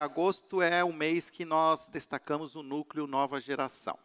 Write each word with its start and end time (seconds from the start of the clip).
Agosto 0.00 0.62
é 0.62 0.84
o 0.84 0.92
mês 0.92 1.28
que 1.28 1.44
nós 1.44 1.88
destacamos 1.88 2.54
o 2.54 2.62
núcleo 2.62 3.08
Nova 3.08 3.40
Geração. 3.40 3.98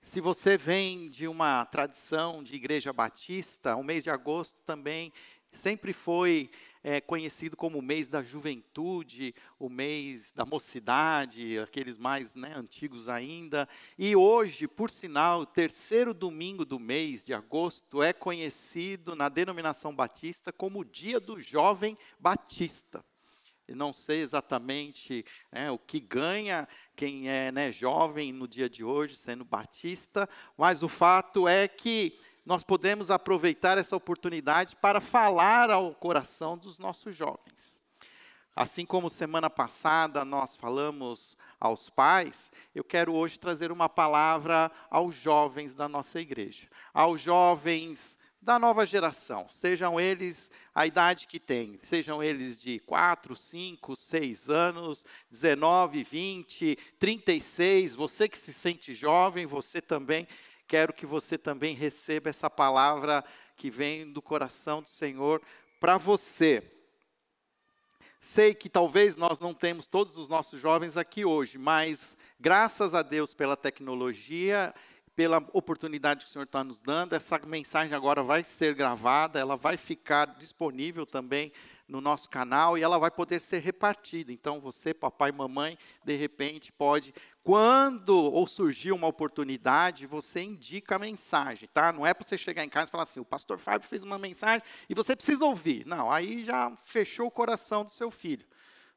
Se 0.00 0.22
você 0.22 0.56
vem 0.56 1.10
de 1.10 1.28
uma 1.28 1.66
tradição 1.66 2.42
de 2.42 2.54
igreja 2.54 2.94
batista, 2.94 3.76
o 3.76 3.84
mês 3.84 4.04
de 4.04 4.08
agosto 4.08 4.62
também 4.62 5.12
sempre 5.52 5.92
foi 5.92 6.50
é, 6.82 6.98
conhecido 6.98 7.58
como 7.58 7.78
o 7.78 7.82
mês 7.82 8.08
da 8.08 8.22
juventude, 8.22 9.34
o 9.58 9.68
mês 9.68 10.32
da 10.32 10.46
mocidade, 10.46 11.58
aqueles 11.58 11.98
mais 11.98 12.34
né, 12.34 12.54
antigos 12.56 13.06
ainda. 13.06 13.68
E 13.98 14.16
hoje, 14.16 14.66
por 14.66 14.88
sinal, 14.88 15.42
o 15.42 15.46
terceiro 15.46 16.14
domingo 16.14 16.64
do 16.64 16.80
mês 16.80 17.26
de 17.26 17.34
agosto 17.34 18.02
é 18.02 18.14
conhecido 18.14 19.14
na 19.14 19.28
denominação 19.28 19.94
batista 19.94 20.50
como 20.50 20.80
o 20.80 20.84
Dia 20.86 21.20
do 21.20 21.38
Jovem 21.38 21.98
Batista. 22.18 23.04
Eu 23.66 23.76
não 23.76 23.92
sei 23.92 24.20
exatamente 24.20 25.24
né, 25.50 25.70
o 25.70 25.78
que 25.78 26.00
ganha 26.00 26.68
quem 26.96 27.28
é 27.28 27.52
né, 27.52 27.70
jovem 27.72 28.32
no 28.32 28.48
dia 28.48 28.68
de 28.68 28.82
hoje, 28.84 29.16
sendo 29.16 29.44
batista, 29.44 30.28
mas 30.56 30.82
o 30.82 30.88
fato 30.88 31.46
é 31.46 31.68
que 31.68 32.18
nós 32.44 32.62
podemos 32.62 33.10
aproveitar 33.10 33.78
essa 33.78 33.96
oportunidade 33.96 34.74
para 34.76 35.00
falar 35.00 35.70
ao 35.70 35.94
coração 35.94 36.58
dos 36.58 36.78
nossos 36.78 37.14
jovens. 37.14 37.80
Assim 38.54 38.84
como 38.84 39.08
semana 39.08 39.48
passada 39.48 40.24
nós 40.24 40.56
falamos 40.56 41.36
aos 41.58 41.88
pais, 41.88 42.52
eu 42.74 42.84
quero 42.84 43.14
hoje 43.14 43.38
trazer 43.38 43.72
uma 43.72 43.88
palavra 43.88 44.70
aos 44.90 45.14
jovens 45.14 45.74
da 45.74 45.88
nossa 45.88 46.20
igreja, 46.20 46.68
aos 46.92 47.20
jovens 47.20 48.18
da 48.42 48.58
nova 48.58 48.84
geração, 48.84 49.46
sejam 49.48 50.00
eles 50.00 50.50
a 50.74 50.84
idade 50.84 51.28
que 51.28 51.38
têm, 51.38 51.78
sejam 51.80 52.20
eles 52.20 52.60
de 52.60 52.80
4, 52.80 53.36
5, 53.36 53.94
6 53.94 54.50
anos, 54.50 55.06
19, 55.30 56.02
20, 56.02 56.76
36, 56.98 57.94
você 57.94 58.28
que 58.28 58.36
se 58.36 58.52
sente 58.52 58.92
jovem, 58.92 59.46
você 59.46 59.80
também 59.80 60.26
quero 60.66 60.92
que 60.92 61.06
você 61.06 61.38
também 61.38 61.76
receba 61.76 62.30
essa 62.30 62.50
palavra 62.50 63.24
que 63.56 63.70
vem 63.70 64.12
do 64.12 64.20
coração 64.20 64.82
do 64.82 64.88
Senhor 64.88 65.40
para 65.78 65.96
você. 65.96 66.64
Sei 68.20 68.54
que 68.54 68.68
talvez 68.68 69.16
nós 69.16 69.38
não 69.38 69.54
temos 69.54 69.86
todos 69.86 70.16
os 70.16 70.28
nossos 70.28 70.60
jovens 70.60 70.96
aqui 70.96 71.24
hoje, 71.24 71.58
mas 71.58 72.16
graças 72.40 72.92
a 72.92 73.02
Deus 73.02 73.34
pela 73.34 73.56
tecnologia, 73.56 74.74
pela 75.14 75.38
oportunidade 75.52 76.24
que 76.24 76.30
o 76.30 76.32
Senhor 76.32 76.44
está 76.44 76.64
nos 76.64 76.80
dando, 76.80 77.14
essa 77.14 77.38
mensagem 77.46 77.94
agora 77.94 78.22
vai 78.22 78.42
ser 78.42 78.74
gravada, 78.74 79.38
ela 79.38 79.56
vai 79.56 79.76
ficar 79.76 80.26
disponível 80.38 81.04
também 81.04 81.52
no 81.86 82.00
nosso 82.00 82.28
canal 82.28 82.78
e 82.78 82.82
ela 82.82 82.98
vai 82.98 83.10
poder 83.10 83.38
ser 83.38 83.58
repartida. 83.58 84.32
Então, 84.32 84.60
você, 84.60 84.94
papai 84.94 85.28
e 85.28 85.32
mamãe, 85.32 85.76
de 86.02 86.16
repente 86.16 86.72
pode, 86.72 87.12
quando 87.42 88.16
ou 88.16 88.46
surgir 88.46 88.92
uma 88.92 89.06
oportunidade, 89.06 90.06
você 90.06 90.40
indica 90.40 90.96
a 90.96 90.98
mensagem, 90.98 91.68
tá? 91.72 91.92
Não 91.92 92.06
é 92.06 92.14
para 92.14 92.26
você 92.26 92.38
chegar 92.38 92.64
em 92.64 92.70
casa 92.70 92.88
e 92.88 92.92
falar 92.92 93.02
assim: 93.02 93.20
o 93.20 93.24
pastor 93.24 93.58
Fábio 93.58 93.86
fez 93.86 94.02
uma 94.02 94.18
mensagem 94.18 94.66
e 94.88 94.94
você 94.94 95.14
precisa 95.14 95.44
ouvir. 95.44 95.86
Não, 95.86 96.10
aí 96.10 96.44
já 96.44 96.74
fechou 96.84 97.26
o 97.26 97.30
coração 97.30 97.84
do 97.84 97.90
seu 97.90 98.10
filho. 98.10 98.46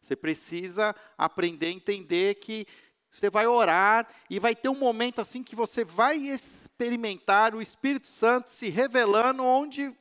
Você 0.01 0.15
precisa 0.15 0.95
aprender 1.17 1.67
a 1.67 1.71
entender 1.71 2.35
que 2.35 2.67
você 3.15 3.29
vai 3.29 3.47
orar 3.47 4.07
e 4.29 4.39
vai 4.39 4.55
ter 4.55 4.69
um 4.69 4.77
momento 4.77 5.21
assim 5.21 5.43
que 5.43 5.55
você 5.55 5.83
vai 5.83 6.17
experimentar 6.17 7.55
o 7.55 7.61
Espírito 7.61 8.07
Santo 8.07 8.49
se 8.49 8.69
revelando 8.69 9.43
onde 9.43 9.95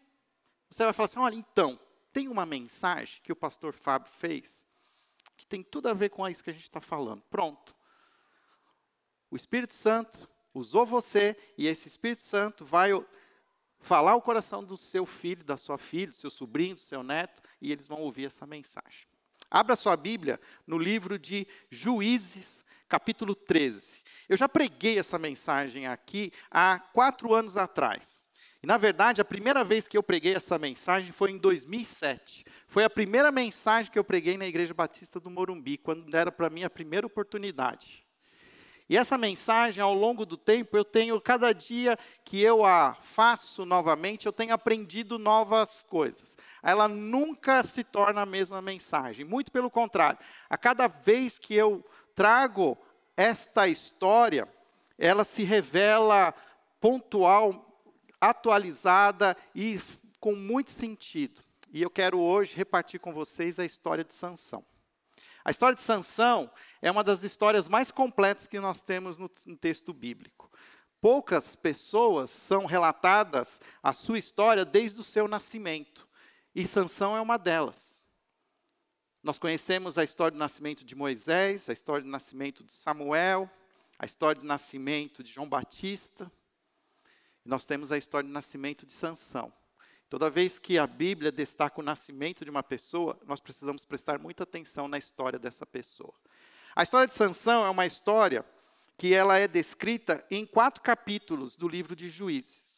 você 0.69 0.85
vai 0.85 0.93
falar 0.93 1.07
assim: 1.07 1.19
olha, 1.19 1.35
então, 1.35 1.79
tem 2.13 2.29
uma 2.29 2.45
mensagem 2.45 3.21
que 3.23 3.33
o 3.33 3.37
pastor 3.37 3.75
Fábio 3.75 4.11
fez 4.19 4.67
que 5.37 5.47
tem 5.47 5.63
tudo 5.63 5.89
a 5.89 5.93
ver 5.93 6.09
com 6.09 6.27
isso 6.27 6.43
que 6.43 6.51
a 6.51 6.55
gente 6.55 6.63
está 6.63 6.81
falando. 6.81 7.23
Pronto. 7.31 7.75
O 9.31 9.37
Espírito 9.37 9.75
Santo 9.75 10.29
usou 10.55 10.87
você 10.87 11.37
e 11.59 11.67
esse 11.67 11.87
Espírito 11.87 12.23
Santo 12.23 12.65
vai 12.65 12.91
falar 13.81 14.15
o 14.15 14.23
coração 14.23 14.65
do 14.65 14.77
seu 14.77 15.05
filho, 15.05 15.45
da 15.45 15.57
sua 15.57 15.77
filha, 15.77 16.09
do 16.13 16.17
seu 16.17 16.31
sobrinho, 16.31 16.77
do 16.77 16.81
seu 16.81 17.03
neto, 17.03 17.43
e 17.61 17.71
eles 17.71 17.87
vão 17.87 18.01
ouvir 18.01 18.25
essa 18.25 18.47
mensagem. 18.47 19.07
Abra 19.51 19.77
sua 19.77 19.97
Bíblia 19.97 20.41
no 20.67 20.79
livro 20.79 21.19
de 21.19 21.47
Juízes, 21.69 22.65
capítulo 22.89 23.35
13. 23.35 24.03
Eu 24.29 24.37
já 24.37 24.49
preguei 24.49 24.99
essa 24.99 25.19
mensagem 25.19 25.87
aqui 25.87 26.33
há 26.51 26.79
quatro 26.79 27.35
anos 27.35 27.57
atrás. 27.57 28.25
E 28.63 28.67
na 28.67 28.79
verdade, 28.79 29.21
a 29.21 29.25
primeira 29.25 29.63
vez 29.63 29.87
que 29.87 29.97
eu 29.97 30.03
preguei 30.03 30.35
essa 30.35 30.59
mensagem 30.59 31.13
foi 31.13 31.31
em 31.31 31.39
2007. 31.39 32.45
Foi 32.67 32.83
a 32.83 32.89
primeira 32.89 33.31
mensagem 33.31 33.93
que 33.93 33.99
eu 33.99 34.05
preguei 34.05 34.39
na 34.39 34.47
Igreja 34.47 34.73
Batista 34.73 35.21
do 35.21 35.31
Morumbi, 35.31 35.77
quando 35.77 36.11
deram 36.11 36.33
para 36.33 36.49
mim 36.49 36.65
a 36.65 36.71
primeira 36.71 37.07
oportunidade. 37.07 38.05
E 38.89 38.99
essa 38.99 39.17
mensagem, 39.17 39.83
ao 39.83 39.95
longo 39.95 40.27
do 40.27 40.37
tempo, 40.37 40.77
eu 40.77 40.85
tenho, 40.85 41.19
cada 41.19 41.53
dia 41.53 41.99
que 42.23 42.41
eu 42.41 42.65
a 42.67 42.95
faço 42.95 43.65
novamente, 43.65 44.27
eu 44.27 44.33
tenho 44.33 44.53
aprendido 44.53 45.19
novas 45.19 45.83
coisas. 45.83 46.37
Ela 46.63 46.87
nunca 46.87 47.63
se 47.63 47.83
torna 47.83 48.23
a 48.23 48.27
mesma 48.27 48.61
mensagem, 48.61 49.25
muito 49.25 49.51
pelo 49.51 49.71
contrário. 49.71 50.19
A 50.51 50.59
cada 50.59 50.87
vez 50.87 51.39
que 51.39 51.55
eu 51.55 51.83
trago 52.15 52.79
esta 53.17 53.69
história, 53.69 54.49
ela 54.99 55.25
se 55.25 55.43
revela 55.43 56.35
pontual, 56.81 57.81
atualizada 58.21 59.37
e 59.55 59.81
com 60.21 60.35
muito 60.35 60.71
sentido. 60.71 61.43
E 61.73 61.83
eu 61.83 61.91
quero 61.91 62.19
hoje 62.19 62.57
repartir 62.57 63.01
com 63.01 63.13
vocês 63.13 63.59
a 63.59 63.65
história 63.65 64.05
de 64.05 64.15
Sansão. 64.15 64.65
A 65.45 65.51
história 65.51 65.75
de 65.75 65.83
Sansão 65.83 66.51
é 66.81 66.91
uma 66.91 67.05
das 67.05 67.23
histórias 67.23 67.69
mais 67.69 67.91
completas 67.91 68.47
que 68.47 68.59
nós 68.59 68.83
temos 68.83 69.19
no, 69.19 69.31
no 69.45 69.57
texto 69.57 69.93
bíblico. 69.93 70.51
Poucas 71.01 71.55
pessoas 71.55 72.31
são 72.31 72.65
relatadas 72.65 73.61
a 73.83 73.93
sua 73.93 74.19
história 74.19 74.65
desde 74.65 75.03
o 75.03 75.05
seu 75.05 75.29
nascimento, 75.29 76.09
e 76.55 76.67
Sansão 76.67 77.15
é 77.15 77.21
uma 77.21 77.37
delas. 77.37 77.94
Nós 79.25 79.39
conhecemos 79.39 79.97
a 79.97 80.05
história 80.05 80.33
do 80.33 80.39
nascimento 80.39 80.85
de 80.85 80.95
Moisés, 80.95 81.71
a 81.71 81.73
história 81.73 82.03
do 82.03 82.11
nascimento 82.11 82.63
de 82.63 82.75
Samuel, 82.75 83.51
a 83.99 84.05
história 84.05 84.39
do 84.39 84.47
nascimento 84.47 85.23
de 85.23 85.33
João 85.33 85.49
Batista, 85.49 86.31
nós 87.43 87.65
temos 87.65 87.91
a 87.91 87.97
história 87.97 88.29
do 88.29 88.33
nascimento 88.33 88.85
de 88.85 88.93
Sansão. 88.93 89.51
Toda 90.11 90.29
vez 90.29 90.59
que 90.59 90.77
a 90.77 90.87
Bíblia 90.87 91.33
destaca 91.33 91.81
o 91.81 91.83
nascimento 91.83 92.45
de 92.45 92.51
uma 92.51 92.63
pessoa, 92.63 93.19
nós 93.27 93.41
precisamos 93.41 93.83
prestar 93.87 94.19
muita 94.19 94.43
atenção 94.43 94.89
na 94.89 94.99
história 94.99 95.39
dessa 95.39 95.65
pessoa. 95.65 96.13
A 96.77 96.83
história 96.83 97.07
de 97.07 97.15
Sansão 97.15 97.65
é 97.65 97.71
uma 97.71 97.87
história 97.87 98.45
que 98.99 99.15
ela 99.15 99.39
é 99.39 99.49
descrita 99.49 100.23
em 100.31 100.45
quatro 100.45 100.83
capítulos 100.83 101.57
do 101.57 101.67
livro 101.67 101.97
de 101.97 102.11
Juízes. 102.11 102.74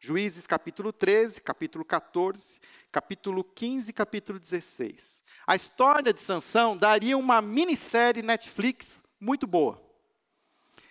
Juízes 0.00 0.46
capítulo 0.46 0.92
13, 0.92 1.40
capítulo 1.40 1.84
14, 1.84 2.60
capítulo 2.92 3.42
15 3.42 3.90
e 3.90 3.92
capítulo 3.92 4.38
16. 4.38 5.24
A 5.44 5.56
história 5.56 6.12
de 6.12 6.20
Sansão 6.20 6.76
daria 6.76 7.18
uma 7.18 7.42
minissérie 7.42 8.22
Netflix 8.22 9.02
muito 9.20 9.44
boa. 9.44 9.82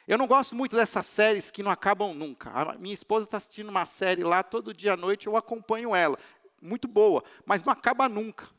Eu 0.06 0.18
não 0.18 0.28
gosto 0.28 0.56
muito 0.56 0.76
dessas 0.76 1.06
séries 1.06 1.52
que 1.52 1.64
não 1.64 1.72
acabam 1.72 2.14
nunca. 2.14 2.50
A 2.50 2.78
minha 2.78 2.94
esposa 2.94 3.26
está 3.26 3.38
assistindo 3.38 3.70
uma 3.70 3.86
série 3.86 4.24
lá 4.24 4.44
todo 4.44 4.74
dia 4.74 4.94
à 4.94 4.98
noite, 4.98 5.28
eu 5.28 5.38
acompanho 5.38 5.96
ela. 5.96 6.20
Muito 6.62 6.88
boa, 6.88 7.24
mas 7.46 7.64
não 7.64 7.72
acaba 7.72 8.10
nunca. 8.10 8.50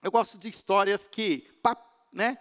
Eu 0.00 0.12
gosto 0.12 0.38
de 0.38 0.48
histórias 0.48 1.08
que, 1.08 1.50
né, 2.12 2.38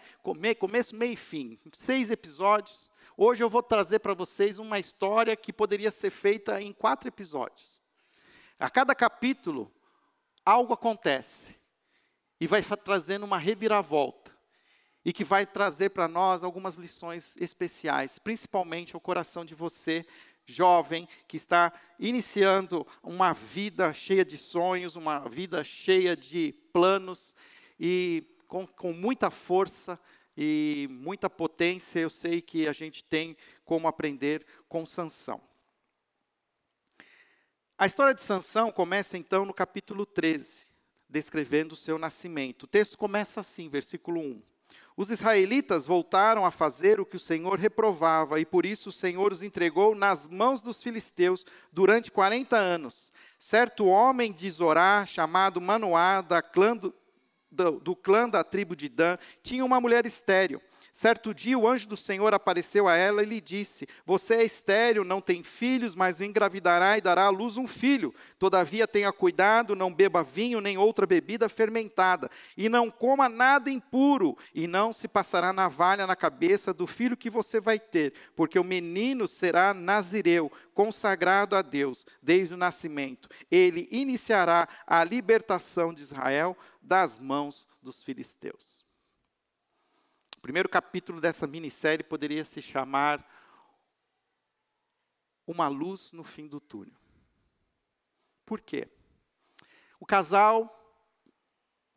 começo, 0.59 0.95
meio 0.95 1.13
e 1.13 1.15
fim. 1.15 1.57
Seis 1.73 2.11
episódios. 2.11 2.91
Hoje 3.15 3.43
eu 3.43 3.49
vou 3.49 3.61
trazer 3.61 3.99
para 3.99 4.15
vocês 4.15 4.57
uma 4.57 4.79
história 4.79 5.35
que 5.35 5.53
poderia 5.53 5.91
ser 5.91 6.09
feita 6.09 6.59
em 6.59 6.73
quatro 6.73 7.07
episódios. 7.07 7.79
A 8.57 8.71
cada 8.71 8.95
capítulo, 8.95 9.71
algo 10.43 10.73
acontece. 10.73 11.59
E 12.39 12.47
vai 12.47 12.63
trazendo 12.63 13.23
uma 13.23 13.37
reviravolta 13.37 14.35
e 15.05 15.13
que 15.13 15.23
vai 15.23 15.45
trazer 15.45 15.89
para 15.89 16.07
nós 16.07 16.43
algumas 16.43 16.75
lições 16.75 17.37
especiais, 17.37 18.17
principalmente 18.17 18.95
ao 18.95 19.01
coração 19.01 19.45
de 19.45 19.53
você, 19.53 20.05
jovem, 20.45 21.07
que 21.27 21.37
está 21.37 21.71
iniciando 21.99 22.85
uma 23.03 23.31
vida 23.31 23.93
cheia 23.93 24.25
de 24.25 24.37
sonhos, 24.37 24.95
uma 24.95 25.19
vida 25.19 25.63
cheia 25.63 26.17
de 26.17 26.53
planos 26.73 27.35
e 27.79 28.25
com, 28.47 28.65
com 28.65 28.91
muita 28.91 29.29
força 29.29 29.99
e 30.35 30.87
muita 30.89 31.29
potência, 31.29 31.99
eu 31.99 32.09
sei 32.09 32.41
que 32.41 32.67
a 32.67 32.73
gente 32.73 33.03
tem 33.03 33.37
como 33.63 33.87
aprender 33.87 34.45
com 34.67 34.85
Sansão. 34.85 35.41
A 37.77 37.85
história 37.85 38.13
de 38.13 38.21
Sansão 38.21 38.71
começa 38.71 39.17
então 39.17 39.45
no 39.45 39.53
capítulo 39.53 40.05
13, 40.05 40.67
descrevendo 41.09 41.73
o 41.73 41.77
seu 41.77 41.97
nascimento. 41.97 42.63
O 42.63 42.67
texto 42.67 42.97
começa 42.97 43.39
assim, 43.39 43.67
versículo 43.67 44.19
1. 44.21 44.41
Os 44.95 45.09
israelitas 45.09 45.87
voltaram 45.87 46.45
a 46.45 46.51
fazer 46.51 46.99
o 46.99 47.05
que 47.05 47.15
o 47.15 47.19
Senhor 47.19 47.57
reprovava, 47.57 48.39
e 48.39 48.45
por 48.45 48.63
isso 48.63 48.89
o 48.89 48.91
Senhor 48.91 49.31
os 49.31 49.41
entregou 49.41 49.95
nas 49.95 50.29
mãos 50.29 50.61
dos 50.61 50.83
filisteus 50.83 51.43
durante 51.71 52.11
40 52.11 52.55
anos. 52.55 53.11
Certo 53.39 53.85
homem 53.85 54.31
de 54.31 54.49
Zorá, 54.51 55.03
chamado 55.05 55.59
Manoá, 55.59 56.21
da 56.21 56.43
clã 56.43 56.77
do, 56.77 56.93
do, 57.53 57.79
do 57.79 57.95
clã 57.95 58.27
da 58.27 58.43
tribo 58.43 58.75
de 58.75 58.89
Dan 58.89 59.17
tinha 59.41 59.63
uma 59.63 59.79
mulher 59.79 60.05
estéril. 60.05 60.61
Certo 60.91 61.33
dia, 61.33 61.57
o 61.57 61.67
anjo 61.67 61.87
do 61.87 61.97
Senhor 61.97 62.33
apareceu 62.33 62.87
a 62.87 62.95
ela 62.95 63.23
e 63.23 63.25
lhe 63.25 63.39
disse: 63.39 63.87
Você 64.05 64.35
é 64.35 64.43
estéril, 64.43 65.03
não 65.03 65.21
tem 65.21 65.43
filhos, 65.43 65.95
mas 65.95 66.21
engravidará 66.21 66.97
e 66.97 67.01
dará 67.01 67.25
à 67.25 67.29
luz 67.29 67.57
um 67.57 67.67
filho. 67.67 68.13
Todavia, 68.37 68.87
tenha 68.87 69.11
cuidado, 69.11 69.75
não 69.75 69.93
beba 69.93 70.23
vinho 70.23 70.61
nem 70.61 70.77
outra 70.77 71.07
bebida 71.07 71.47
fermentada, 71.47 72.29
e 72.57 72.69
não 72.69 72.91
coma 72.91 73.29
nada 73.29 73.71
impuro, 73.71 74.37
e 74.53 74.67
não 74.67 74.93
se 74.93 75.07
passará 75.07 75.53
navalha 75.53 76.05
na 76.05 76.15
cabeça 76.15 76.73
do 76.73 76.85
filho 76.85 77.17
que 77.17 77.29
você 77.29 77.59
vai 77.59 77.79
ter, 77.79 78.13
porque 78.35 78.59
o 78.59 78.63
menino 78.63 79.27
será 79.27 79.73
nazireu, 79.73 80.51
consagrado 80.73 81.55
a 81.55 81.61
Deus 81.61 82.05
desde 82.21 82.53
o 82.53 82.57
nascimento. 82.57 83.29
Ele 83.49 83.87
iniciará 83.91 84.67
a 84.85 85.03
libertação 85.03 85.93
de 85.93 86.01
Israel 86.01 86.57
das 86.81 87.19
mãos 87.19 87.67
dos 87.81 88.03
filisteus 88.03 88.82
primeiro 90.43 90.67
capítulo 90.67 91.21
dessa 91.21 91.47
minissérie 91.47 92.03
poderia 92.03 92.43
se 92.43 92.61
chamar 92.61 93.25
Uma 95.47 95.69
Luz 95.69 96.11
no 96.11 96.21
Fim 96.25 96.47
do 96.47 96.59
Túnel. 96.59 96.93
Por 98.45 98.59
quê? 98.59 98.89
O 100.01 100.05
casal, 100.05 100.69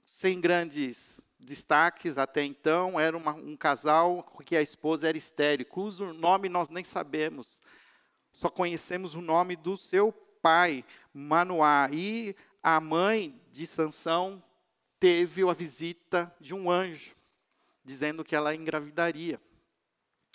sem 0.04 0.40
grandes 0.40 1.20
destaques 1.40 2.18
até 2.18 2.44
então, 2.44 3.00
era 3.00 3.16
uma, 3.16 3.34
um 3.34 3.56
casal 3.56 4.22
que 4.44 4.54
a 4.54 4.62
esposa 4.62 5.08
era 5.08 5.18
estéril, 5.18 5.66
cujo 5.66 6.12
nome 6.12 6.48
nós 6.48 6.68
nem 6.68 6.84
sabemos. 6.84 7.60
Só 8.30 8.48
conhecemos 8.48 9.16
o 9.16 9.20
nome 9.20 9.56
do 9.56 9.76
seu 9.76 10.12
pai, 10.40 10.84
Manoá. 11.12 11.88
E 11.92 12.36
a 12.62 12.78
mãe 12.78 13.42
de 13.50 13.66
Sansão 13.66 14.40
teve 15.00 15.42
a 15.42 15.52
visita 15.52 16.32
de 16.40 16.54
um 16.54 16.70
anjo 16.70 17.16
dizendo 17.86 18.24
que 18.24 18.34
ela 18.34 18.54
engravidaria. 18.54 19.40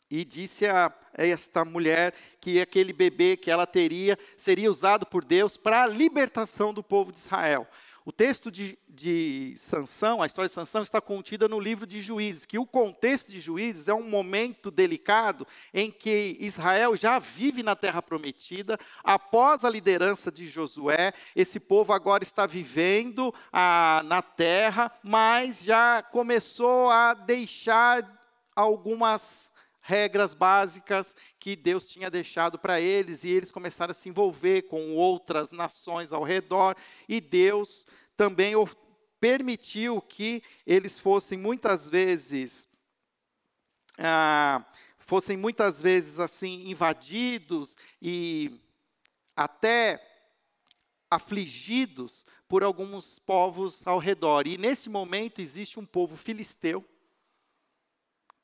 E 0.09 0.25
disse 0.25 0.65
a 0.65 0.94
esta 1.13 1.63
mulher 1.63 2.13
que 2.39 2.59
aquele 2.59 2.94
bebê 2.94 3.38
que 3.38 3.51
ela 3.51 3.68
teria 3.68 4.18
seria 4.36 4.71
usado 4.71 5.06
por 5.06 5.24
Deus 5.24 5.57
para 5.57 5.83
a 5.83 5.88
libertação 5.88 6.74
do 6.74 6.81
povo 6.81 7.12
de 7.12 7.19
Israel. 7.19 7.68
O 8.03 8.12
texto 8.12 8.50
de, 8.50 8.80
de 8.89 9.53
Sansão, 9.57 10.24
a 10.24 10.25
história 10.25 10.48
de 10.48 10.53
Sansão, 10.53 10.81
está 10.81 11.00
contida 11.00 11.48
no 11.48 11.59
livro 11.59 11.86
de 11.86 12.01
Juízes, 12.01 12.48
que 12.48 12.57
o 12.57 12.65
contexto 12.65 13.30
de 13.30 13.39
Juízes 13.39 13.88
é 13.88 13.94
um 13.94 14.09
momento 14.09 14.71
delicado 14.71 15.45
em 15.71 15.92
que 15.92 16.36
Israel 16.39 16.95
já 16.95 17.19
vive 17.19 17.62
na 17.62 17.75
terra 17.75 18.01
prometida, 18.01 18.80
após 19.03 19.63
a 19.63 19.69
liderança 19.69 20.31
de 20.31 20.48
Josué, 20.48 21.13
esse 21.36 21.59
povo 21.59 21.94
agora 21.94 22.24
está 22.24 22.48
vivendo 22.48 23.31
a, 23.53 24.01
na 24.06 24.24
terra, 24.24 24.92
mas 25.03 25.63
já 25.63 26.01
começou 26.01 26.89
a 26.89 27.13
deixar 27.13 28.19
algumas 28.56 29.50
regras 29.91 30.33
básicas 30.33 31.17
que 31.38 31.53
Deus 31.53 31.85
tinha 31.85 32.09
deixado 32.09 32.57
para 32.57 32.79
eles, 32.79 33.25
e 33.25 33.29
eles 33.29 33.51
começaram 33.51 33.91
a 33.91 33.93
se 33.93 34.07
envolver 34.07 34.61
com 34.63 34.95
outras 34.95 35.51
nações 35.51 36.13
ao 36.13 36.23
redor, 36.23 36.77
e 37.09 37.19
Deus 37.19 37.85
também 38.15 38.53
permitiu 39.19 40.01
que 40.01 40.41
eles 40.65 40.97
fossem 40.97 41.38
muitas 41.38 41.89
vezes. 41.89 42.69
Ah, 43.97 44.65
fossem 44.99 45.35
muitas 45.35 45.81
vezes 45.81 46.21
assim 46.21 46.69
invadidos 46.69 47.77
e 48.01 48.57
até 49.35 50.01
afligidos 51.09 52.25
por 52.47 52.63
alguns 52.63 53.19
povos 53.19 53.85
ao 53.85 53.99
redor. 53.99 54.47
E 54.47 54.57
nesse 54.57 54.89
momento 54.89 55.41
existe 55.41 55.77
um 55.81 55.85
povo 55.85 56.15
filisteu 56.15 56.85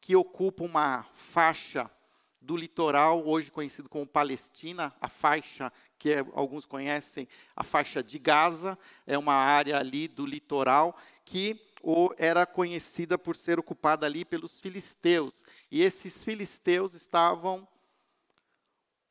que 0.08 0.16
ocupa 0.16 0.64
uma 0.64 1.04
faixa 1.34 1.92
do 2.40 2.56
litoral, 2.56 3.28
hoje 3.28 3.52
conhecido 3.52 3.90
como 3.90 4.08
Palestina, 4.08 4.96
a 5.02 5.10
faixa 5.10 5.70
que 6.00 6.16
alguns 6.32 6.66
conhecem, 6.66 7.28
a 7.54 7.62
faixa 7.62 8.02
de 8.02 8.18
Gaza, 8.18 8.80
é 9.06 9.18
uma 9.18 9.34
área 9.34 9.78
ali 9.78 10.08
do 10.08 10.26
litoral 10.26 10.98
que 11.26 11.62
ou 11.84 12.16
era 12.18 12.46
conhecida 12.46 13.18
por 13.18 13.36
ser 13.36 13.60
ocupada 13.60 14.06
ali 14.06 14.24
pelos 14.24 14.62
filisteus. 14.62 15.44
E 15.70 15.84
esses 15.84 16.24
filisteus 16.24 16.94
estavam 16.94 17.68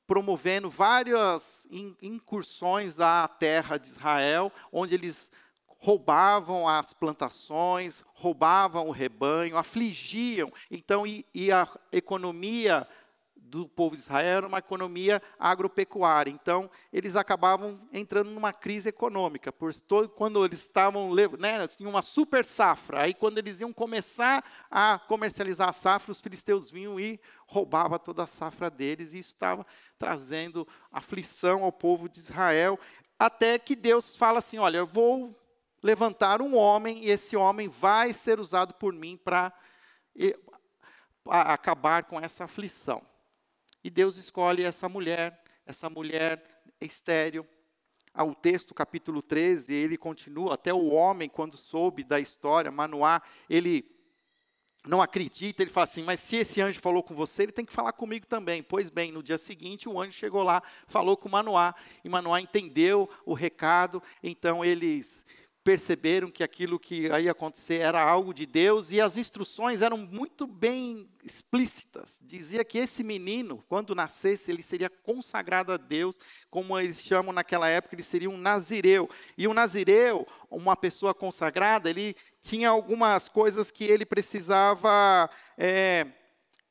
promovendo 0.06 0.70
várias 0.70 1.68
incursões 2.00 3.00
à 3.00 3.28
terra 3.28 3.76
de 3.76 3.88
Israel, 3.88 4.50
onde 4.72 4.94
eles 4.94 5.30
roubavam 5.86 6.68
as 6.68 6.92
plantações, 6.92 8.04
roubavam 8.12 8.88
o 8.88 8.90
rebanho, 8.90 9.56
afligiam. 9.56 10.52
Então, 10.68 11.06
e, 11.06 11.24
e 11.32 11.52
a 11.52 11.68
economia 11.92 12.88
do 13.36 13.68
povo 13.68 13.94
de 13.94 14.02
Israel 14.02 14.38
era 14.38 14.46
uma 14.48 14.58
economia 14.58 15.22
agropecuária. 15.38 16.28
Então, 16.28 16.68
eles 16.92 17.14
acabavam 17.14 17.80
entrando 17.92 18.30
numa 18.30 18.52
crise 18.52 18.88
econômica. 18.88 19.52
Por 19.52 19.72
todo, 19.74 20.08
quando 20.08 20.44
eles 20.44 20.58
estavam, 20.58 21.14
né, 21.38 21.64
tinham 21.68 21.90
uma 21.90 22.02
super 22.02 22.44
safra. 22.44 23.02
Aí, 23.02 23.14
quando 23.14 23.38
eles 23.38 23.60
iam 23.60 23.72
começar 23.72 24.44
a 24.68 24.98
comercializar 24.98 25.68
a 25.68 25.72
safra, 25.72 26.10
os 26.10 26.20
filisteus 26.20 26.68
vinham 26.68 26.98
e 26.98 27.20
roubavam 27.46 27.96
toda 27.96 28.24
a 28.24 28.26
safra 28.26 28.68
deles. 28.68 29.14
E 29.14 29.18
isso 29.18 29.28
estava 29.28 29.64
trazendo 29.96 30.66
aflição 30.90 31.62
ao 31.62 31.70
povo 31.70 32.08
de 32.08 32.18
Israel. 32.18 32.76
Até 33.16 33.56
que 33.56 33.76
Deus 33.76 34.16
fala 34.16 34.40
assim: 34.40 34.58
Olha, 34.58 34.78
eu 34.78 34.86
vou 34.88 35.45
levantar 35.82 36.40
um 36.42 36.56
homem 36.56 37.04
e 37.04 37.10
esse 37.10 37.36
homem 37.36 37.68
vai 37.68 38.12
ser 38.12 38.40
usado 38.40 38.74
por 38.74 38.92
mim 38.92 39.16
para 39.16 39.52
acabar 41.28 42.04
com 42.04 42.20
essa 42.20 42.44
aflição. 42.44 43.02
E 43.82 43.90
Deus 43.90 44.16
escolhe 44.16 44.64
essa 44.64 44.88
mulher, 44.88 45.42
essa 45.64 45.88
mulher 45.88 46.62
estéreo. 46.80 47.46
Ao 48.12 48.34
texto, 48.34 48.74
capítulo 48.74 49.20
13, 49.20 49.74
ele 49.74 49.98
continua, 49.98 50.54
até 50.54 50.72
o 50.72 50.86
homem, 50.86 51.28
quando 51.28 51.56
soube 51.56 52.02
da 52.02 52.18
história, 52.18 52.70
Manoá, 52.70 53.20
ele 53.48 53.84
não 54.86 55.02
acredita, 55.02 55.62
ele 55.62 55.70
fala 55.70 55.84
assim, 55.84 56.02
mas 56.02 56.20
se 56.20 56.36
esse 56.36 56.60
anjo 56.60 56.80
falou 56.80 57.02
com 57.02 57.14
você, 57.14 57.42
ele 57.42 57.52
tem 57.52 57.64
que 57.64 57.72
falar 57.72 57.92
comigo 57.92 58.26
também. 58.26 58.62
Pois 58.62 58.88
bem, 58.88 59.12
no 59.12 59.22
dia 59.22 59.36
seguinte, 59.36 59.88
o 59.88 60.00
anjo 60.00 60.12
chegou 60.12 60.42
lá, 60.42 60.62
falou 60.86 61.16
com 61.16 61.28
Manoá, 61.28 61.74
e 62.02 62.08
Manoá 62.08 62.40
entendeu 62.40 63.10
o 63.24 63.34
recado, 63.34 64.02
então 64.22 64.64
eles 64.64 65.26
perceberam 65.66 66.30
que 66.30 66.44
aquilo 66.44 66.78
que 66.78 67.08
ia 67.08 67.32
acontecer 67.32 67.80
era 67.80 68.00
algo 68.00 68.32
de 68.32 68.46
Deus 68.46 68.92
e 68.92 69.00
as 69.00 69.16
instruções 69.16 69.82
eram 69.82 69.98
muito 69.98 70.46
bem 70.46 71.08
explícitas. 71.24 72.20
Dizia 72.22 72.64
que 72.64 72.78
esse 72.78 73.02
menino, 73.02 73.64
quando 73.68 73.92
nascesse, 73.92 74.48
ele 74.48 74.62
seria 74.62 74.88
consagrado 74.88 75.72
a 75.72 75.76
Deus, 75.76 76.20
como 76.48 76.78
eles 76.78 77.02
chamam 77.02 77.32
naquela 77.32 77.66
época, 77.66 77.96
ele 77.96 78.04
seria 78.04 78.30
um 78.30 78.38
nazireu. 78.38 79.10
E 79.36 79.48
um 79.48 79.52
nazireu, 79.52 80.24
uma 80.48 80.76
pessoa 80.76 81.12
consagrada, 81.12 81.90
ele 81.90 82.14
tinha 82.40 82.68
algumas 82.68 83.28
coisas 83.28 83.68
que 83.72 83.82
ele 83.82 84.06
precisava. 84.06 85.28
É, 85.58 86.06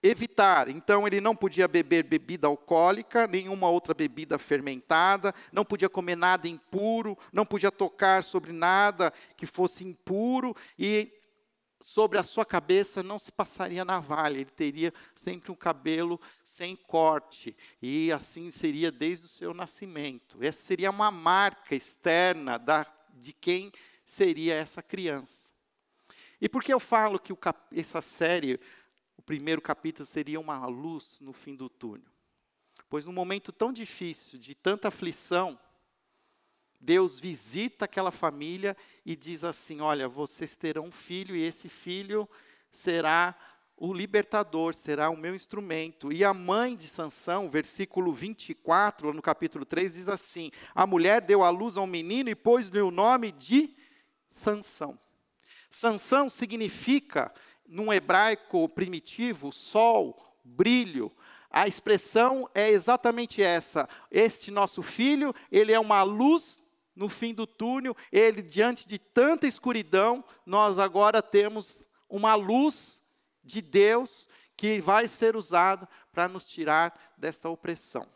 evitar. 0.07 0.69
Então, 0.69 1.07
ele 1.07 1.19
não 1.19 1.35
podia 1.35 1.67
beber 1.67 2.03
bebida 2.03 2.47
alcoólica, 2.47 3.27
nenhuma 3.27 3.69
outra 3.69 3.93
bebida 3.93 4.37
fermentada, 4.37 5.33
não 5.51 5.65
podia 5.65 5.89
comer 5.89 6.15
nada 6.15 6.47
impuro, 6.47 7.17
não 7.33 7.45
podia 7.45 7.71
tocar 7.71 8.23
sobre 8.23 8.51
nada 8.51 9.11
que 9.35 9.45
fosse 9.45 9.83
impuro 9.83 10.55
e 10.77 11.11
sobre 11.81 12.17
a 12.17 12.23
sua 12.23 12.45
cabeça 12.45 13.03
não 13.03 13.19
se 13.19 13.31
passaria 13.31 13.83
navalha, 13.85 14.37
ele 14.37 14.45
teria 14.45 14.93
sempre 15.13 15.51
um 15.51 15.55
cabelo 15.55 16.19
sem 16.43 16.75
corte, 16.75 17.55
e 17.81 18.11
assim 18.11 18.49
seria 18.49 18.91
desde 18.91 19.25
o 19.25 19.29
seu 19.29 19.53
nascimento. 19.53 20.37
Essa 20.41 20.63
seria 20.63 20.89
uma 20.89 21.11
marca 21.11 21.75
externa 21.75 22.57
da, 22.57 22.85
de 23.13 23.33
quem 23.33 23.71
seria 24.03 24.55
essa 24.55 24.81
criança. 24.81 25.49
E 26.39 26.49
por 26.49 26.63
que 26.63 26.73
eu 26.73 26.79
falo 26.79 27.19
que 27.19 27.33
o, 27.33 27.37
essa 27.71 28.01
série 28.01 28.59
primeiro 29.25 29.61
capítulo 29.61 30.05
seria 30.05 30.39
uma 30.39 30.65
luz 30.67 31.19
no 31.19 31.33
fim 31.33 31.55
do 31.55 31.69
túnel. 31.69 32.11
Pois 32.89 33.05
num 33.05 33.13
momento 33.13 33.51
tão 33.51 33.73
difícil, 33.73 34.37
de 34.37 34.53
tanta 34.53 34.89
aflição, 34.89 35.59
Deus 36.79 37.19
visita 37.19 37.85
aquela 37.85 38.11
família 38.11 38.77
e 39.05 39.15
diz 39.15 39.43
assim: 39.43 39.81
Olha, 39.81 40.07
vocês 40.07 40.55
terão 40.55 40.85
um 40.85 40.91
filho, 40.91 41.35
e 41.35 41.43
esse 41.43 41.67
filho 41.67 42.29
será 42.71 43.35
o 43.77 43.91
libertador, 43.91 44.73
será 44.73 45.09
o 45.09 45.17
meu 45.17 45.33
instrumento. 45.33 46.11
E 46.13 46.23
a 46.23 46.33
mãe 46.33 46.75
de 46.75 46.87
Sansão, 46.87 47.49
versículo 47.49 48.13
24, 48.13 49.13
no 49.13 49.21
capítulo 49.21 49.65
3, 49.65 49.95
diz 49.95 50.09
assim: 50.09 50.51
A 50.73 50.85
mulher 50.85 51.21
deu 51.21 51.43
à 51.43 51.49
luz 51.49 51.75
a 51.77 51.81
um 51.81 51.87
menino 51.87 52.29
e 52.29 52.35
pôs-lhe 52.35 52.79
o 52.81 52.91
nome 52.91 53.31
de 53.31 53.75
Sansão. 54.29 54.99
Sansão 55.71 56.29
significa 56.29 57.33
num 57.67 57.91
hebraico 57.91 58.67
primitivo, 58.69 59.51
sol, 59.51 60.37
brilho. 60.43 61.11
A 61.49 61.67
expressão 61.67 62.49
é 62.53 62.69
exatamente 62.69 63.41
essa. 63.41 63.87
Este 64.11 64.51
nosso 64.51 64.81
filho, 64.81 65.33
ele 65.51 65.71
é 65.71 65.79
uma 65.79 66.03
luz 66.03 66.63
no 66.95 67.09
fim 67.09 67.33
do 67.33 67.45
túnel, 67.45 67.95
ele, 68.11 68.41
diante 68.41 68.87
de 68.87 68.97
tanta 68.97 69.45
escuridão, 69.45 70.23
nós 70.45 70.79
agora 70.79 71.21
temos 71.21 71.85
uma 72.09 72.35
luz 72.35 73.03
de 73.43 73.61
Deus 73.61 74.29
que 74.55 74.79
vai 74.79 75.07
ser 75.07 75.35
usada 75.35 75.87
para 76.13 76.27
nos 76.27 76.47
tirar 76.47 77.13
desta 77.17 77.49
opressão. 77.49 78.07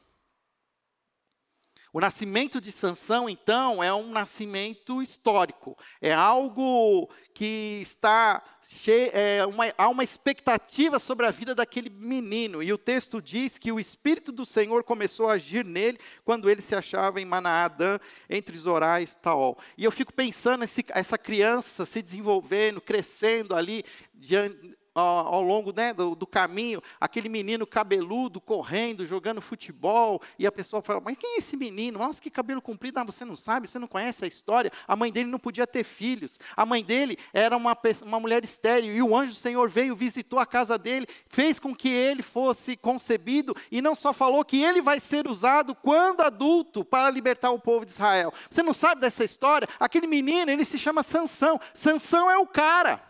O 1.91 1.99
nascimento 1.99 2.61
de 2.61 2.71
Sansão, 2.71 3.27
então, 3.27 3.83
é 3.83 3.91
um 3.93 4.11
nascimento 4.11 5.01
histórico. 5.01 5.77
É 5.99 6.13
algo 6.13 7.09
que 7.33 7.79
está 7.81 8.43
cheio, 8.61 9.09
é 9.13 9.45
uma, 9.45 9.65
há 9.77 9.89
uma 9.89 10.03
expectativa 10.03 10.99
sobre 10.99 11.25
a 11.25 11.31
vida 11.31 11.55
daquele 11.55 11.89
menino. 11.89 12.61
E 12.61 12.71
o 12.71 12.77
texto 12.77 13.19
diz 13.21 13.57
que 13.57 13.71
o 13.71 13.79
Espírito 13.79 14.31
do 14.31 14.45
Senhor 14.45 14.83
começou 14.83 15.29
a 15.29 15.33
agir 15.33 15.65
nele 15.65 15.99
quando 16.23 16.49
ele 16.49 16.61
se 16.61 16.75
achava 16.75 17.19
em 17.19 17.25
Manaadã, 17.25 17.97
entre 18.29 18.55
Zorá 18.57 19.01
e 19.01 19.07
Taol. 19.07 19.57
E 19.77 19.83
eu 19.83 19.91
fico 19.91 20.13
pensando 20.13 20.63
esse, 20.63 20.85
essa 20.89 21.17
criança 21.17 21.85
se 21.85 22.01
desenvolvendo, 22.01 22.79
crescendo 22.79 23.55
ali 23.55 23.83
diante, 24.13 24.77
ao 24.99 25.41
longo 25.41 25.73
né, 25.75 25.93
do, 25.93 26.15
do, 26.15 26.27
caminho, 26.27 26.81
aquele 26.99 27.29
menino 27.29 27.65
cabeludo 27.65 28.39
correndo, 28.39 29.05
jogando 29.05 29.41
futebol, 29.41 30.21
e 30.37 30.45
a 30.45 30.51
pessoa 30.51 30.81
fala: 30.81 31.01
Mas 31.03 31.17
quem 31.17 31.35
é 31.35 31.37
esse 31.37 31.55
menino? 31.55 31.99
Nossa, 31.99 32.21
que 32.21 32.29
cabelo 32.29 32.61
comprido! 32.61 32.97
Ah, 32.99 33.03
você 33.03 33.25
não 33.25 33.35
sabe, 33.35 33.67
você 33.67 33.79
não 33.79 33.87
conhece 33.87 34.25
a 34.25 34.27
história. 34.27 34.71
A 34.87 34.95
mãe 34.95 35.11
dele 35.11 35.29
não 35.29 35.39
podia 35.39 35.65
ter 35.65 35.83
filhos, 35.83 36.39
a 36.55 36.65
mãe 36.65 36.83
dele 36.83 37.17
era 37.33 37.55
uma, 37.55 37.77
uma 38.03 38.19
mulher 38.19 38.43
estéril, 38.43 38.93
e 38.93 39.01
o 39.01 39.15
anjo 39.15 39.31
do 39.31 39.37
Senhor 39.37 39.69
veio, 39.69 39.95
visitou 39.95 40.39
a 40.39 40.45
casa 40.45 40.77
dele, 40.77 41.07
fez 41.27 41.59
com 41.59 41.75
que 41.75 41.89
ele 41.89 42.21
fosse 42.21 42.75
concebido, 42.75 43.55
e 43.71 43.81
não 43.81 43.95
só 43.95 44.13
falou 44.13 44.43
que 44.45 44.61
ele 44.61 44.81
vai 44.81 44.99
ser 44.99 45.27
usado 45.27 45.75
quando 45.75 46.21
adulto 46.21 46.83
para 46.85 47.09
libertar 47.09 47.51
o 47.51 47.59
povo 47.59 47.85
de 47.85 47.91
Israel. 47.91 48.33
Você 48.49 48.63
não 48.63 48.73
sabe 48.73 49.01
dessa 49.01 49.23
história? 49.23 49.67
Aquele 49.79 50.07
menino, 50.07 50.51
ele 50.51 50.65
se 50.65 50.77
chama 50.77 51.03
Sansão. 51.03 51.59
Sansão 51.73 52.29
é 52.29 52.37
o 52.37 52.47
cara. 52.47 53.08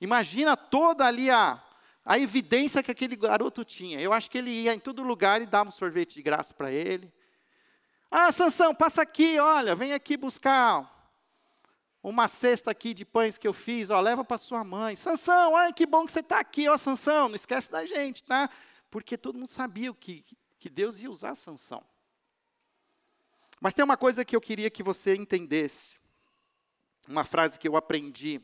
Imagina 0.00 0.56
toda 0.56 1.04
ali 1.04 1.30
a, 1.30 1.62
a 2.04 2.18
evidência 2.18 2.82
que 2.82 2.90
aquele 2.90 3.16
garoto 3.16 3.64
tinha. 3.64 4.00
Eu 4.00 4.12
acho 4.12 4.30
que 4.30 4.38
ele 4.38 4.50
ia 4.50 4.74
em 4.74 4.78
todo 4.78 5.02
lugar 5.02 5.42
e 5.42 5.46
dava 5.46 5.68
um 5.68 5.72
sorvete 5.72 6.14
de 6.14 6.22
graça 6.22 6.54
para 6.54 6.70
ele. 6.70 7.12
Ah, 8.10 8.32
Sansão, 8.32 8.74
passa 8.74 9.02
aqui, 9.02 9.38
olha, 9.38 9.74
vem 9.74 9.92
aqui 9.92 10.16
buscar 10.16 10.94
uma 12.02 12.28
cesta 12.28 12.70
aqui 12.70 12.94
de 12.94 13.04
pães 13.04 13.36
que 13.36 13.46
eu 13.46 13.52
fiz, 13.52 13.90
ó, 13.90 14.00
leva 14.00 14.24
para 14.24 14.38
sua 14.38 14.64
mãe. 14.64 14.96
Sansão, 14.96 15.56
ai, 15.56 15.72
que 15.72 15.84
bom 15.84 16.06
que 16.06 16.12
você 16.12 16.20
está 16.20 16.38
aqui, 16.38 16.68
ó, 16.68 16.76
Sansão, 16.76 17.28
não 17.28 17.36
esquece 17.36 17.70
da 17.70 17.84
gente, 17.84 18.24
tá? 18.24 18.48
Porque 18.90 19.18
todo 19.18 19.36
mundo 19.36 19.48
sabia 19.48 19.92
que, 19.92 20.24
que 20.58 20.70
Deus 20.70 21.00
ia 21.00 21.10
usar 21.10 21.34
Sansão. 21.34 21.84
Mas 23.60 23.74
tem 23.74 23.84
uma 23.84 23.96
coisa 23.96 24.24
que 24.24 24.36
eu 24.36 24.40
queria 24.40 24.70
que 24.70 24.82
você 24.82 25.14
entendesse. 25.14 25.98
Uma 27.08 27.24
frase 27.24 27.58
que 27.58 27.66
eu 27.66 27.76
aprendi 27.76 28.40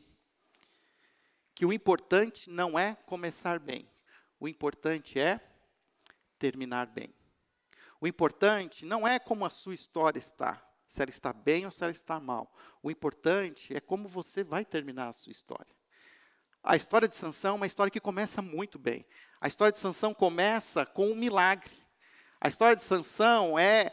que 1.55 1.65
o 1.65 1.73
importante 1.73 2.49
não 2.49 2.77
é 2.77 2.95
começar 3.05 3.57
bem, 3.57 3.89
o 4.39 4.47
importante 4.47 5.17
é 5.17 5.39
terminar 6.37 6.87
bem. 6.87 7.15
O 7.99 8.07
importante 8.07 8.85
não 8.85 9.07
é 9.07 9.17
como 9.17 9.45
a 9.45 9.49
sua 9.49 9.73
história 9.73 10.19
está, 10.19 10.61
se 10.85 11.01
ela 11.01 11.09
está 11.09 11.31
bem 11.31 11.65
ou 11.65 11.71
se 11.71 11.83
ela 11.83 11.91
está 11.91 12.19
mal. 12.19 12.53
O 12.83 12.91
importante 12.91 13.75
é 13.75 13.79
como 13.79 14.07
você 14.07 14.43
vai 14.43 14.65
terminar 14.65 15.07
a 15.07 15.13
sua 15.13 15.31
história. 15.31 15.73
A 16.61 16.75
história 16.75 17.07
de 17.07 17.15
Sansão 17.15 17.53
é 17.53 17.55
uma 17.55 17.67
história 17.67 17.91
que 17.91 17.99
começa 17.99 18.41
muito 18.41 18.77
bem. 18.77 19.05
A 19.39 19.47
história 19.47 19.71
de 19.71 19.77
Sansão 19.77 20.13
começa 20.13 20.85
com 20.85 21.11
um 21.11 21.15
milagre. 21.15 21.73
A 22.41 22.47
história 22.47 22.75
de 22.75 22.81
Sansão 22.81 23.57
é 23.57 23.91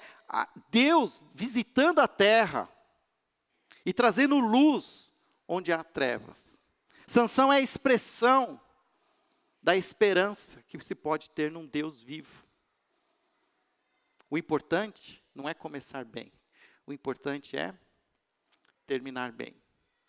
Deus 0.70 1.24
visitando 1.34 2.00
a 2.00 2.08
terra 2.08 2.68
e 3.84 3.92
trazendo 3.92 4.38
luz 4.38 5.12
onde 5.46 5.72
há 5.72 5.84
trevas. 5.84 6.61
Sansão 7.06 7.52
é 7.52 7.56
a 7.56 7.60
expressão 7.60 8.60
da 9.62 9.76
esperança 9.76 10.62
que 10.62 10.82
se 10.82 10.94
pode 10.94 11.30
ter 11.30 11.50
num 11.50 11.66
Deus 11.66 12.00
vivo. 12.00 12.44
O 14.28 14.38
importante 14.38 15.22
não 15.34 15.48
é 15.48 15.54
começar 15.54 16.04
bem, 16.04 16.32
o 16.86 16.92
importante 16.92 17.56
é 17.56 17.74
terminar 18.86 19.32
bem. 19.32 19.54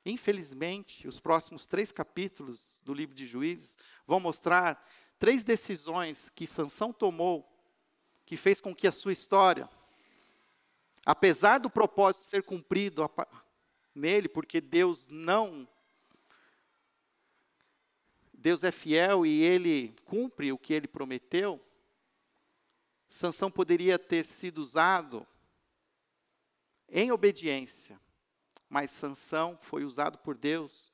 Infelizmente, 0.06 1.08
os 1.08 1.20
próximos 1.20 1.68
três 1.68 1.92
capítulos 1.92 2.82
do 2.84 2.94
livro 2.94 3.16
de 3.16 3.26
Juízes 3.26 3.78
vão 4.06 4.20
mostrar 4.20 4.86
três 5.18 5.44
decisões 5.44 6.30
que 6.30 6.46
Sansão 6.46 6.92
tomou, 6.92 7.50
que 8.26 8.36
fez 8.36 8.60
com 8.60 8.76
que 8.76 8.88
a 8.88 8.92
sua 8.92 9.14
história, 9.14 9.70
apesar 11.06 11.60
do 11.60 11.70
propósito 11.70 12.26
ser 12.26 12.44
cumprido 12.44 13.10
nele, 13.94 14.28
porque 14.28 14.60
Deus 14.60 15.08
não 15.10 15.68
Deus 18.44 18.62
é 18.66 18.74
fiel 18.74 19.26
e 19.26 19.42
ele 19.42 19.96
cumpre 20.04 20.52
o 20.52 20.58
que 20.58 20.74
ele 20.74 20.86
prometeu, 20.86 21.66
Sansão 23.08 23.50
poderia 23.50 23.98
ter 23.98 24.26
sido 24.26 24.58
usado 24.58 25.26
em 26.90 27.10
obediência, 27.10 27.98
mas 28.68 28.92
Sansão 28.92 29.58
foi 29.62 29.86
usado 29.86 30.18
por 30.18 30.36
Deus 30.36 30.92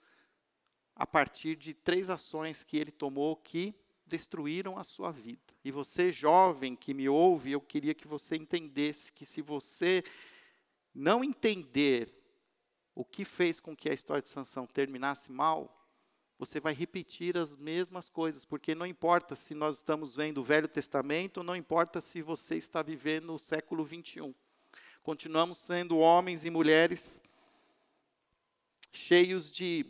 a 0.95 1.07
partir 1.07 1.55
de 1.55 1.73
três 1.73 2.11
ações 2.11 2.63
que 2.63 2.77
ele 2.77 2.91
tomou 2.91 3.35
que 3.35 3.73
destruíram 4.05 4.77
a 4.77 4.83
sua 4.83 5.11
vida. 5.11 5.41
E 5.65 5.71
você, 5.71 6.11
jovem 6.11 6.75
que 6.75 6.93
me 6.93 7.09
ouve, 7.09 7.53
eu 7.53 7.61
queria 7.61 7.95
que 7.95 8.07
você 8.07 8.35
entendesse 8.35 9.11
que 9.11 9.25
se 9.25 9.41
você 9.41 10.03
não 10.93 11.23
entender 11.23 12.13
o 12.93 13.03
que 13.03 13.25
fez 13.25 13.59
com 13.59 13.75
que 13.75 13.89
a 13.89 13.93
história 13.93 14.21
de 14.21 14.27
Sansão 14.27 14.67
terminasse 14.67 15.31
mal, 15.31 15.78
você 16.39 16.57
vai 16.57 16.73
repetir 16.73 17.37
as 17.37 17.57
mesmas 17.57 18.07
coisas, 18.07 18.45
porque 18.45 18.73
não 18.73 18.85
importa 18.85 19.35
se 19.35 19.53
nós 19.53 19.75
estamos 19.75 20.15
vendo 20.15 20.37
o 20.37 20.43
Velho 20.43 20.69
Testamento, 20.69 21.43
não 21.43 21.53
importa 21.53 21.99
se 21.99 22.21
você 22.21 22.55
está 22.55 22.81
vivendo 22.81 23.35
o 23.35 23.37
século 23.37 23.83
21. 23.83 24.33
Continuamos 25.03 25.57
sendo 25.57 25.97
homens 25.97 26.45
e 26.45 26.49
mulheres 26.49 27.21
cheios 28.93 29.51
de, 29.51 29.85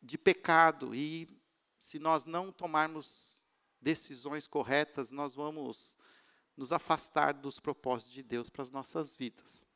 de 0.00 0.16
pecado, 0.16 0.94
e 0.94 1.28
se 1.78 1.98
nós 1.98 2.24
não 2.24 2.50
tomarmos 2.50 3.46
decisões 3.78 4.46
corretas, 4.46 5.12
nós 5.12 5.34
vamos 5.34 5.98
nos 6.56 6.72
afastar 6.72 7.34
dos 7.34 7.60
propósitos 7.60 8.14
de 8.14 8.22
Deus 8.22 8.48
para 8.48 8.62
as 8.62 8.70
nossas 8.70 9.14
vidas. 9.14 9.66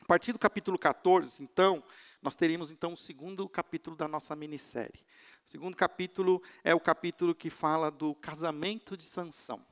A 0.00 0.04
partir 0.04 0.34
do 0.34 0.38
capítulo 0.38 0.78
14, 0.78 1.42
então, 1.42 1.82
nós 2.24 2.34
teríamos 2.34 2.70
então 2.70 2.94
o 2.94 2.96
segundo 2.96 3.46
capítulo 3.46 3.94
da 3.94 4.08
nossa 4.08 4.34
minissérie. 4.34 5.04
O 5.44 5.50
segundo 5.50 5.76
capítulo 5.76 6.42
é 6.64 6.74
o 6.74 6.80
capítulo 6.80 7.34
que 7.34 7.50
fala 7.50 7.90
do 7.90 8.14
casamento 8.14 8.96
de 8.96 9.02
Sansão. 9.02 9.62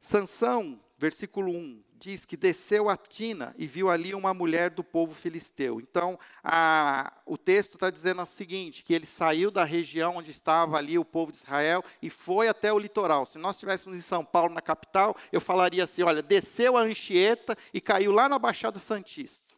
Sansão, 0.00 0.80
versículo 0.96 1.50
1, 1.50 1.82
diz 1.98 2.24
que 2.24 2.36
desceu 2.36 2.88
a 2.88 2.96
Tina 2.96 3.52
e 3.58 3.66
viu 3.66 3.90
ali 3.90 4.14
uma 4.14 4.32
mulher 4.32 4.70
do 4.70 4.84
povo 4.84 5.12
filisteu. 5.12 5.80
Então, 5.80 6.16
a, 6.44 7.12
o 7.26 7.36
texto 7.36 7.74
está 7.74 7.90
dizendo 7.90 8.22
o 8.22 8.26
seguinte, 8.26 8.84
que 8.84 8.94
ele 8.94 9.06
saiu 9.06 9.50
da 9.50 9.64
região 9.64 10.18
onde 10.18 10.30
estava 10.30 10.76
ali 10.76 10.96
o 10.96 11.04
povo 11.04 11.32
de 11.32 11.38
Israel 11.38 11.82
e 12.00 12.08
foi 12.08 12.46
até 12.46 12.72
o 12.72 12.78
litoral. 12.78 13.26
Se 13.26 13.38
nós 13.38 13.56
estivéssemos 13.56 13.98
em 13.98 14.02
São 14.02 14.24
Paulo, 14.24 14.54
na 14.54 14.62
capital, 14.62 15.16
eu 15.32 15.40
falaria 15.40 15.82
assim, 15.82 16.04
olha, 16.04 16.22
desceu 16.22 16.76
a 16.76 16.82
Anchieta 16.82 17.58
e 17.74 17.80
caiu 17.80 18.12
lá 18.12 18.28
na 18.28 18.38
Baixada 18.38 18.78
Santista. 18.78 19.55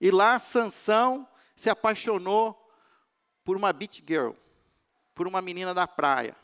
E 0.00 0.10
lá 0.10 0.38
Sansão 0.38 1.28
se 1.54 1.70
apaixonou 1.70 2.54
por 3.44 3.56
uma 3.56 3.72
beach 3.72 4.02
girl, 4.06 4.32
por 5.14 5.26
uma 5.26 5.40
menina 5.40 5.72
da 5.72 5.86
praia, 5.86 6.36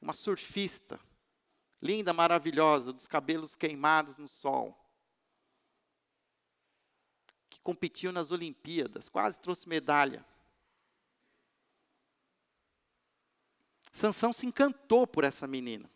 uma 0.00 0.12
surfista, 0.12 1.00
linda, 1.82 2.12
maravilhosa, 2.12 2.92
dos 2.92 3.06
cabelos 3.06 3.54
queimados 3.54 4.18
no 4.18 4.28
sol, 4.28 4.76
que 7.48 7.60
competiu 7.60 8.12
nas 8.12 8.30
Olimpíadas, 8.30 9.08
quase 9.08 9.40
trouxe 9.40 9.68
medalha. 9.68 10.24
Sansão 13.92 14.32
se 14.32 14.46
encantou 14.46 15.06
por 15.06 15.24
essa 15.24 15.46
menina. 15.46 15.90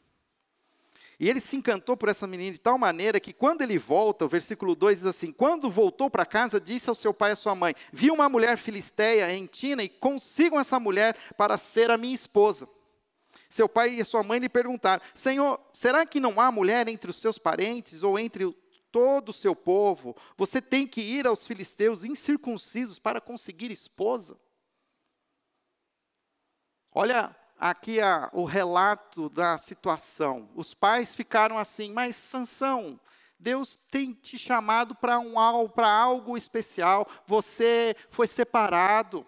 E 1.19 1.29
ele 1.29 1.41
se 1.41 1.57
encantou 1.57 1.97
por 1.97 2.09
essa 2.09 2.27
menina 2.27 2.53
de 2.53 2.59
tal 2.59 2.77
maneira 2.77 3.21
que 3.21 3.33
quando 3.33 3.63
ele 3.63 3.79
volta, 3.79 4.25
o 4.25 4.29
versículo 4.29 4.75
2 4.75 4.99
diz 4.99 5.07
assim: 5.07 5.33
Quando 5.33 5.71
voltou 5.71 6.11
para 6.11 6.27
casa, 6.27 6.61
disse 6.61 6.89
ao 6.89 6.95
seu 6.95 7.15
pai 7.15 7.31
e 7.31 7.33
à 7.33 7.37
sua 7.37 7.55
mãe: 7.55 7.75
Vi 7.93 8.11
uma 8.11 8.29
mulher 8.29 8.57
filisteia 8.57 9.33
em 9.33 9.47
Tina 9.47 9.83
e 9.83 9.89
consigam 9.89 10.59
essa 10.59 10.81
mulher 10.81 11.17
para 11.37 11.57
ser 11.57 11.91
a 11.91 11.97
minha 11.97 12.15
esposa. 12.15 12.69
Seu 13.49 13.69
pai 13.69 13.91
e 13.91 14.05
sua 14.05 14.25
mãe 14.25 14.41
lhe 14.41 14.49
perguntaram: 14.49 15.03
Senhor, 15.15 15.61
será 15.73 16.05
que 16.05 16.19
não 16.19 16.41
há 16.41 16.51
mulher 16.51 16.89
entre 16.89 17.11
os 17.11 17.17
seus 17.17 17.39
parentes 17.39 18.03
ou 18.03 18.19
entre 18.19 18.53
todo 18.91 19.29
o 19.29 19.33
seu 19.33 19.55
povo? 19.55 20.17
Você 20.37 20.61
tem 20.61 20.87
que 20.87 21.01
ir 21.01 21.27
aos 21.27 21.47
filisteus 21.47 22.03
incircuncisos 22.03 22.99
para 22.99 23.21
conseguir 23.21 23.71
esposa? 23.71 24.37
Olha 26.91 27.37
aqui 27.59 28.01
a, 28.01 28.31
o 28.33 28.45
relato 28.45 29.29
da 29.29 29.57
situação. 29.59 30.49
Os 30.55 30.75
pais 30.75 31.15
ficaram 31.15 31.59
assim, 31.59 31.93
mas 31.93 32.17
Sansão, 32.17 32.99
Deus 33.39 33.81
tem 33.91 34.13
te 34.13 34.39
chamado 34.39 34.95
para 34.95 35.19
um, 35.19 35.39
algo 35.39 36.37
especial, 36.37 37.07
você 37.27 37.95
foi 38.11 38.27
separado. 38.27 39.27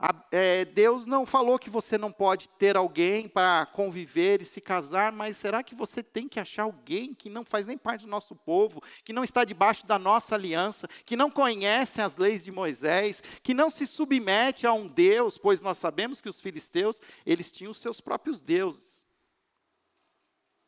A, 0.00 0.14
é, 0.30 0.64
Deus 0.64 1.06
não 1.06 1.26
falou 1.26 1.58
que 1.58 1.68
você 1.68 1.98
não 1.98 2.12
pode 2.12 2.48
ter 2.50 2.76
alguém 2.76 3.28
para 3.28 3.66
conviver 3.66 4.40
e 4.40 4.44
se 4.44 4.60
casar, 4.60 5.10
mas 5.10 5.36
será 5.36 5.60
que 5.60 5.74
você 5.74 6.04
tem 6.04 6.28
que 6.28 6.38
achar 6.38 6.62
alguém 6.62 7.12
que 7.12 7.28
não 7.28 7.44
faz 7.44 7.66
nem 7.66 7.76
parte 7.76 8.02
do 8.02 8.10
nosso 8.10 8.36
povo, 8.36 8.80
que 9.02 9.12
não 9.12 9.24
está 9.24 9.44
debaixo 9.44 9.84
da 9.84 9.98
nossa 9.98 10.36
aliança, 10.36 10.88
que 11.04 11.16
não 11.16 11.28
conhece 11.28 12.00
as 12.00 12.16
leis 12.16 12.44
de 12.44 12.52
Moisés, 12.52 13.20
que 13.42 13.52
não 13.52 13.68
se 13.68 13.88
submete 13.88 14.68
a 14.68 14.72
um 14.72 14.86
Deus, 14.86 15.36
pois 15.36 15.60
nós 15.60 15.78
sabemos 15.78 16.20
que 16.20 16.28
os 16.28 16.40
filisteus, 16.40 17.00
eles 17.26 17.50
tinham 17.50 17.72
os 17.72 17.78
seus 17.78 18.00
próprios 18.00 18.40
deuses. 18.40 19.04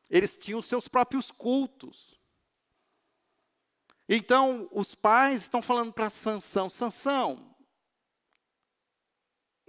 Eles 0.08 0.36
tinham 0.36 0.58
os 0.58 0.66
seus 0.66 0.88
próprios 0.88 1.30
cultos. 1.30 2.18
Então, 4.08 4.68
os 4.72 4.92
pais 4.92 5.42
estão 5.42 5.62
falando 5.62 5.92
para 5.92 6.10
Sansão, 6.10 6.68
Sansão, 6.68 7.54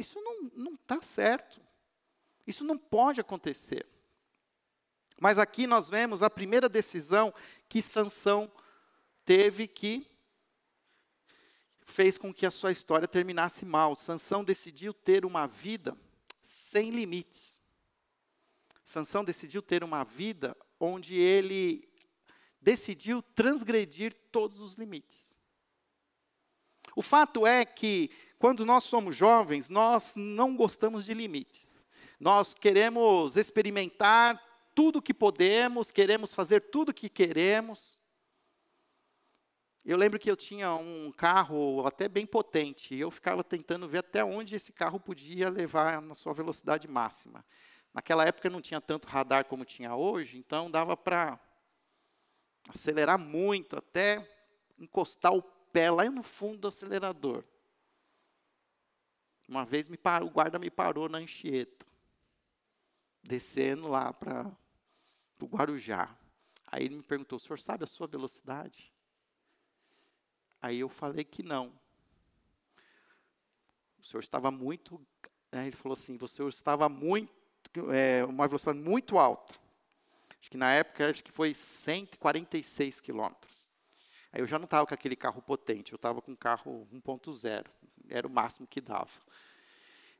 isso 0.02 0.20
não 0.56 0.74
está 0.74 1.02
certo. 1.02 1.62
Isso 2.46 2.64
não 2.64 2.78
pode 2.78 3.22
acontecer. 3.22 3.88
Mas 5.20 5.38
aqui 5.38 5.68
nós 5.68 5.90
vemos 5.90 6.24
a 6.24 6.30
primeira 6.30 6.68
decisão 6.68 7.34
que 7.70 7.82
Sansão 7.82 8.52
teve 9.24 9.68
que 9.68 10.10
fez 11.86 12.18
com 12.18 12.34
que 12.34 12.46
a 12.46 12.52
sua 12.52 12.72
história 12.72 13.08
terminasse 13.08 13.66
mal. 13.66 13.96
Sansão 13.96 14.44
decidiu 14.44 14.94
ter 14.94 15.26
uma 15.26 15.46
vida 15.46 15.96
sem 16.42 16.90
limites. 16.90 17.62
Sansão 18.84 19.24
decidiu 19.24 19.62
ter 19.62 19.84
uma 19.84 20.04
vida 20.04 20.58
onde 20.80 21.16
ele 21.16 21.88
decidiu 22.60 23.22
transgredir 23.22 24.14
todos 24.32 24.60
os 24.60 24.76
limites. 24.76 25.36
O 26.96 27.02
fato 27.02 27.46
é 27.46 27.64
que 27.64 28.10
quando 28.42 28.66
nós 28.66 28.86
somos 28.86 29.16
jovens, 29.16 29.70
nós 29.70 30.16
não 30.16 30.56
gostamos 30.58 31.06
de 31.06 31.14
limites. 31.14 31.86
Nós 32.20 32.56
queremos 32.56 33.38
experimentar 33.38 34.42
tudo 34.74 35.00
que 35.00 35.14
podemos, 35.14 35.92
queremos 35.92 36.34
fazer 36.34 36.60
tudo 36.72 36.92
que 36.92 37.08
queremos. 37.08 38.02
Eu 39.86 39.96
lembro 39.96 40.18
que 40.18 40.30
eu 40.30 40.36
tinha 40.36 40.74
um 40.74 41.12
carro 41.12 41.86
até 41.86 42.10
bem 42.10 42.26
potente, 42.26 42.96
e 42.96 43.00
eu 43.00 43.12
ficava 43.12 43.44
tentando 43.44 43.88
ver 43.88 44.00
até 44.00 44.24
onde 44.24 44.56
esse 44.56 44.74
carro 44.74 45.00
podia 45.00 45.48
levar 45.48 46.02
na 46.02 46.16
sua 46.16 46.34
velocidade 46.34 46.88
máxima. 46.88 47.46
Naquela 47.94 48.26
época 48.26 48.50
não 48.50 48.60
tinha 48.60 48.82
tanto 48.82 49.08
radar 49.08 49.46
como 49.46 49.64
tinha 49.64 49.96
hoje, 49.96 50.40
então 50.40 50.72
dava 50.72 50.98
para 50.98 51.40
acelerar 52.68 53.20
muito, 53.20 53.78
até 53.78 54.28
encostar 54.80 55.32
o 55.32 55.44
pé 55.44 55.92
lá 55.92 56.10
no 56.10 56.24
fundo 56.24 56.58
do 56.58 56.68
acelerador. 56.70 57.46
Uma 59.52 59.66
vez 59.66 59.90
me 59.90 59.98
parou, 59.98 60.30
o 60.30 60.32
guarda 60.32 60.58
me 60.58 60.70
parou 60.70 61.10
na 61.10 61.18
Anchieta, 61.18 61.86
descendo 63.22 63.90
lá 63.90 64.14
para 64.14 64.50
o 65.42 65.46
Guarujá. 65.46 66.16
Aí 66.68 66.86
ele 66.86 66.96
me 66.96 67.04
perguntou, 67.04 67.36
o 67.36 67.40
senhor 67.40 67.60
sabe 67.60 67.84
a 67.84 67.88
sua 67.88 68.08
velocidade? 68.08 68.94
Aí 70.62 70.80
eu 70.80 70.88
falei 70.88 71.26
que 71.26 71.44
não. 71.44 71.74
O 74.00 74.06
senhor 74.06 74.22
estava 74.22 74.50
muito, 74.50 75.06
né, 75.52 75.68
ele 75.68 75.76
falou 75.76 75.98
assim, 75.98 76.16
você 76.16 76.42
estava 76.48 76.88
muito, 76.88 77.30
é, 77.92 78.24
uma 78.24 78.48
velocidade 78.48 78.80
muito 78.80 79.18
alta. 79.20 79.54
Acho 80.40 80.50
que 80.50 80.56
na 80.56 80.72
época, 80.72 81.10
acho 81.10 81.22
que 81.26 81.32
foi 81.34 81.54
146 81.54 83.02
quilômetros. 83.02 83.68
Aí 84.32 84.40
eu 84.40 84.48
já 84.48 84.58
não 84.58 84.64
estava 84.64 84.88
com 84.88 84.94
aquele 84.94 85.18
carro 85.18 85.42
potente, 85.42 85.92
eu 85.92 85.98
estava 85.98 86.22
com 86.22 86.32
um 86.32 86.38
carro 86.38 86.88
1.0 86.94 87.66
era 88.12 88.28
o 88.28 88.30
máximo 88.30 88.68
que 88.68 88.82
dava. 88.82 89.10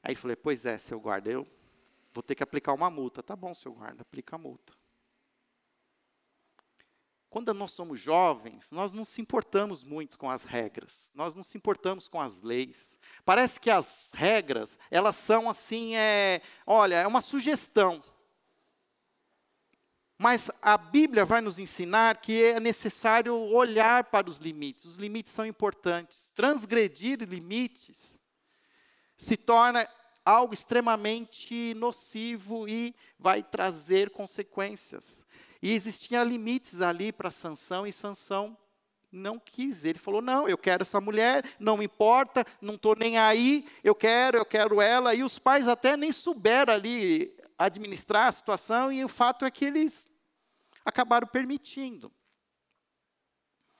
Aí 0.04 0.16
falei, 0.16 0.36
pois 0.36 0.66
é, 0.66 0.78
seu 0.78 1.00
guarda, 1.00 1.30
eu 1.30 1.48
vou 2.14 2.24
ter 2.24 2.36
que 2.36 2.44
aplicar 2.44 2.74
uma 2.74 2.90
multa. 2.90 3.22
Tá 3.22 3.36
bom, 3.36 3.54
seu 3.54 3.74
guarda, 3.74 4.02
aplica 4.02 4.36
a 4.36 4.40
multa. 4.40 4.74
Quando 7.32 7.54
nós 7.54 7.72
somos 7.72 7.98
jovens, 7.98 8.72
nós 8.72 8.92
não 8.92 9.06
se 9.06 9.22
importamos 9.22 9.86
muito 9.86 10.18
com 10.18 10.30
as 10.30 10.44
regras, 10.44 11.10
nós 11.16 11.34
não 11.34 11.44
se 11.44 11.58
importamos 11.58 12.10
com 12.10 12.20
as 12.20 12.42
leis. 12.42 13.00
Parece 13.24 13.58
que 13.58 13.70
as 13.70 14.12
regras, 14.14 14.78
elas 14.90 15.16
são 15.16 15.50
assim, 15.50 15.96
é, 15.96 16.42
olha, 16.68 16.96
é 16.96 17.08
uma 17.08 17.22
sugestão. 17.22 18.04
Mas 20.22 20.52
a 20.62 20.78
Bíblia 20.78 21.26
vai 21.26 21.42
nos 21.42 21.58
ensinar 21.58 22.18
que 22.18 22.44
é 22.44 22.60
necessário 22.60 23.36
olhar 23.36 24.04
para 24.04 24.30
os 24.30 24.38
limites. 24.38 24.86
Os 24.86 24.96
limites 24.96 25.34
são 25.34 25.44
importantes. 25.44 26.30
Transgredir 26.36 27.24
limites 27.24 28.22
se 29.18 29.36
torna 29.36 29.90
algo 30.24 30.54
extremamente 30.54 31.74
nocivo 31.74 32.70
e 32.70 32.94
vai 33.18 33.42
trazer 33.42 34.12
consequências. 34.12 35.26
E 35.60 35.74
existiam 35.74 36.24
limites 36.24 36.82
ali 36.82 37.12
para 37.12 37.32
Sansão 37.32 37.88
e 37.88 37.92
Sansão 37.92 38.56
não 39.12 39.40
quis. 39.40 39.86
Ele 39.86 39.98
falou: 39.98 40.22
"Não, 40.22 40.48
eu 40.48 40.58
quero 40.58 40.84
essa 40.84 41.02
mulher, 41.02 41.44
não 41.60 41.82
importa, 41.82 42.46
não 42.62 42.76
estou 42.76 42.96
nem 42.96 43.18
aí, 43.18 43.66
eu 43.84 43.96
quero, 43.96 44.38
eu 44.38 44.46
quero 44.46 44.80
ela". 44.80 45.16
E 45.16 45.24
os 45.24 45.40
pais 45.40 45.68
até 45.68 45.98
nem 45.98 46.12
souberam 46.12 46.76
ali 46.76 47.36
administrar 47.58 48.28
a 48.28 48.32
situação 48.32 48.92
e 48.92 49.04
o 49.04 49.08
fato 49.08 49.46
é 49.46 49.52
que 49.52 49.66
eles 49.66 50.11
acabaram 50.86 51.28
permitindo. 51.28 52.12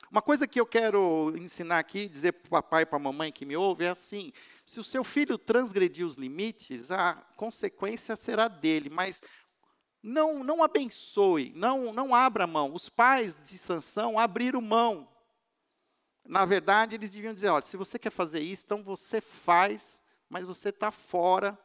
Uma 0.10 0.22
coisa 0.22 0.46
que 0.46 0.60
eu 0.60 0.66
quero 0.66 1.34
ensinar 1.38 1.80
aqui, 1.80 2.08
dizer 2.08 2.34
para 2.34 2.48
o 2.48 2.50
papai 2.50 2.84
e 2.84 2.86
para 2.86 2.98
a 2.98 3.00
mamãe 3.00 3.32
que 3.32 3.46
me 3.46 3.56
ouve, 3.56 3.86
é 3.86 3.90
assim: 3.90 4.34
se 4.66 4.80
o 4.80 4.84
seu 4.84 5.04
filho 5.04 5.38
transgredir 5.38 6.06
os 6.06 6.16
limites, 6.16 6.92
a 6.92 7.14
consequência 7.38 8.16
será 8.16 8.48
dele, 8.48 8.90
mas 8.90 9.22
não, 10.04 10.44
não 10.44 10.64
abençoe, 10.64 11.54
não, 11.56 11.94
não 11.94 12.14
abra 12.14 12.46
mão. 12.46 12.74
Os 12.74 12.90
pais 12.90 13.36
de 13.36 13.58
Sansão 13.58 14.20
abriram 14.20 14.62
mão. 14.62 15.08
Na 16.26 16.46
verdade, 16.46 16.96
eles 16.96 17.12
deviam 17.12 17.34
dizer: 17.34 17.48
olha, 17.48 17.62
se 17.62 17.78
você 17.78 17.98
quer 17.98 18.12
fazer 18.12 18.42
isso, 18.42 18.64
então 18.66 18.84
você 18.84 19.22
faz, 19.22 20.02
mas 20.30 20.44
você 20.44 20.70
está 20.70 20.92
fora 20.92 21.58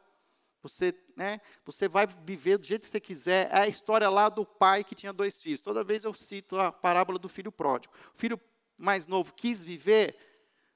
você, 0.61 0.93
né, 1.15 1.39
você 1.65 1.87
vai 1.87 2.07
viver 2.25 2.57
do 2.57 2.65
jeito 2.65 2.83
que 2.83 2.89
você 2.89 2.99
quiser. 2.99 3.49
É 3.51 3.59
a 3.59 3.67
história 3.67 4.09
lá 4.09 4.29
do 4.29 4.45
pai 4.45 4.83
que 4.83 4.95
tinha 4.95 5.13
dois 5.13 5.41
filhos. 5.41 5.61
Toda 5.61 5.83
vez 5.83 6.03
eu 6.03 6.13
cito 6.13 6.57
a 6.57 6.71
parábola 6.71 7.19
do 7.19 7.29
filho 7.29 7.51
pródigo. 7.51 7.93
O 8.15 8.17
filho 8.17 8.39
mais 8.77 9.07
novo 9.07 9.33
quis 9.33 9.63
viver 9.63 10.15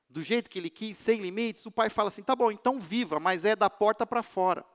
do 0.10 0.22
jeito 0.22 0.50
que 0.50 0.60
ele 0.60 0.70
quis, 0.70 0.98
sem 0.98 1.20
limites. 1.22 1.66
O 1.66 1.72
pai 1.72 1.90
fala 1.90 2.10
assim: 2.10 2.24
tá 2.24 2.36
bom, 2.36 2.52
então 2.52 2.80
viva, 2.80 3.20
mas 3.20 3.46
é 3.46 3.56
da 3.56 3.70
porta 3.70 4.06
para 4.06 4.22
fora. 4.22 4.66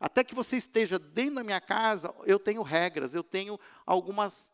Até 0.00 0.22
que 0.22 0.34
você 0.34 0.56
esteja 0.56 0.98
dentro 0.98 1.36
da 1.36 1.44
minha 1.44 1.60
casa, 1.60 2.14
eu 2.24 2.38
tenho 2.38 2.62
regras, 2.62 3.14
eu 3.14 3.22
tenho 3.22 3.58
algumas 3.84 4.52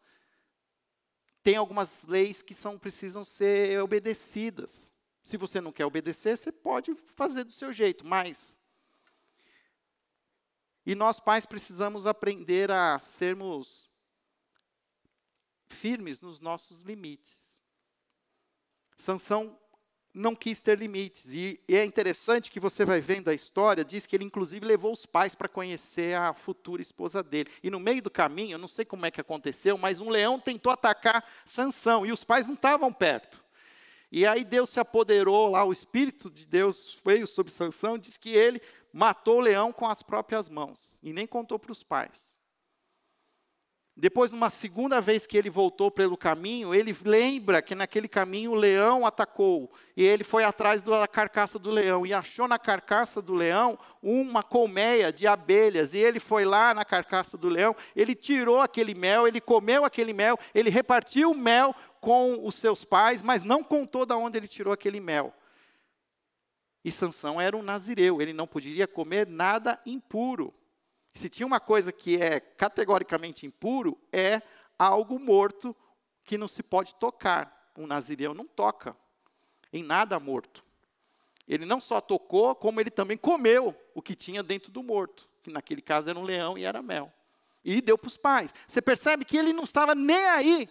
tem 1.42 1.56
algumas 1.56 2.06
leis 2.06 2.42
que 2.42 2.54
são 2.54 2.78
precisam 2.78 3.22
ser 3.22 3.78
obedecidas. 3.82 4.90
Se 5.22 5.36
você 5.36 5.60
não 5.60 5.72
quer 5.72 5.84
obedecer, 5.84 6.38
você 6.38 6.50
pode 6.50 6.94
fazer 7.14 7.44
do 7.44 7.52
seu 7.52 7.70
jeito, 7.70 8.06
mas 8.06 8.58
e 10.86 10.94
nós, 10.94 11.18
pais, 11.18 11.46
precisamos 11.46 12.06
aprender 12.06 12.70
a 12.70 12.98
sermos 12.98 13.90
firmes 15.68 16.20
nos 16.20 16.40
nossos 16.40 16.82
limites. 16.82 17.60
Sansão 18.96 19.58
não 20.14 20.36
quis 20.36 20.60
ter 20.60 20.78
limites. 20.78 21.32
E, 21.32 21.60
e, 21.68 21.76
é 21.76 21.84
interessante 21.84 22.50
que 22.50 22.60
você 22.60 22.84
vai 22.84 23.00
vendo 23.00 23.28
a 23.28 23.34
história, 23.34 23.84
diz 23.84 24.06
que 24.06 24.14
ele 24.14 24.24
inclusive 24.24 24.64
levou 24.64 24.92
os 24.92 25.04
pais 25.04 25.34
para 25.34 25.48
conhecer 25.48 26.16
a 26.16 26.32
futura 26.32 26.80
esposa 26.80 27.22
dele. 27.22 27.50
E 27.62 27.70
no 27.70 27.80
meio 27.80 28.00
do 28.00 28.10
caminho, 28.10 28.54
eu 28.54 28.58
não 28.58 28.68
sei 28.68 28.84
como 28.84 29.04
é 29.04 29.10
que 29.10 29.20
aconteceu, 29.20 29.76
mas 29.76 30.00
um 30.00 30.08
leão 30.08 30.38
tentou 30.38 30.72
atacar 30.72 31.28
Sansão 31.44 32.06
e 32.06 32.12
os 32.12 32.22
pais 32.22 32.46
não 32.46 32.54
estavam 32.54 32.92
perto. 32.92 33.42
E 34.12 34.24
aí 34.24 34.44
Deus 34.44 34.70
se 34.70 34.78
apoderou 34.78 35.50
lá, 35.50 35.64
o 35.64 35.72
Espírito 35.72 36.30
de 36.30 36.46
Deus 36.46 36.96
veio 37.04 37.26
sobre 37.26 37.52
Sansão, 37.52 37.98
diz 37.98 38.16
que 38.16 38.30
ele 38.30 38.62
matou 38.94 39.38
o 39.38 39.40
leão 39.40 39.72
com 39.72 39.88
as 39.88 40.04
próprias 40.04 40.48
mãos 40.48 40.96
e 41.02 41.12
nem 41.12 41.26
contou 41.26 41.58
para 41.58 41.72
os 41.72 41.82
pais. 41.82 42.38
Depois, 43.96 44.30
numa 44.30 44.50
segunda 44.50 45.00
vez 45.00 45.26
que 45.26 45.36
ele 45.36 45.50
voltou 45.50 45.90
pelo 45.90 46.16
caminho, 46.16 46.74
ele 46.74 46.96
lembra 47.04 47.62
que 47.62 47.74
naquele 47.74 48.08
caminho 48.08 48.52
o 48.52 48.56
leão 48.56 49.06
atacou. 49.06 49.72
E 49.96 50.02
ele 50.02 50.24
foi 50.24 50.42
atrás 50.42 50.82
da 50.82 51.06
carcaça 51.06 51.60
do 51.60 51.70
leão 51.70 52.04
e 52.04 52.12
achou 52.12 52.48
na 52.48 52.58
carcaça 52.58 53.22
do 53.22 53.34
leão 53.34 53.78
uma 54.02 54.42
colmeia 54.42 55.12
de 55.12 55.26
abelhas. 55.26 55.94
E 55.94 55.98
ele 55.98 56.18
foi 56.18 56.44
lá 56.44 56.72
na 56.72 56.84
carcaça 56.84 57.36
do 57.36 57.48
leão, 57.48 57.74
ele 57.94 58.14
tirou 58.14 58.60
aquele 58.60 58.94
mel, 58.94 59.26
ele 59.28 59.40
comeu 59.40 59.84
aquele 59.84 60.12
mel, 60.12 60.38
ele 60.54 60.70
repartiu 60.70 61.30
o 61.32 61.36
mel 61.36 61.74
com 62.00 62.46
os 62.46 62.56
seus 62.56 62.84
pais, 62.84 63.22
mas 63.22 63.42
não 63.42 63.62
contou 63.62 64.06
de 64.06 64.14
onde 64.14 64.38
ele 64.38 64.48
tirou 64.48 64.72
aquele 64.72 65.00
mel. 65.00 65.32
E 66.84 66.92
Sansão 66.92 67.40
era 67.40 67.56
um 67.56 67.62
nazireu, 67.62 68.20
ele 68.20 68.32
não 68.32 68.46
poderia 68.46 68.86
comer 68.86 69.26
nada 69.26 69.80
impuro. 69.86 70.52
Se 71.14 71.30
tinha 71.30 71.46
uma 71.46 71.60
coisa 71.60 71.92
que 71.92 72.20
é 72.20 72.40
categoricamente 72.40 73.46
impuro, 73.46 73.98
é 74.12 74.42
algo 74.78 75.18
morto 75.18 75.74
que 76.24 76.36
não 76.36 76.48
se 76.48 76.62
pode 76.62 76.94
tocar. 76.96 77.72
Um 77.76 77.86
nazireu 77.86 78.34
não 78.34 78.46
toca 78.46 78.96
em 79.72 79.82
nada 79.82 80.18
morto. 80.20 80.64
Ele 81.46 81.64
não 81.64 81.80
só 81.80 82.00
tocou, 82.00 82.54
como 82.54 82.80
ele 82.80 82.90
também 82.90 83.16
comeu 83.16 83.74
o 83.94 84.02
que 84.02 84.14
tinha 84.14 84.42
dentro 84.42 84.72
do 84.72 84.82
morto, 84.82 85.28
que 85.42 85.50
naquele 85.50 85.82
caso 85.82 86.10
era 86.10 86.18
um 86.18 86.22
leão 86.22 86.56
e 86.58 86.64
era 86.64 86.82
mel. 86.82 87.12
E 87.64 87.80
deu 87.80 87.96
para 87.96 88.08
os 88.08 88.16
pais. 88.16 88.54
Você 88.66 88.82
percebe 88.82 89.24
que 89.24 89.36
ele 89.36 89.52
não 89.52 89.64
estava 89.64 89.94
nem 89.94 90.26
aí 90.28 90.68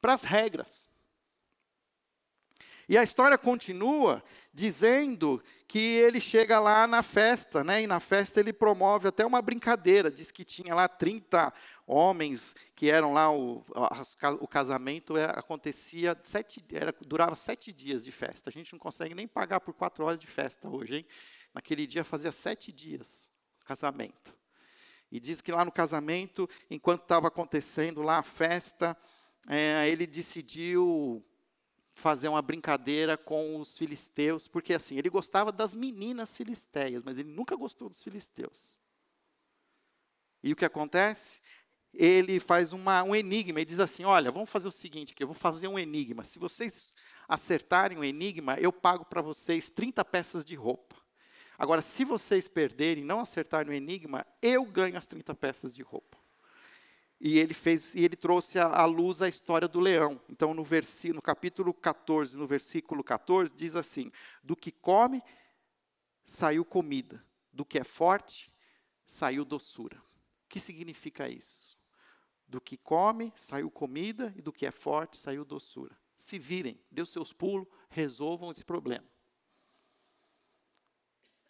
para 0.00 0.14
as 0.14 0.24
regras. 0.24 0.87
E 2.88 2.96
a 2.96 3.02
história 3.02 3.36
continua 3.36 4.24
dizendo 4.52 5.42
que 5.66 5.78
ele 5.78 6.20
chega 6.20 6.58
lá 6.58 6.86
na 6.86 7.02
festa, 7.02 7.62
né? 7.62 7.82
E 7.82 7.86
na 7.86 8.00
festa 8.00 8.40
ele 8.40 8.50
promove 8.50 9.08
até 9.08 9.26
uma 9.26 9.42
brincadeira. 9.42 10.10
Diz 10.10 10.32
que 10.32 10.42
tinha 10.42 10.74
lá 10.74 10.88
30 10.88 11.52
homens 11.86 12.56
que 12.74 12.88
eram 12.90 13.12
lá 13.12 13.30
o, 13.30 13.62
o 14.40 14.48
casamento 14.48 15.18
é, 15.18 15.24
acontecia 15.26 16.16
sete, 16.22 16.64
era, 16.72 16.94
durava 17.06 17.36
sete 17.36 17.74
dias 17.74 18.04
de 18.04 18.10
festa. 18.10 18.48
A 18.48 18.52
gente 18.52 18.72
não 18.72 18.78
consegue 18.78 19.14
nem 19.14 19.28
pagar 19.28 19.60
por 19.60 19.74
quatro 19.74 20.06
horas 20.06 20.18
de 20.18 20.26
festa 20.26 20.66
hoje, 20.66 20.96
hein? 20.96 21.06
Naquele 21.52 21.86
dia 21.86 22.04
fazia 22.04 22.32
sete 22.32 22.72
dias 22.72 23.30
casamento. 23.66 24.34
E 25.12 25.20
diz 25.20 25.42
que 25.42 25.52
lá 25.52 25.62
no 25.62 25.72
casamento, 25.72 26.48
enquanto 26.70 27.02
estava 27.02 27.28
acontecendo 27.28 28.00
lá 28.00 28.18
a 28.18 28.22
festa, 28.22 28.96
é, 29.46 29.86
ele 29.88 30.06
decidiu 30.06 31.22
fazer 31.98 32.28
uma 32.28 32.40
brincadeira 32.40 33.16
com 33.16 33.58
os 33.58 33.76
filisteus, 33.76 34.46
porque 34.46 34.72
assim, 34.72 34.96
ele 34.96 35.10
gostava 35.10 35.50
das 35.50 35.74
meninas 35.74 36.36
filisteias, 36.36 37.02
mas 37.02 37.18
ele 37.18 37.30
nunca 37.30 37.56
gostou 37.56 37.88
dos 37.88 38.02
filisteus. 38.02 38.74
E 40.42 40.52
o 40.52 40.56
que 40.56 40.64
acontece? 40.64 41.40
Ele 41.92 42.38
faz 42.38 42.72
uma, 42.72 43.02
um 43.02 43.16
enigma, 43.16 43.58
ele 43.58 43.66
diz 43.66 43.80
assim: 43.80 44.04
Olha, 44.04 44.30
vamos 44.30 44.48
fazer 44.48 44.68
o 44.68 44.72
seguinte, 44.72 45.14
que 45.14 45.22
eu 45.22 45.26
vou 45.26 45.34
fazer 45.34 45.66
um 45.66 45.78
enigma. 45.78 46.22
Se 46.22 46.38
vocês 46.38 46.94
acertarem 47.26 47.98
o 47.98 48.04
enigma, 48.04 48.56
eu 48.60 48.72
pago 48.72 49.04
para 49.04 49.20
vocês 49.20 49.68
30 49.68 50.04
peças 50.04 50.44
de 50.44 50.54
roupa. 50.54 50.94
Agora, 51.58 51.82
se 51.82 52.04
vocês 52.04 52.46
perderem, 52.46 53.02
não 53.02 53.18
acertarem 53.18 53.72
o 53.72 53.74
enigma, 53.74 54.24
eu 54.40 54.64
ganho 54.64 54.96
as 54.96 55.06
30 55.06 55.34
peças 55.34 55.74
de 55.74 55.82
roupa. 55.82 56.17
E 57.20 57.36
ele 57.38 57.52
fez, 57.52 57.94
e 57.96 58.04
ele 58.04 58.14
trouxe 58.14 58.60
à 58.60 58.84
luz 58.84 59.22
a 59.22 59.28
história 59.28 59.66
do 59.66 59.80
leão. 59.80 60.20
Então, 60.28 60.54
no, 60.54 60.62
versículo, 60.62 61.16
no 61.16 61.22
capítulo 61.22 61.74
14, 61.74 62.38
no 62.38 62.46
versículo 62.46 63.02
14, 63.02 63.52
diz 63.52 63.74
assim: 63.74 64.12
Do 64.42 64.54
que 64.54 64.70
come, 64.70 65.20
saiu 66.24 66.64
comida, 66.64 67.24
do 67.52 67.64
que 67.64 67.78
é 67.78 67.82
forte, 67.82 68.52
saiu 69.04 69.44
doçura. 69.44 69.98
O 70.44 70.48
que 70.48 70.60
significa 70.60 71.28
isso? 71.28 71.76
Do 72.46 72.60
que 72.60 72.76
come, 72.76 73.32
saiu 73.34 73.68
comida, 73.68 74.32
e 74.36 74.40
do 74.40 74.52
que 74.52 74.64
é 74.64 74.70
forte, 74.70 75.16
saiu 75.16 75.44
doçura. 75.44 75.98
Se 76.14 76.38
virem, 76.38 76.80
dê 76.90 77.02
os 77.02 77.10
seus 77.10 77.32
pulos, 77.32 77.66
resolvam 77.90 78.52
esse 78.52 78.64
problema. 78.64 79.04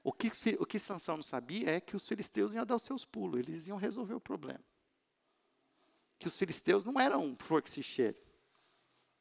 O 0.03 0.13
que, 0.13 0.31
o 0.59 0.65
que 0.65 0.79
Sansão 0.79 1.17
não 1.17 1.23
sabia 1.23 1.71
é 1.73 1.81
que 1.81 1.95
os 1.95 2.09
filisteus 2.09 2.55
iam 2.55 2.65
dar 2.65 2.77
os 2.77 2.83
seus 2.83 3.05
pulos, 3.05 3.41
eles 3.41 3.67
iam 3.67 3.77
resolver 3.77 4.15
o 4.15 4.21
problema 4.21 4.65
que 6.19 6.27
os 6.27 6.37
filisteus 6.37 6.85
não 6.85 6.99
eram 7.01 7.37
cheire. 7.83 8.17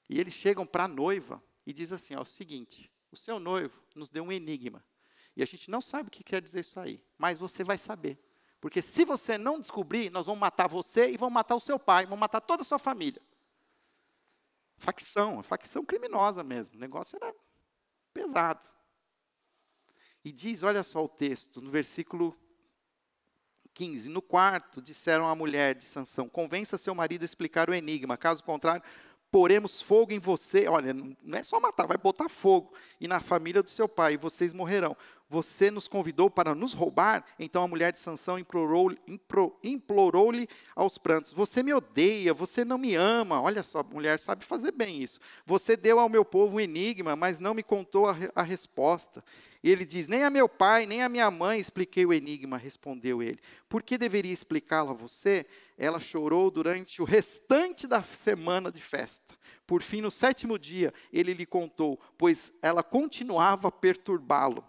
E 0.10 0.20
eles 0.20 0.34
chegam 0.34 0.66
para 0.66 0.86
a 0.86 0.88
noiva 0.88 1.44
e 1.66 1.74
diz 1.74 1.92
assim: 1.92 2.16
ó, 2.16 2.22
o 2.22 2.26
seguinte, 2.26 2.92
o 3.12 3.18
seu 3.18 3.40
noivo 3.40 3.82
nos 3.96 4.10
deu 4.10 4.24
um 4.24 4.32
enigma. 4.32 4.84
E 5.36 5.44
a 5.44 5.46
gente 5.46 5.70
não 5.70 5.82
sabe 5.82 6.08
o 6.08 6.12
que 6.12 6.24
quer 6.24 6.42
dizer 6.42 6.62
isso 6.62 6.80
aí, 6.80 7.04
mas 7.18 7.38
você 7.38 7.64
vai 7.64 7.78
saber. 7.78 8.20
Porque 8.60 8.82
se 8.82 9.06
você 9.06 9.38
não 9.38 9.60
descobrir, 9.60 10.10
nós 10.10 10.26
vamos 10.26 10.42
matar 10.42 10.68
você 10.68 11.12
e 11.12 11.18
vamos 11.18 11.34
matar 11.34 11.56
o 11.56 11.60
seu 11.60 11.78
pai, 11.78 12.06
vamos 12.06 12.20
matar 12.20 12.42
toda 12.42 12.64
a 12.64 12.66
sua 12.66 12.80
família. 12.80 13.22
Facção, 14.78 15.44
facção 15.44 15.86
criminosa 15.86 16.44
mesmo. 16.44 16.76
O 16.76 16.80
negócio 16.80 17.16
era 17.22 17.36
pesado. 18.14 18.68
E 20.24 20.32
diz, 20.32 20.64
olha 20.64 20.84
só 20.84 21.04
o 21.04 21.08
texto, 21.08 21.62
no 21.62 21.70
versículo 21.70 22.36
15. 23.78 24.10
No 24.10 24.24
quarto, 24.24 24.82
disseram 24.82 25.28
à 25.28 25.36
mulher 25.36 25.76
de 25.76 25.86
Sansão: 25.86 26.28
Convença 26.28 26.78
seu 26.78 26.96
marido 26.96 27.22
a 27.22 27.26
explicar 27.26 27.70
o 27.70 27.76
enigma, 27.76 28.18
caso 28.18 28.44
contrário, 28.44 28.82
poremos 29.32 29.80
fogo 29.80 30.12
em 30.12 30.18
você. 30.18 30.68
Olha, 30.68 30.94
não 30.94 31.38
é 31.38 31.44
só 31.44 31.60
matar, 31.60 31.86
vai 31.86 31.98
botar 31.98 32.28
fogo. 32.28 32.74
E 33.00 33.08
na 33.08 33.20
família 33.20 33.62
do 33.62 33.70
seu 33.70 33.88
pai, 33.88 34.16
e 34.16 34.18
vocês 34.18 34.52
morrerão. 34.52 34.98
Você 35.30 35.70
nos 35.70 35.90
convidou 35.90 36.30
para 36.30 36.56
nos 36.56 36.72
roubar? 36.72 37.26
Então 37.38 37.62
a 37.62 37.68
mulher 37.68 37.92
de 37.92 38.00
Sansão 38.00 38.40
implorou-lhe 38.40 38.98
implorou 39.62 40.32
aos 40.74 40.98
prantos: 40.98 41.34
Você 41.34 41.62
me 41.62 41.74
odeia, 41.74 42.34
você 42.34 42.64
não 42.64 42.78
me 42.78 42.96
ama. 42.96 43.42
Olha 43.42 43.62
só, 43.62 43.80
a 43.80 43.84
mulher 43.84 44.20
sabe 44.20 44.46
fazer 44.46 44.72
bem 44.72 45.04
isso. 45.04 45.20
Você 45.46 45.76
deu 45.76 46.00
ao 46.00 46.08
meu 46.08 46.24
povo 46.24 46.56
um 46.56 46.60
enigma, 46.60 47.16
mas 47.16 47.40
não 47.40 47.54
me 47.54 47.62
contou 47.62 48.08
a, 48.08 48.16
a 48.34 48.42
resposta. 48.42 49.22
Ele 49.62 49.86
diz: 49.86 50.08
Nem 50.08 50.24
a 50.24 50.30
meu 50.30 50.48
pai, 50.48 50.86
nem 50.86 51.04
a 51.04 51.10
minha 51.10 51.30
mãe 51.30 51.60
expliquei 51.60 52.06
o 52.06 52.14
enigma, 52.14 52.58
respondeu 52.58 53.22
ele. 53.22 53.40
Por 53.68 53.84
que 53.84 53.98
deveria 53.98 54.32
explicá-lo 54.34 54.92
a 54.92 54.94
você? 54.94 55.46
Ela 55.78 56.00
chorou 56.00 56.50
durante 56.50 57.02
o 57.02 57.06
restante 57.06 57.86
da 57.86 58.02
semana 58.02 58.72
de 58.72 58.82
festa. 58.82 59.36
Por 59.66 59.82
fim, 59.82 60.00
no 60.00 60.10
sétimo 60.10 60.58
dia, 60.58 60.94
ele 61.12 61.34
lhe 61.34 61.46
contou, 61.46 62.00
pois 62.18 62.54
ela 62.62 62.82
continuava 62.82 63.68
a 63.68 63.72
perturbá-lo. 63.72 64.64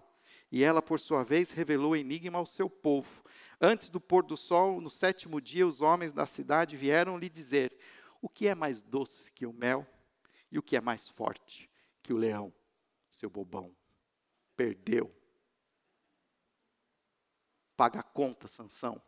E 0.50 0.64
ela, 0.64 0.80
por 0.80 0.98
sua 0.98 1.22
vez, 1.22 1.50
revelou 1.50 1.96
enigma 1.96 2.38
ao 2.38 2.46
seu 2.46 2.70
povo. 2.70 3.22
Antes 3.60 3.90
do 3.90 4.00
pôr 4.00 4.24
do 4.24 4.36
sol, 4.36 4.80
no 4.80 4.88
sétimo 4.88 5.40
dia, 5.40 5.66
os 5.66 5.80
homens 5.80 6.12
da 6.12 6.26
cidade 6.26 6.76
vieram 6.76 7.18
lhe 7.18 7.28
dizer: 7.28 7.76
O 8.22 8.28
que 8.28 8.48
é 8.48 8.54
mais 8.54 8.82
doce 8.82 9.30
que 9.30 9.44
o 9.44 9.52
mel? 9.52 9.86
E 10.50 10.58
o 10.58 10.62
que 10.62 10.76
é 10.76 10.80
mais 10.80 11.08
forte 11.08 11.68
que 12.02 12.12
o 12.12 12.16
leão, 12.16 12.52
seu 13.10 13.28
bobão? 13.28 13.76
perdeu. 14.58 15.14
Paga 17.76 18.00
a 18.00 18.02
conta, 18.02 18.48
Sansão. 18.48 19.00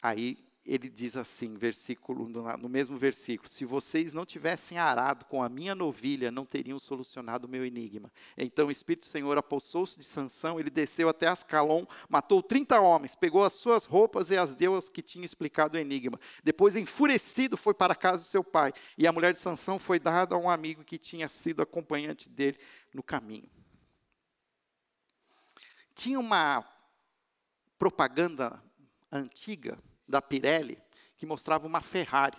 Aí 0.00 0.48
ele 0.70 0.88
diz 0.88 1.16
assim, 1.16 1.56
versículo 1.56 2.28
no 2.28 2.68
mesmo 2.68 2.96
versículo: 2.96 3.48
Se 3.48 3.64
vocês 3.64 4.12
não 4.12 4.24
tivessem 4.24 4.78
arado 4.78 5.24
com 5.24 5.42
a 5.42 5.48
minha 5.48 5.74
novilha, 5.74 6.30
não 6.30 6.46
teriam 6.46 6.78
solucionado 6.78 7.48
o 7.48 7.50
meu 7.50 7.66
enigma. 7.66 8.08
Então 8.38 8.68
o 8.68 8.70
Espírito 8.70 9.00
do 9.00 9.10
Senhor 9.10 9.36
apossou-se 9.36 9.98
de 9.98 10.04
Sansão, 10.04 10.60
ele 10.60 10.70
desceu 10.70 11.08
até 11.08 11.26
Ascalon, 11.26 11.84
matou 12.08 12.40
30 12.40 12.80
homens, 12.80 13.16
pegou 13.16 13.44
as 13.44 13.54
suas 13.54 13.84
roupas 13.84 14.30
e 14.30 14.36
as 14.36 14.54
deu 14.54 14.76
aos 14.76 14.88
que 14.88 15.02
tinham 15.02 15.24
explicado 15.24 15.76
o 15.76 15.80
enigma. 15.80 16.20
Depois, 16.44 16.76
enfurecido, 16.76 17.56
foi 17.56 17.74
para 17.74 17.92
a 17.92 17.96
casa 17.96 18.22
do 18.22 18.28
seu 18.28 18.44
pai, 18.44 18.72
e 18.96 19.08
a 19.08 19.12
mulher 19.12 19.32
de 19.32 19.40
Sansão 19.40 19.76
foi 19.76 19.98
dada 19.98 20.36
a 20.36 20.38
um 20.38 20.48
amigo 20.48 20.84
que 20.84 20.98
tinha 20.98 21.28
sido 21.28 21.62
acompanhante 21.62 22.28
dele 22.28 22.58
no 22.94 23.02
caminho. 23.02 23.50
Tinha 25.96 26.20
uma 26.20 26.64
propaganda 27.76 28.62
antiga 29.10 29.76
da 30.10 30.20
Pirelli 30.20 30.80
que 31.16 31.24
mostrava 31.26 31.66
uma 31.66 31.80
Ferrari. 31.80 32.38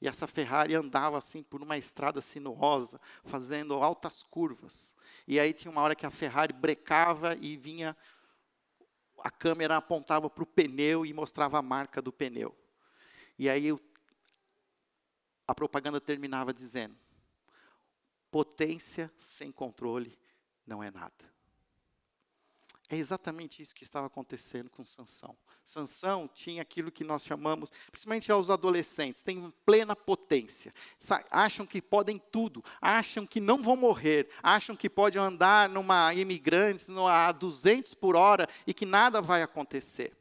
E 0.00 0.06
essa 0.06 0.26
Ferrari 0.26 0.74
andava 0.74 1.18
assim 1.18 1.42
por 1.42 1.62
uma 1.62 1.76
estrada 1.76 2.20
sinuosa, 2.20 3.00
fazendo 3.24 3.74
altas 3.74 4.22
curvas. 4.22 4.94
E 5.26 5.40
aí 5.40 5.52
tinha 5.52 5.70
uma 5.70 5.80
hora 5.80 5.96
que 5.96 6.06
a 6.06 6.10
Ferrari 6.10 6.52
brecava 6.52 7.36
e 7.40 7.56
vinha 7.56 7.96
a 9.20 9.30
câmera 9.30 9.76
apontava 9.76 10.30
para 10.30 10.42
o 10.42 10.46
pneu 10.46 11.04
e 11.04 11.12
mostrava 11.12 11.58
a 11.58 11.62
marca 11.62 12.00
do 12.00 12.12
pneu. 12.12 12.56
E 13.38 13.48
aí 13.48 13.68
a 15.46 15.54
propaganda 15.54 16.00
terminava 16.00 16.52
dizendo: 16.52 16.96
potência 18.30 19.12
sem 19.16 19.50
controle 19.50 20.18
não 20.66 20.82
é 20.82 20.90
nada. 20.90 21.37
É 22.90 22.96
exatamente 22.96 23.60
isso 23.60 23.74
que 23.74 23.84
estava 23.84 24.06
acontecendo 24.06 24.70
com 24.70 24.82
Sansão. 24.82 25.36
Sansão 25.62 26.26
tinha 26.26 26.62
aquilo 26.62 26.90
que 26.90 27.04
nós 27.04 27.22
chamamos, 27.22 27.70
principalmente 27.90 28.32
aos 28.32 28.48
adolescentes, 28.48 29.22
tem 29.22 29.52
plena 29.66 29.94
potência. 29.94 30.72
Acham 31.30 31.66
que 31.66 31.82
podem 31.82 32.18
tudo, 32.18 32.64
acham 32.80 33.26
que 33.26 33.40
não 33.40 33.60
vão 33.60 33.76
morrer, 33.76 34.30
acham 34.42 34.74
que 34.74 34.88
podem 34.88 35.20
andar 35.20 35.68
numa 35.68 36.14
imigrantes 36.14 36.88
a 36.90 37.30
200 37.30 37.92
por 37.92 38.16
hora 38.16 38.48
e 38.66 38.72
que 38.72 38.86
nada 38.86 39.20
vai 39.20 39.42
acontecer. 39.42 40.16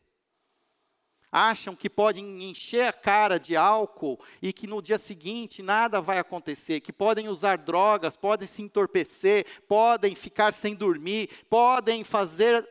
Acham 1.32 1.76
que 1.76 1.90
podem 1.90 2.44
encher 2.44 2.88
a 2.88 2.94
cara 2.94 3.38
de 3.38 3.56
álcool 3.56 4.20
e 4.42 4.54
que 4.54 4.66
no 4.66 4.82
dia 4.82 4.98
seguinte 4.98 5.62
nada 5.62 6.00
vai 6.00 6.18
acontecer, 6.18 6.80
que 6.80 6.94
podem 6.94 7.28
usar 7.28 7.58
drogas, 7.58 8.16
podem 8.16 8.48
se 8.48 8.62
entorpecer, 8.62 9.46
podem 9.68 10.16
ficar 10.16 10.54
sem 10.54 10.74
dormir, 10.74 11.46
podem 11.50 12.04
fazer 12.04 12.68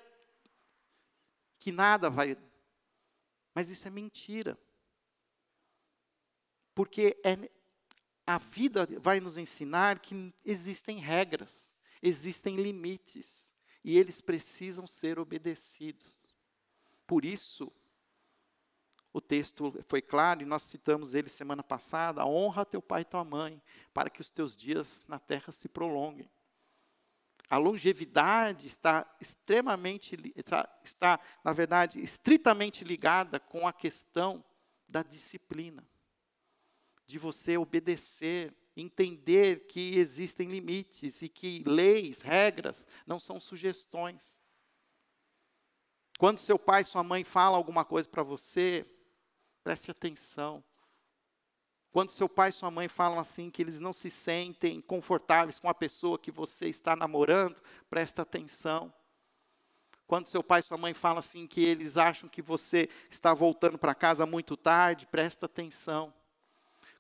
que 1.58 1.70
nada 1.70 2.08
vai. 2.08 2.36
Mas 3.54 3.68
isso 3.68 3.86
é 3.86 3.90
mentira. 3.90 4.58
Porque 6.74 7.16
é, 7.24 7.50
a 8.26 8.38
vida 8.38 8.88
vai 9.00 9.20
nos 9.20 9.38
ensinar 9.38 9.98
que 9.98 10.34
existem 10.44 10.98
regras, 10.98 11.74
existem 12.02 12.56
limites, 12.56 13.52
e 13.84 13.96
eles 13.96 14.20
precisam 14.20 14.86
ser 14.86 15.18
obedecidos. 15.18 16.36
Por 17.06 17.24
isso, 17.24 17.72
o 19.16 19.20
texto 19.20 19.74
foi 19.88 20.02
claro 20.02 20.42
e 20.42 20.44
nós 20.44 20.61
citamos 20.61 21.14
ele 21.14 21.31
semana 21.31 21.62
passada: 21.62 22.26
honra 22.26 22.66
teu 22.66 22.83
pai 22.83 23.00
e 23.00 23.07
tua 23.07 23.24
mãe, 23.24 23.62
para 23.94 24.11
que 24.11 24.20
os 24.20 24.31
teus 24.31 24.55
dias 24.55 25.07
na 25.09 25.18
terra 25.18 25.50
se 25.52 25.70
prolonguem. 25.70 26.31
A 27.48 27.57
longevidade 27.57 28.66
está 28.66 29.11
extremamente, 29.18 30.18
está, 30.37 30.68
está, 30.85 31.18
na 31.42 31.55
verdade, 31.55 31.98
estritamente 31.98 32.85
ligada 32.85 33.40
com 33.40 33.66
a 33.66 33.72
questão 33.72 34.44
da 34.87 35.02
disciplina, 35.02 35.83
de 37.07 37.18
você 37.18 37.57
obedecer, 37.57 38.52
entender 38.76 39.66
que 39.66 39.96
existem 39.96 40.50
limites 40.50 41.22
e 41.22 41.29
que 41.31 41.64
leis, 41.64 42.20
regras, 42.20 42.87
não 43.07 43.18
são 43.18 43.40
sugestões. 43.40 44.42
Quando 46.18 46.38
seu 46.38 46.59
pai 46.59 46.85
sua 46.85 47.02
mãe 47.02 47.24
falam 47.24 47.57
alguma 47.57 47.85
coisa 47.85 48.07
para 48.07 48.22
você, 48.22 48.85
preste 49.66 49.90
atenção. 49.90 50.62
Quando 51.90 52.11
seu 52.11 52.29
pai 52.29 52.50
e 52.50 52.52
sua 52.52 52.70
mãe 52.70 52.87
falam 52.87 53.18
assim 53.18 53.50
que 53.50 53.61
eles 53.61 53.81
não 53.81 53.92
se 53.92 54.09
sentem 54.09 54.81
confortáveis 54.81 55.59
com 55.59 55.68
a 55.68 55.74
pessoa 55.74 56.20
que 56.20 56.31
você 56.31 56.68
está 56.68 56.94
namorando, 56.94 57.61
presta 57.90 58.22
atenção. 58.22 58.94
Quando 60.07 60.29
seu 60.29 60.40
pai 60.40 60.61
e 60.61 60.62
sua 60.62 60.79
mãe 60.79 60.94
falam 60.94 61.18
assim 61.18 61.48
que 61.48 61.64
eles 61.64 61.96
acham 61.96 62.29
que 62.29 62.40
você 62.40 62.88
está 63.11 63.35
voltando 63.35 63.76
para 63.76 63.92
casa 63.92 64.24
muito 64.24 64.57
tarde, 64.57 65.05
presta 65.05 65.46
atenção. 65.46 66.14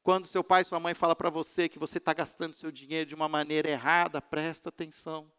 Quando 0.02 0.26
seu 0.26 0.42
pai 0.42 0.62
e 0.62 0.64
sua 0.64 0.80
mãe 0.80 0.92
falam 0.92 1.14
para 1.14 1.30
você 1.30 1.68
que 1.68 1.78
você 1.78 1.98
está 1.98 2.12
gastando 2.12 2.54
seu 2.54 2.72
dinheiro 2.72 3.06
de 3.06 3.14
uma 3.14 3.28
maneira 3.28 3.70
errada, 3.70 4.20
presta 4.20 4.70
atenção. 4.70 5.30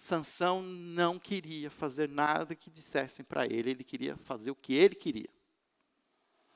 Sansão 0.00 0.62
não 0.62 1.18
queria 1.18 1.68
fazer 1.68 2.08
nada 2.08 2.54
que 2.54 2.70
dissessem 2.70 3.22
para 3.22 3.44
ele, 3.44 3.72
ele 3.72 3.84
queria 3.84 4.16
fazer 4.16 4.50
o 4.50 4.54
que 4.54 4.72
ele 4.72 4.94
queria. 4.94 5.28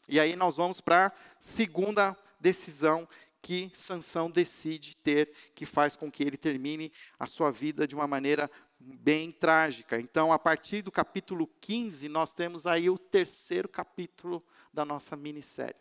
E 0.08 0.18
aí 0.18 0.34
nós 0.34 0.56
vamos 0.56 0.80
para 0.80 1.08
a 1.08 1.12
segunda 1.38 2.16
decisão 2.40 3.06
que 3.42 3.70
Sansão 3.74 4.30
decide 4.30 4.96
ter, 4.96 5.30
que 5.54 5.66
faz 5.66 5.94
com 5.94 6.10
que 6.10 6.22
ele 6.22 6.38
termine 6.38 6.90
a 7.18 7.26
sua 7.26 7.50
vida 7.50 7.86
de 7.86 7.94
uma 7.94 8.06
maneira 8.06 8.50
bem 8.80 9.30
trágica. 9.30 10.00
Então, 10.00 10.32
a 10.32 10.38
partir 10.38 10.80
do 10.80 10.90
capítulo 10.90 11.46
15, 11.60 12.08
nós 12.08 12.32
temos 12.32 12.66
aí 12.66 12.88
o 12.88 12.96
terceiro 12.96 13.68
capítulo 13.68 14.42
da 14.72 14.86
nossa 14.86 15.16
minissérie. 15.16 15.76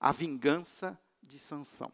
A 0.00 0.10
vingança 0.10 1.00
de 1.22 1.38
Sansão. 1.38 1.92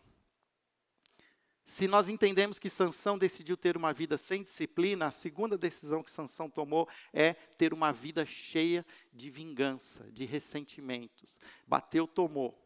Se 1.71 1.87
nós 1.87 2.09
entendemos 2.09 2.59
que 2.59 2.69
Sansão 2.69 3.17
decidiu 3.17 3.57
ter 3.57 3.77
uma 3.77 3.93
vida 3.93 4.19
sem 4.19 4.43
disciplina, 4.43 5.07
a 5.07 5.11
segunda 5.13 5.57
decisão 5.57 6.03
que 6.03 6.11
Sansão 6.11 6.51
tomou 6.51 6.89
é 7.13 7.33
ter 7.33 7.73
uma 7.73 7.93
vida 7.93 8.27
cheia 8.27 8.85
de 9.13 9.31
vingança, 9.31 10.11
de 10.11 10.25
ressentimentos. 10.25 11.39
Bateu, 11.69 12.09
tomou. 12.09 12.61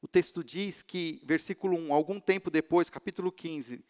O 0.00 0.06
texto 0.06 0.44
diz 0.44 0.84
que, 0.84 1.20
versículo 1.24 1.76
1, 1.76 1.92
algum 1.92 2.20
tempo 2.20 2.48
depois, 2.48 2.88
capítulo 2.88 3.32
15, 3.32 3.84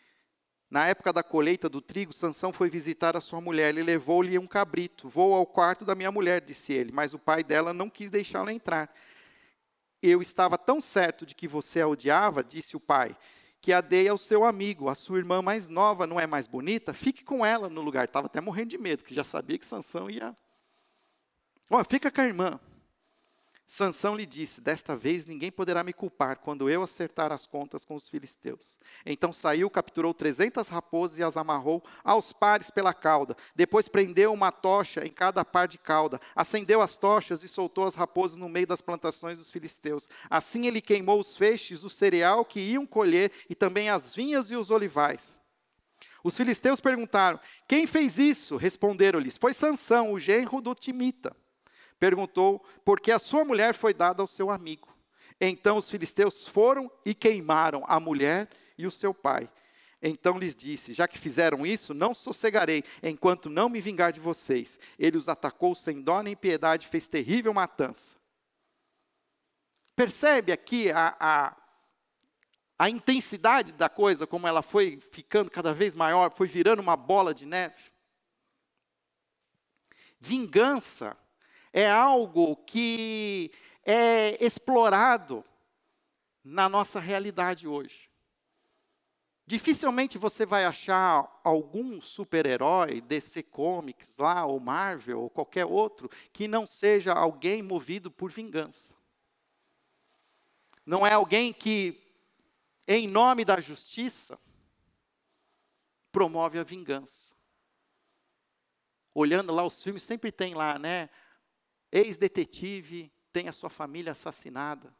na 0.71 0.88
época 0.88 1.12
da 1.12 1.23
colheita 1.23 1.69
do 1.69 1.83
trigo, 1.83 2.14
Sansão 2.14 2.55
foi 2.55 2.71
visitar 2.71 3.19
a 3.19 3.21
sua 3.21 3.38
mulher. 3.38 3.69
Ele 3.69 3.83
levou-lhe 3.83 4.38
um 4.38 4.47
cabrito. 4.47 5.11
Vou 5.11 5.35
ao 5.35 5.45
quarto 5.45 5.85
da 5.85 5.95
minha 5.95 6.11
mulher, 6.11 6.40
disse 6.40 6.73
ele, 6.73 6.90
mas 6.90 7.12
o 7.12 7.19
pai 7.19 7.45
dela 7.45 7.75
não 7.75 7.90
quis 7.90 8.09
deixá-la 8.09 8.51
entrar. 8.51 8.90
Eu 10.03 10.21
estava 10.23 10.57
tão 10.59 10.81
certo 10.81 11.25
de 11.25 11.35
que 11.35 11.49
você 11.49 11.81
a 11.81 11.89
odiava, 11.89 12.45
disse 12.45 12.77
o 12.77 12.81
pai, 12.81 13.17
que 13.61 13.73
a 13.73 13.81
dei 13.81 14.09
ao 14.09 14.17
seu 14.17 14.45
amigo, 14.45 14.89
a 14.89 14.95
sua 14.95 15.19
irmã 15.19 15.43
mais 15.43 15.69
nova 15.69 16.07
não 16.07 16.21
é 16.21 16.27
mais 16.27 16.47
bonita? 16.47 16.95
Fique 16.95 17.25
com 17.25 17.45
ela 17.45 17.69
no 17.69 17.81
lugar. 17.81 18.05
Estava 18.05 18.27
até 18.27 18.41
morrendo 18.41 18.71
de 18.71 18.79
medo, 18.79 19.03
que 19.03 19.15
já 19.15 19.25
sabia 19.25 19.59
que 19.59 19.67
Sansão 19.67 20.09
ia. 20.09 20.35
Ó, 21.71 21.83
fica 21.83 22.11
com 22.11 22.21
a 22.21 22.25
irmã. 22.25 22.61
Sansão 23.67 24.15
lhe 24.15 24.25
disse: 24.25 24.61
Desta 24.61 24.95
vez 24.95 25.27
ninguém 25.27 25.51
poderá 25.51 25.83
me 25.83 25.93
culpar 25.93 26.39
quando 26.39 26.71
eu 26.71 26.85
acertar 26.85 27.33
as 27.33 27.47
contas 27.47 27.85
com 27.85 27.97
os 27.97 28.09
filisteus. 28.09 28.79
Então 29.05 29.33
saiu, 29.33 29.69
capturou 29.69 30.15
trezentas 30.15 30.69
raposas 30.69 31.19
e 31.19 31.23
as 31.25 31.37
amarrou 31.37 31.83
aos 32.05 32.33
pares 32.33 32.71
pela 32.71 32.95
cauda. 32.95 33.37
Depois 33.57 33.89
prendeu 33.89 34.33
uma 34.33 34.53
tocha 34.53 35.05
em 35.05 35.11
cada 35.11 35.45
par 35.45 35.67
de 35.67 35.79
cauda. 35.79 36.21
Acendeu 36.35 36.81
as 36.81 36.97
tochas 36.97 37.43
e 37.43 37.49
soltou 37.49 37.85
as 37.85 37.97
raposas 37.97 38.37
no 38.37 38.49
meio 38.49 38.69
das 38.69 38.81
plantações 38.81 39.39
dos 39.39 39.51
filisteus. 39.51 40.09
Assim 40.31 40.67
ele 40.67 40.81
queimou 40.81 41.19
os 41.19 41.37
feixes, 41.37 41.83
o 41.83 41.91
cereal 41.91 42.45
que 42.45 42.61
iam 42.61 42.87
colher 42.87 43.33
e 43.51 43.55
também 43.55 43.91
as 43.91 44.15
vinhas 44.15 44.53
e 44.53 44.57
os 44.57 44.71
olivais. 44.71 45.41
Os 46.23 46.37
filisteus 46.37 46.81
perguntaram: 46.81 47.41
Quem 47.67 47.85
fez 47.85 48.17
isso? 48.17 48.57
Responderam-lhes: 48.57 49.37
Foi 49.37 49.53
Sansão, 49.53 50.13
o 50.13 50.21
genro 50.21 50.61
do 50.61 50.73
Timita 50.73 51.35
perguntou 51.99 52.65
por 52.85 53.01
que 53.01 53.11
a 53.11 53.19
sua 53.19 53.45
mulher 53.45 53.75
foi 53.75 53.95
dada 53.95 54.23
ao 54.23 54.27
seu 54.27 54.51
amigo. 54.51 54.95
Então 55.41 55.77
os 55.77 55.91
filisteus 55.91 56.47
foram 56.47 56.91
e 57.05 57.15
queimaram 57.15 57.85
a 57.87 58.01
mulher 58.01 58.49
e 58.79 58.87
o 58.87 58.91
seu 58.91 59.13
pai. 59.13 59.51
Então 60.03 60.39
lhes 60.39 60.55
disse: 60.55 60.93
Já 60.93 61.09
que 61.09 61.19
fizeram 61.19 61.67
isso, 61.67 61.93
não 61.95 62.15
sossegarei, 62.15 62.85
enquanto 63.03 63.51
não 63.51 63.69
me 63.69 63.81
vingar 63.81 64.13
de 64.13 64.21
vocês. 64.21 64.79
Ele 64.99 65.17
os 65.17 65.29
atacou 65.29 65.75
sem 65.75 66.01
dó 66.01 66.23
nem 66.23 66.37
piedade, 66.37 66.87
fez 66.87 67.07
terrível 67.07 67.53
matança. 67.53 68.17
Percebe 69.95 70.53
aqui 70.53 70.91
a, 70.91 71.17
a, 71.19 71.57
a 72.79 72.91
intensidade 72.91 73.73
da 73.73 73.89
coisa, 73.89 74.27
como 74.27 74.47
ela 74.47 74.63
foi 74.63 75.01
ficando 75.11 75.51
cada 75.51 75.73
vez 75.73 75.95
maior, 75.95 76.31
foi 76.31 76.47
virando 76.47 76.83
uma 76.83 76.97
bola 76.97 77.33
de 77.33 77.47
neve? 77.47 77.83
Vingança 80.21 81.17
é 81.77 81.91
algo 81.91 82.57
que 82.57 83.53
é 83.85 84.43
explorado 84.43 85.45
na 86.43 86.71
nossa 86.71 86.99
realidade 86.99 87.69
hoje. 87.69 88.09
Dificilmente 89.45 90.17
você 90.17 90.47
vai 90.47 90.65
achar 90.65 91.31
algum 91.45 92.01
super-herói, 92.01 93.03
DC 93.03 93.43
Comics 93.43 94.17
lá, 94.17 94.47
ou 94.47 94.59
Marvel, 94.59 95.21
ou 95.21 95.29
qualquer 95.29 95.67
outro, 95.67 96.11
que 96.33 96.49
não 96.49 96.67
seja 96.67 97.12
alguém 97.12 97.62
movido 97.62 98.11
por 98.11 98.33
vingança. 98.33 98.97
Não 100.85 101.07
é 101.07 101.12
alguém 101.12 101.53
que, 101.53 102.03
em 102.89 103.07
nome 103.07 103.45
da 103.45 103.61
justiça, 103.61 104.39
promove 106.11 106.59
a 106.59 106.65
vingança. 106.65 107.35
Olhando 109.12 109.53
lá 109.53 109.62
os 109.62 109.83
filmes, 109.83 110.03
sempre 110.03 110.33
tem 110.33 110.55
lá, 110.55 110.79
né? 110.79 111.11
Ex-detetive 111.97 113.11
tem 113.33 113.49
a 113.49 113.53
sua 113.53 113.71
família 113.71 114.13
assassinada 114.13 114.95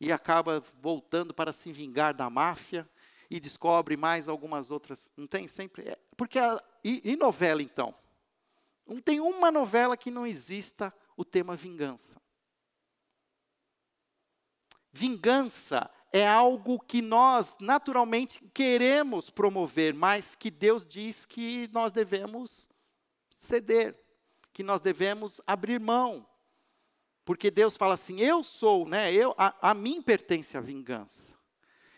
e 0.00 0.12
acaba 0.12 0.62
voltando 0.80 1.34
para 1.34 1.52
se 1.52 1.72
vingar 1.72 2.14
da 2.14 2.30
máfia 2.30 2.88
e 3.28 3.40
descobre 3.40 3.96
mais 3.96 4.28
algumas 4.28 4.70
outras. 4.70 5.10
Não 5.16 5.26
tem 5.26 5.48
sempre. 5.48 5.88
É, 5.88 5.98
porque 6.16 6.38
a, 6.38 6.62
e, 6.84 7.12
e 7.12 7.16
novela 7.16 7.60
então? 7.60 7.94
Não 8.86 9.00
tem 9.00 9.20
uma 9.20 9.50
novela 9.50 9.96
que 9.96 10.12
não 10.12 10.26
exista 10.26 10.94
o 11.16 11.24
tema 11.24 11.56
vingança. 11.56 12.20
Vingança 14.92 15.90
é 16.12 16.26
algo 16.26 16.78
que 16.78 17.02
nós 17.02 17.56
naturalmente 17.60 18.40
queremos 18.54 19.28
promover, 19.28 19.92
mas 19.92 20.36
que 20.36 20.50
Deus 20.50 20.86
diz 20.86 21.26
que 21.26 21.68
nós 21.72 21.90
devemos 21.90 22.68
ceder 23.28 24.05
que 24.56 24.62
nós 24.62 24.80
devemos 24.80 25.38
abrir 25.46 25.78
mão. 25.78 26.26
Porque 27.26 27.50
Deus 27.50 27.76
fala 27.76 27.92
assim: 27.92 28.22
eu 28.22 28.42
sou, 28.42 28.88
né? 28.88 29.12
Eu, 29.12 29.34
a, 29.36 29.70
a 29.70 29.74
mim 29.74 30.00
pertence 30.00 30.56
a 30.56 30.62
vingança. 30.62 31.36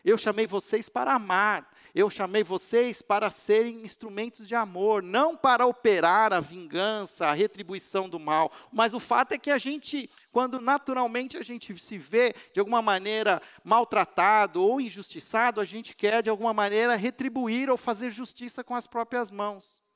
Eu 0.04 0.18
chamei 0.18 0.44
vocês 0.44 0.88
para 0.88 1.14
amar, 1.14 1.70
eu 1.94 2.10
chamei 2.10 2.42
vocês 2.42 3.00
para 3.00 3.30
serem 3.30 3.82
instrumentos 3.82 4.48
de 4.48 4.56
amor, 4.56 5.04
não 5.04 5.36
para 5.36 5.66
operar 5.66 6.32
a 6.32 6.40
vingança, 6.40 7.28
a 7.28 7.32
retribuição 7.32 8.08
do 8.08 8.18
mal. 8.18 8.50
Mas 8.72 8.92
o 8.92 8.98
fato 8.98 9.32
é 9.32 9.38
que 9.38 9.52
a 9.52 9.58
gente, 9.58 10.10
quando 10.32 10.60
naturalmente 10.60 11.36
a 11.36 11.44
gente 11.44 11.78
se 11.78 11.96
vê 11.96 12.34
de 12.52 12.58
alguma 12.58 12.82
maneira 12.82 13.40
maltratado 13.62 14.60
ou 14.64 14.80
injustiçado, 14.80 15.60
a 15.60 15.64
gente 15.64 15.94
quer 15.94 16.24
de 16.24 16.30
alguma 16.30 16.52
maneira 16.52 16.96
retribuir 16.96 17.70
ou 17.70 17.76
fazer 17.76 18.10
justiça 18.10 18.64
com 18.64 18.74
as 18.74 18.88
próprias 18.88 19.30
mãos. 19.30 19.86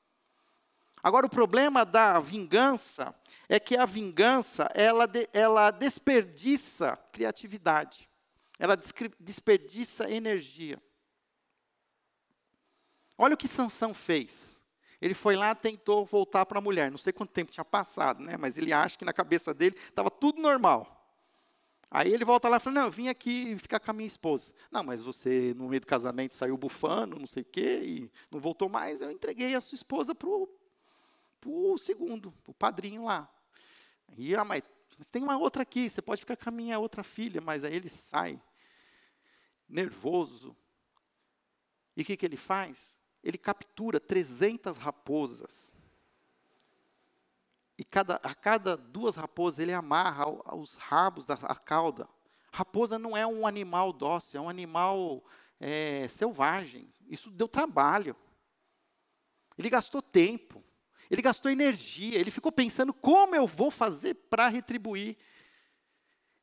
Agora, 1.03 1.25
o 1.25 1.29
problema 1.29 1.83
da 1.83 2.17
vingança 2.21 3.13
é 3.49 3.59
que 3.59 3.75
a 3.75 3.85
vingança, 3.85 4.69
ela, 4.73 5.05
ela 5.33 5.69
desperdiça 5.69 6.97
criatividade, 7.11 8.09
ela 8.57 8.77
desperdiça 9.19 10.09
energia. 10.09 10.81
Olha 13.17 13.33
o 13.33 13.37
que 13.37 13.49
Sansão 13.49 13.93
fez. 13.93 14.61
Ele 15.01 15.13
foi 15.13 15.35
lá, 15.35 15.53
tentou 15.53 16.05
voltar 16.05 16.45
para 16.45 16.59
a 16.59 16.61
mulher. 16.61 16.89
Não 16.89 16.97
sei 16.97 17.11
quanto 17.11 17.33
tempo 17.33 17.51
tinha 17.51 17.65
passado, 17.65 18.23
né? 18.23 18.37
Mas 18.37 18.57
ele 18.57 18.71
acha 18.71 18.97
que 18.97 19.03
na 19.03 19.11
cabeça 19.11 19.53
dele 19.53 19.75
estava 19.89 20.09
tudo 20.09 20.41
normal. 20.41 20.93
Aí 21.91 22.11
ele 22.11 22.23
volta 22.23 22.47
lá 22.47 22.57
e 22.57 22.59
fala, 22.61 22.75
não, 22.75 22.83
eu 22.85 22.91
vim 22.91 23.09
aqui 23.09 23.55
ficar 23.57 23.79
com 23.81 23.91
a 23.91 23.93
minha 23.93 24.07
esposa. 24.07 24.53
Não, 24.71 24.83
mas 24.83 25.03
você, 25.03 25.53
no 25.55 25.67
meio 25.67 25.81
do 25.81 25.85
casamento, 25.85 26.33
saiu 26.33 26.57
bufando, 26.57 27.19
não 27.19 27.27
sei 27.27 27.43
o 27.43 27.45
quê, 27.45 27.81
e 27.83 28.11
não 28.31 28.39
voltou 28.39 28.69
mais, 28.69 29.01
eu 29.01 29.11
entreguei 29.11 29.53
a 29.53 29.61
sua 29.61 29.75
esposa 29.75 30.15
para 30.15 30.27
o 30.27 30.49
segundo, 31.77 32.33
o 32.47 32.53
padrinho 32.53 33.05
lá. 33.05 33.29
E, 34.17 34.35
ah, 34.35 34.45
mas, 34.45 34.63
mas 34.97 35.09
tem 35.09 35.23
uma 35.23 35.37
outra 35.37 35.63
aqui, 35.63 35.89
você 35.89 36.01
pode 36.01 36.21
ficar 36.21 36.37
com 36.37 36.49
a 36.49 36.51
minha 36.51 36.79
outra 36.79 37.03
filha. 37.03 37.41
Mas 37.41 37.63
aí 37.63 37.75
ele 37.75 37.89
sai, 37.89 38.41
nervoso. 39.67 40.55
E 41.95 42.01
o 42.01 42.05
que, 42.05 42.17
que 42.17 42.25
ele 42.25 42.37
faz? 42.37 42.99
Ele 43.23 43.37
captura 43.37 43.99
300 43.99 44.77
raposas 44.77 45.73
e 47.77 47.83
cada, 47.83 48.15
a 48.23 48.35
cada 48.35 48.77
duas 48.77 49.15
raposas 49.15 49.59
ele 49.59 49.73
amarra 49.73 50.29
os 50.55 50.75
rabos 50.75 51.25
da 51.25 51.35
cauda. 51.37 52.07
Raposa 52.51 52.99
não 52.99 53.17
é 53.17 53.25
um 53.25 53.47
animal 53.47 53.91
dócil, 53.91 54.39
é 54.39 54.41
um 54.43 54.49
animal 54.49 55.23
é, 55.59 56.07
selvagem. 56.07 56.87
Isso 57.07 57.31
deu 57.31 57.47
trabalho. 57.47 58.15
Ele 59.57 59.69
gastou 59.69 60.01
tempo, 60.01 60.63
ele 61.13 61.21
gastou 61.21 61.51
energia, 61.51 62.17
ele 62.17 62.31
ficou 62.31 62.51
pensando 62.51 62.91
como 62.91 63.35
eu 63.35 63.45
vou 63.45 63.69
fazer 63.69 64.15
para 64.15 64.47
retribuir. 64.47 65.15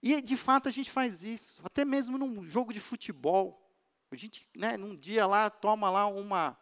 E 0.00 0.22
de 0.22 0.36
fato 0.36 0.68
a 0.68 0.70
gente 0.70 0.88
faz 0.88 1.24
isso, 1.24 1.60
até 1.64 1.84
mesmo 1.84 2.16
num 2.16 2.48
jogo 2.48 2.72
de 2.72 2.78
futebol. 2.78 3.68
A 4.12 4.16
gente, 4.16 4.48
né, 4.54 4.76
num 4.76 4.96
dia 4.96 5.26
lá, 5.26 5.50
toma 5.50 5.90
lá 5.90 6.06
uma, 6.06 6.56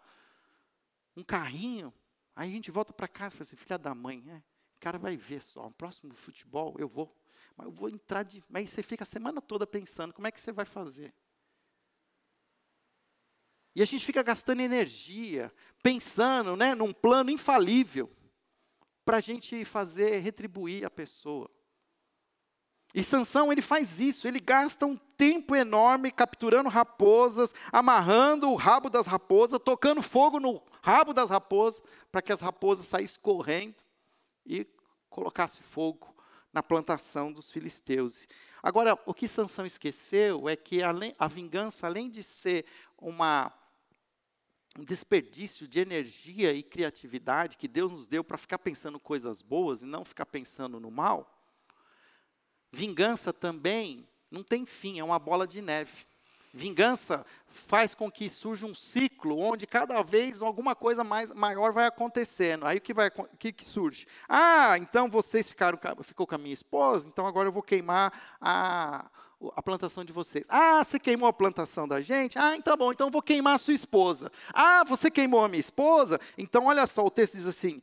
um 1.15 1.23
carrinho, 1.23 1.93
aí 2.35 2.49
a 2.49 2.53
gente 2.53 2.71
volta 2.71 2.95
para 2.95 3.07
casa 3.07 3.35
e 3.35 3.37
fala 3.37 3.43
assim, 3.47 3.57
filha 3.57 3.77
da 3.79 3.95
mãe, 3.95 4.23
né? 4.23 4.43
O 4.77 4.81
cara 4.81 4.97
vai 4.97 5.15
ver 5.15 5.43
só, 5.43 5.65
no 5.65 5.73
próximo 5.73 6.15
futebol 6.15 6.77
eu 6.79 6.89
vou, 6.89 7.15
mas 7.55 7.67
eu 7.67 7.73
vou 7.73 7.91
entrar 7.91 8.23
de. 8.23 8.43
Mas 8.49 8.71
você 8.71 8.83
fica 8.83 9.05
a 9.05 9.07
semana 9.07 9.43
toda 9.43 9.67
pensando, 9.67 10.15
como 10.15 10.27
é 10.27 10.33
que 10.33 10.41
você 10.41 10.51
vai 10.51 10.65
fazer? 10.65 11.13
E 13.79 13.83
a 13.83 13.85
gente 13.85 14.05
fica 14.05 14.25
gastando 14.25 14.59
energia, 14.59 15.53
pensando 15.85 16.57
né, 16.57 16.75
num 16.75 16.91
plano 16.93 17.31
infalível, 17.31 18.11
para 19.05 19.19
a 19.19 19.21
gente 19.21 19.65
fazer, 19.65 20.19
retribuir 20.19 20.85
a 20.85 20.91
pessoa. 20.91 21.49
E 22.93 23.05
Sansão, 23.05 23.53
ele 23.53 23.63
faz 23.63 24.01
isso, 24.01 24.27
ele 24.27 24.41
gasta 24.41 24.85
um 24.85 24.97
tempo 24.97 25.55
enorme 25.55 26.11
capturando 26.11 26.69
raposas, 26.69 27.55
amarrando 27.71 28.51
o 28.51 28.57
rabo 28.57 28.91
das 28.91 29.07
raposas, 29.07 29.61
tocando 29.65 30.03
fogo 30.03 30.41
no 30.41 30.61
rabo 30.83 31.15
das 31.15 31.31
raposas, 31.31 31.81
para 32.11 32.21
que 32.21 32.33
as 32.33 32.41
raposas 32.41 32.85
saíssem 32.85 33.21
correndo 33.23 33.77
e 34.45 34.67
colocasse 35.09 35.63
fogo 35.63 36.13
na 36.53 36.65
plantação 36.65 37.33
dos 37.33 37.53
filisteus. 37.53 38.27
Agora, 38.61 38.99
o 39.07 39.15
que 39.15 39.29
Sansão 39.29 39.65
esqueceu 39.65 40.49
é 40.49 40.57
que 40.57 40.83
além, 40.83 41.15
a 41.17 41.29
vingança, 41.29 41.87
além 41.87 42.11
de 42.11 42.25
ser 42.25 42.65
uma, 43.01 43.53
um 44.79 44.85
desperdício 44.85 45.67
de 45.67 45.81
energia 45.81 46.53
e 46.53 46.63
criatividade 46.63 47.59
que 47.59 47.67
Deus 47.67 47.91
nos 47.91 48.07
deu 48.07 48.23
para 48.23 48.39
ficar 48.39 48.61
pensando 48.61 49.01
coisas 49.01 49.43
boas 49.43 49.83
e 49.83 49.87
não 49.87 50.05
ficar 50.05 50.25
pensando 50.25 50.79
no 50.79 50.89
mal, 50.89 51.37
vingança 52.71 53.33
também 53.33 54.09
não 54.31 54.45
tem 54.45 54.65
fim, 54.65 55.01
é 55.01 55.05
uma 55.05 55.19
bola 55.19 55.49
de 55.49 55.61
neve. 55.61 56.07
Vingança 56.55 57.27
faz 57.49 57.93
com 57.93 58.11
que 58.11 58.31
surja 58.31 58.67
um 58.67 58.75
ciclo 58.75 59.39
onde 59.39 59.67
cada 59.67 60.01
vez 60.03 60.43
alguma 60.43 60.77
coisa 60.77 61.03
mais 61.03 61.33
maior 61.33 61.73
vai 61.73 61.87
acontecendo. 61.87 62.65
Aí 62.65 62.79
o 62.79 62.81
que 62.81 62.95
vai 62.95 63.11
que, 63.11 63.53
que 63.53 63.65
surge? 63.65 64.07
Ah, 64.29 64.79
então 64.79 65.11
vocês 65.11 65.49
ficaram 65.49 65.79
ficou 66.05 66.27
com 66.27 66.37
a 66.37 66.39
minha 66.39 66.55
esposa, 66.55 67.07
então 67.09 67.27
agora 67.27 67.49
eu 67.49 67.53
vou 67.53 67.63
queimar 67.65 68.39
a 68.41 69.11
a 69.55 69.63
plantação 69.63 70.05
de 70.05 70.13
vocês. 70.13 70.47
Ah, 70.49 70.83
você 70.83 70.99
queimou 70.99 71.29
a 71.29 71.33
plantação 71.33 71.87
da 71.87 72.01
gente? 72.01 72.39
Ah, 72.39 72.57
então 72.57 72.73
tá 72.73 72.77
bom, 72.77 72.93
então 72.93 73.11
vou 73.11 73.23
queimar 73.23 73.55
a 73.55 73.59
sua 73.59 73.75
esposa. 73.75 74.31
Ah, 74.53 74.85
você 74.85 75.11
queimou 75.11 75.45
a 75.45 75.49
minha 75.49 75.61
esposa? 75.61 76.21
Então 76.37 76.67
olha 76.67 76.87
só, 76.87 77.05
o 77.05 77.11
texto 77.11 77.35
diz 77.35 77.47
assim: 77.47 77.81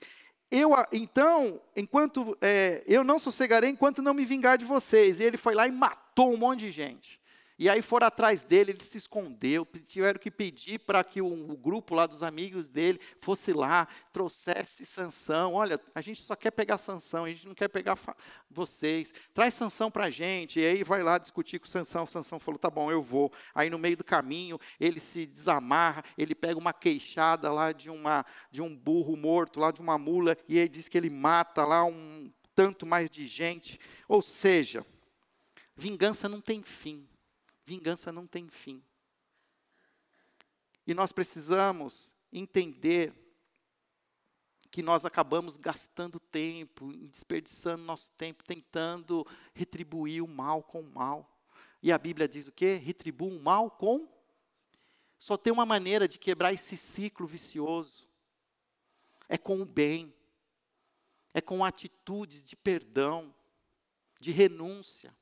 eu, 0.52 0.72
então, 0.92 1.60
enquanto 1.76 2.38
é, 2.42 2.84
eu 2.88 3.04
não 3.04 3.18
sossegarei 3.18 3.70
enquanto 3.70 4.02
não 4.02 4.14
me 4.14 4.26
vingar 4.26 4.58
de 4.58 4.66
vocês. 4.66 5.20
E 5.20 5.24
ele 5.24 5.38
foi 5.38 5.56
lá 5.56 5.68
e 5.68 5.72
matou 5.72 6.34
um 6.34 6.38
monte 6.38 6.62
de 6.62 6.72
gente. 6.72 7.20
E 7.58 7.70
aí 7.70 7.82
foram 7.82 8.08
atrás 8.08 8.44
dele, 8.44 8.72
ele 8.72 8.84
se 8.84 8.98
escondeu, 8.98 9.66
tiveram 9.86 10.20
que 10.20 10.30
pedir 10.30 10.80
para 10.80 11.02
que 11.06 11.22
o, 11.22 11.52
o, 11.52 11.56
grupo 11.56 11.96
lá 11.96 12.06
dos 12.06 12.22
amigos 12.22 12.70
dele 12.70 13.00
fosse 13.22 13.54
lá, 13.54 13.88
trouxesse 14.12 14.86
sanção. 14.86 15.54
Olha, 15.54 15.80
a 15.94 16.02
gente 16.02 16.22
só 16.22 16.36
quer 16.36 16.52
pegar 16.52 16.78
sanção, 16.78 17.24
a 17.24 17.30
gente 17.30 17.48
não 17.48 17.56
quer 17.56 17.70
pegar 17.70 17.98
vocês. 18.50 19.14
Traz 19.34 19.54
sanção 19.54 19.90
para 19.90 20.06
a 20.06 20.10
gente. 20.10 20.60
E 20.60 20.66
aí 20.66 20.84
vai 20.84 21.02
lá 21.02 21.18
discutir 21.18 21.58
com 21.60 21.66
Sansão. 21.66 22.06
Sansão 22.06 22.40
falou, 22.40 22.60
tá 22.60 22.70
bom, 22.70 22.92
eu 22.92 23.02
vou. 23.02 23.32
Aí 23.54 23.70
no 23.70 23.80
meio 23.80 23.96
do 23.96 24.04
caminho, 24.04 24.60
ele 24.78 25.00
se 25.00 25.26
desamarra, 25.26 26.04
ele 26.18 26.36
pega 26.36 26.60
uma 26.60 26.74
queixada 26.74 27.50
lá 27.54 27.72
de, 27.72 27.90
uma, 27.90 28.26
de 28.52 28.62
um 28.62 28.76
burro 28.76 29.16
morto, 29.16 29.62
lá 29.62 29.72
de 29.72 29.80
uma 29.80 29.98
mula, 29.98 30.38
e 30.48 30.58
ele 30.58 30.68
diz 30.68 30.90
que 30.90 30.98
ele 30.98 31.10
mata 31.10 31.64
lá 31.64 31.86
um 31.86 32.30
tanto 32.54 32.86
mais 32.86 33.10
de 33.10 33.26
gente. 33.26 33.80
Ou 34.10 34.22
seja, 34.22 34.86
vingança 35.78 36.28
não 36.28 36.42
tem 36.42 36.62
fim. 36.62 37.08
Vingança 37.66 38.12
não 38.12 38.28
tem 38.28 38.48
fim. 38.48 38.84
E 40.86 40.94
nós 40.94 41.12
precisamos 41.12 42.16
entender 42.32 43.14
que 44.70 44.84
nós 44.84 45.06
acabamos 45.06 45.58
gastando 45.58 46.20
tempo, 46.20 46.92
desperdiçando 47.08 47.84
nosso 47.84 48.12
tempo, 48.14 48.44
tentando 48.44 49.26
retribuir 49.54 50.22
o 50.22 50.28
mal 50.28 50.62
com 50.62 50.82
o 50.82 50.92
mal. 50.92 51.40
E 51.82 51.92
a 51.92 51.98
Bíblia 51.98 52.28
diz 52.28 52.48
o 52.48 52.52
quê? 52.52 52.76
Retribua 52.76 53.30
o 53.30 53.40
mal 53.40 53.72
com. 53.72 54.08
Só 55.18 55.38
tem 55.38 55.52
uma 55.52 55.66
maneira 55.66 56.08
de 56.08 56.20
quebrar 56.20 56.54
esse 56.54 56.76
ciclo 56.76 57.26
vicioso: 57.26 58.08
é 59.30 59.38
com 59.38 59.62
o 59.62 59.66
bem, 59.66 60.14
é 61.34 61.42
com 61.42 61.64
atitudes 61.64 62.44
de 62.44 62.56
perdão, 62.56 63.34
de 64.20 64.32
renúncia. 64.32 65.16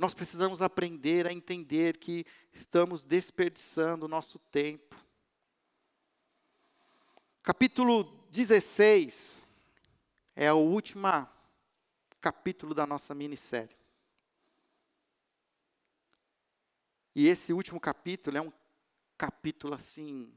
Nós 0.00 0.14
precisamos 0.14 0.62
aprender 0.62 1.26
a 1.26 1.32
entender 1.32 1.98
que 1.98 2.24
estamos 2.54 3.04
desperdiçando 3.04 4.06
o 4.06 4.08
nosso 4.08 4.38
tempo. 4.38 4.96
Capítulo 7.42 8.04
16 8.30 9.46
é 10.34 10.50
o 10.50 10.56
último 10.56 11.06
capítulo 12.18 12.72
da 12.72 12.86
nossa 12.86 13.14
minissérie. 13.14 13.76
E 17.14 17.28
esse 17.28 17.52
último 17.52 17.78
capítulo 17.78 18.38
é 18.38 18.40
um 18.40 18.52
capítulo 19.18 19.74
assim, 19.74 20.32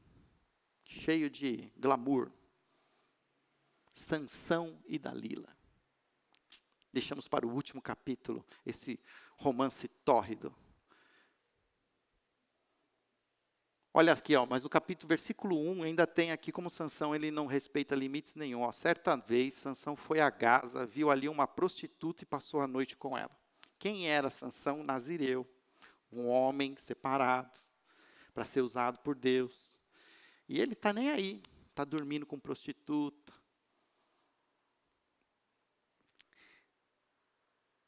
cheio 0.84 1.30
de 1.30 1.72
glamour. 1.78 2.30
Sansão 3.94 4.78
e 4.84 4.98
Dalila. 4.98 5.56
Deixamos 6.92 7.26
para 7.26 7.46
o 7.46 7.50
último 7.50 7.80
capítulo 7.80 8.44
esse 8.66 9.00
romance 9.36 9.88
tórrido. 10.04 10.54
Olha 13.96 14.12
aqui, 14.12 14.34
ó, 14.34 14.44
mas 14.44 14.64
no 14.64 14.68
capítulo, 14.68 15.08
versículo 15.08 15.56
1, 15.56 15.84
ainda 15.84 16.04
tem 16.04 16.32
aqui 16.32 16.50
como 16.50 16.68
Sansão, 16.68 17.14
ele 17.14 17.30
não 17.30 17.46
respeita 17.46 17.94
limites 17.94 18.34
nenhum. 18.34 18.62
Ó, 18.62 18.72
certa 18.72 19.14
vez, 19.14 19.54
Sansão 19.54 19.94
foi 19.94 20.18
a 20.18 20.28
Gaza, 20.28 20.84
viu 20.84 21.12
ali 21.12 21.28
uma 21.28 21.46
prostituta 21.46 22.24
e 22.24 22.26
passou 22.26 22.60
a 22.60 22.66
noite 22.66 22.96
com 22.96 23.16
ela. 23.16 23.30
Quem 23.78 24.10
era 24.10 24.30
Sansão? 24.30 24.82
Nazireu, 24.82 25.46
um 26.10 26.26
homem 26.26 26.76
separado 26.76 27.56
para 28.34 28.44
ser 28.44 28.62
usado 28.62 28.98
por 28.98 29.14
Deus. 29.14 29.80
E 30.48 30.60
ele 30.60 30.72
está 30.72 30.92
nem 30.92 31.10
aí, 31.10 31.40
está 31.70 31.84
dormindo 31.84 32.26
com 32.26 32.36
prostituta. 32.36 33.32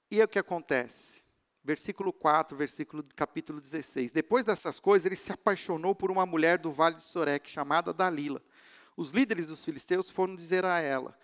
E 0.09 0.21
é 0.21 0.25
o 0.25 0.29
que 0.29 0.39
acontece? 0.39 1.26
Versículo 1.67 2.13
4, 2.13 2.57
versículo 2.57 3.05
capítulo 3.17 3.61
16. 3.61 4.13
Depois 4.13 4.45
dessas 4.45 4.79
coisas, 4.79 5.05
ele 5.05 5.17
se 5.17 5.33
apaixonou 5.33 5.97
por 5.97 6.13
uma 6.13 6.25
mulher 6.25 6.59
do 6.59 6.71
vale 6.71 6.95
de 6.95 7.03
Sorek, 7.03 7.51
chamada 7.51 7.93
Dalila. 7.93 8.41
Os 8.97 9.11
líderes 9.11 9.49
dos 9.49 9.65
filisteus 9.65 10.09
foram 10.09 10.37
dizer 10.37 10.65
a 10.65 10.79
ela: 10.79 11.19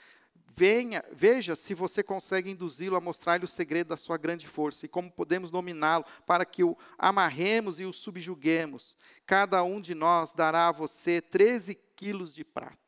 Venha, 0.54 1.04
veja 1.12 1.54
se 1.54 1.74
você 1.74 2.02
consegue 2.02 2.50
induzi-lo 2.50 2.96
a 2.96 3.00
mostrar-lhe 3.00 3.44
o 3.44 3.48
segredo 3.48 3.88
da 3.88 3.96
sua 3.96 4.18
grande 4.18 4.48
força 4.48 4.84
e 4.84 4.88
como 4.88 5.12
podemos 5.12 5.52
dominá-lo 5.52 6.04
para 6.26 6.44
que 6.44 6.64
o 6.64 6.76
amarremos 6.98 7.78
e 7.78 7.84
o 7.84 7.92
subjuguemos. 7.92 8.96
Cada 9.24 9.62
um 9.62 9.80
de 9.80 9.94
nós 9.94 10.34
dará 10.34 10.68
a 10.68 10.72
você 10.72 11.20
13 11.20 11.76
quilos 11.94 12.34
de 12.34 12.44
prata. 12.44 12.81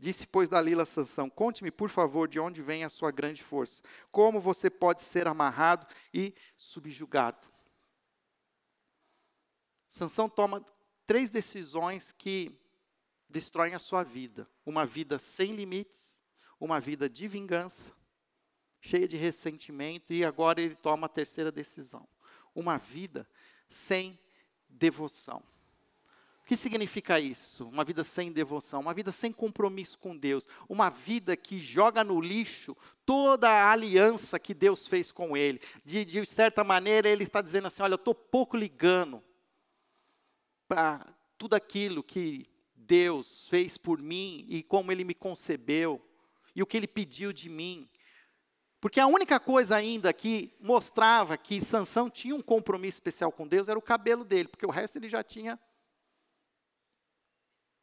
Disse, 0.00 0.26
pois, 0.26 0.48
Dalila 0.48 0.84
a 0.84 0.86
Sansão: 0.86 1.28
Conte-me, 1.28 1.70
por 1.70 1.90
favor, 1.90 2.26
de 2.26 2.40
onde 2.40 2.62
vem 2.62 2.84
a 2.84 2.88
sua 2.88 3.10
grande 3.10 3.42
força. 3.42 3.82
Como 4.10 4.40
você 4.40 4.70
pode 4.70 5.02
ser 5.02 5.28
amarrado 5.28 5.86
e 6.12 6.34
subjugado? 6.56 7.46
Sansão 9.86 10.26
toma 10.26 10.64
três 11.06 11.28
decisões 11.28 12.12
que 12.12 12.58
destroem 13.28 13.74
a 13.74 13.78
sua 13.78 14.02
vida. 14.02 14.48
Uma 14.64 14.86
vida 14.86 15.18
sem 15.18 15.52
limites, 15.52 16.18
uma 16.58 16.80
vida 16.80 17.06
de 17.06 17.28
vingança, 17.28 17.92
cheia 18.80 19.06
de 19.06 19.18
ressentimento, 19.18 20.14
e 20.14 20.24
agora 20.24 20.62
ele 20.62 20.76
toma 20.76 21.08
a 21.08 21.10
terceira 21.10 21.52
decisão. 21.52 22.08
Uma 22.54 22.78
vida 22.78 23.28
sem 23.68 24.18
devoção. 24.66 25.42
Que 26.50 26.56
significa 26.56 27.20
isso? 27.20 27.68
Uma 27.68 27.84
vida 27.84 28.02
sem 28.02 28.32
devoção, 28.32 28.80
uma 28.80 28.92
vida 28.92 29.12
sem 29.12 29.30
compromisso 29.30 29.96
com 29.96 30.16
Deus, 30.16 30.48
uma 30.68 30.90
vida 30.90 31.36
que 31.36 31.60
joga 31.60 32.02
no 32.02 32.20
lixo 32.20 32.76
toda 33.06 33.48
a 33.48 33.70
aliança 33.70 34.36
que 34.36 34.52
Deus 34.52 34.84
fez 34.84 35.12
com 35.12 35.36
ele. 35.36 35.60
De, 35.84 36.04
de 36.04 36.26
certa 36.26 36.64
maneira, 36.64 37.08
ele 37.08 37.22
está 37.22 37.40
dizendo 37.40 37.68
assim: 37.68 37.84
Olha, 37.84 37.92
eu 37.92 37.94
estou 37.94 38.16
pouco 38.16 38.56
ligando 38.56 39.22
para 40.66 41.06
tudo 41.38 41.54
aquilo 41.54 42.02
que 42.02 42.50
Deus 42.74 43.48
fez 43.48 43.78
por 43.78 44.02
mim 44.02 44.44
e 44.48 44.64
como 44.64 44.90
Ele 44.90 45.04
me 45.04 45.14
concebeu 45.14 46.04
e 46.52 46.64
o 46.64 46.66
que 46.66 46.76
Ele 46.76 46.88
pediu 46.88 47.32
de 47.32 47.48
mim. 47.48 47.88
Porque 48.80 48.98
a 48.98 49.06
única 49.06 49.38
coisa 49.38 49.76
ainda 49.76 50.12
que 50.12 50.52
mostrava 50.58 51.38
que 51.38 51.62
Sansão 51.62 52.10
tinha 52.10 52.34
um 52.34 52.42
compromisso 52.42 52.96
especial 52.96 53.30
com 53.30 53.46
Deus 53.46 53.68
era 53.68 53.78
o 53.78 53.82
cabelo 53.82 54.24
dele, 54.24 54.48
porque 54.48 54.66
o 54.66 54.70
resto 54.70 54.98
ele 54.98 55.08
já 55.08 55.22
tinha 55.22 55.56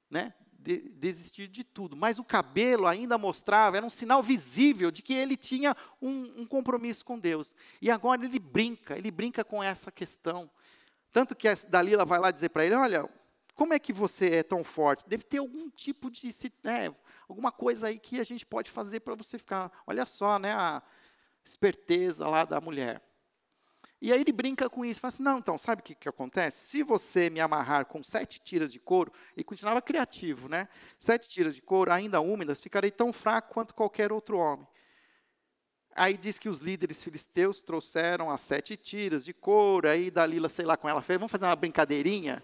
né, 0.10 0.34
de, 0.68 0.90
desistido 0.90 1.52
de 1.52 1.64
tudo. 1.64 1.96
Mas 1.96 2.20
o 2.20 2.24
cabelo 2.24 2.88
ainda 2.88 3.18
mostrava, 3.18 3.78
era 3.78 3.86
um 3.86 3.90
sinal 3.90 4.22
visível 4.22 4.92
de 4.92 5.02
que 5.02 5.14
ele 5.14 5.38
tinha 5.38 5.76
um, 6.02 6.42
um 6.42 6.46
compromisso 6.46 7.06
com 7.06 7.18
Deus. 7.18 7.56
E 7.82 7.90
agora 7.90 8.26
ele 8.26 8.40
brinca, 8.40 8.98
ele 8.98 9.12
brinca 9.12 9.44
com 9.44 9.64
essa 9.64 9.92
questão. 9.92 10.50
Tanto 11.12 11.36
que 11.36 11.48
a 11.48 11.56
Dalila 11.68 12.06
vai 12.06 12.20
lá 12.20 12.32
dizer 12.32 12.50
para 12.50 12.66
ele: 12.66 12.76
Olha, 12.76 13.10
como 13.56 13.74
é 13.74 13.80
que 13.80 13.94
você 13.94 14.28
é 14.36 14.44
tão 14.44 14.64
forte? 14.64 15.08
Deve 15.08 15.24
ter 15.24 15.38
algum 15.38 15.70
tipo 15.70 16.12
de. 16.12 16.30
Né, 16.64 16.94
alguma 17.28 17.52
coisa 17.52 17.88
aí 17.88 17.98
que 17.98 18.20
a 18.20 18.24
gente 18.24 18.46
pode 18.46 18.70
fazer 18.70 19.00
para 19.00 19.16
você 19.16 19.38
ficar. 19.38 19.72
Olha 19.88 20.06
só, 20.06 20.38
né, 20.38 20.54
a 20.54 20.82
esperteza 21.44 22.28
lá 22.28 22.44
da 22.44 22.60
mulher. 22.60 23.02
E 24.00 24.14
aí 24.14 24.22
ele 24.22 24.32
brinca 24.32 24.70
com 24.70 24.86
isso, 24.86 25.00
fala 25.00 25.10
assim, 25.10 25.24
não, 25.24 25.40
então, 25.40 25.58
sabe 25.58 25.82
o 25.82 25.84
que, 25.84 25.96
que 25.96 26.08
acontece? 26.08 26.68
Se 26.68 26.84
você 26.84 27.32
me 27.32 27.40
amarrar 27.40 27.86
com 27.86 28.04
sete 28.04 28.40
tiras 28.40 28.72
de 28.72 28.80
couro, 28.80 29.12
e 29.36 29.44
continuava 29.44 29.82
criativo, 29.82 30.48
né? 30.48 30.70
Sete 31.00 31.28
tiras 31.28 31.56
de 31.56 31.64
couro, 31.64 31.92
ainda 31.92 32.22
úmidas, 32.22 32.60
ficarei 32.60 32.92
tão 32.92 33.12
fraco 33.12 33.54
quanto 33.54 33.74
qualquer 33.74 34.12
outro 34.12 34.38
homem. 34.38 34.68
Aí 35.96 36.16
diz 36.16 36.38
que 36.38 36.48
os 36.48 36.60
líderes 36.60 37.04
filisteus 37.04 37.64
trouxeram 37.64 38.30
as 38.30 38.42
sete 38.42 38.78
tiras 38.78 39.26
de 39.26 39.34
couro, 39.34 39.90
aí 39.90 40.12
Dalila, 40.12 40.48
sei 40.48 40.64
lá, 40.64 40.78
com 40.78 40.88
ela 40.88 41.02
fez, 41.02 41.18
vamos 41.18 41.32
fazer 41.32 41.46
uma 41.46 41.56
brincadeirinha? 41.56 42.44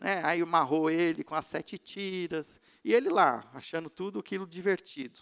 Né? 0.00 0.22
Aí 0.24 0.40
amarrou 0.40 0.90
ele 0.90 1.22
com 1.22 1.34
as 1.34 1.44
sete 1.44 1.76
tiras, 1.76 2.58
e 2.82 2.94
ele 2.94 3.10
lá, 3.10 3.46
achando 3.52 3.90
tudo 3.90 4.20
aquilo 4.20 4.46
divertido. 4.46 5.20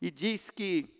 E 0.00 0.10
diz 0.10 0.50
que 0.50 0.93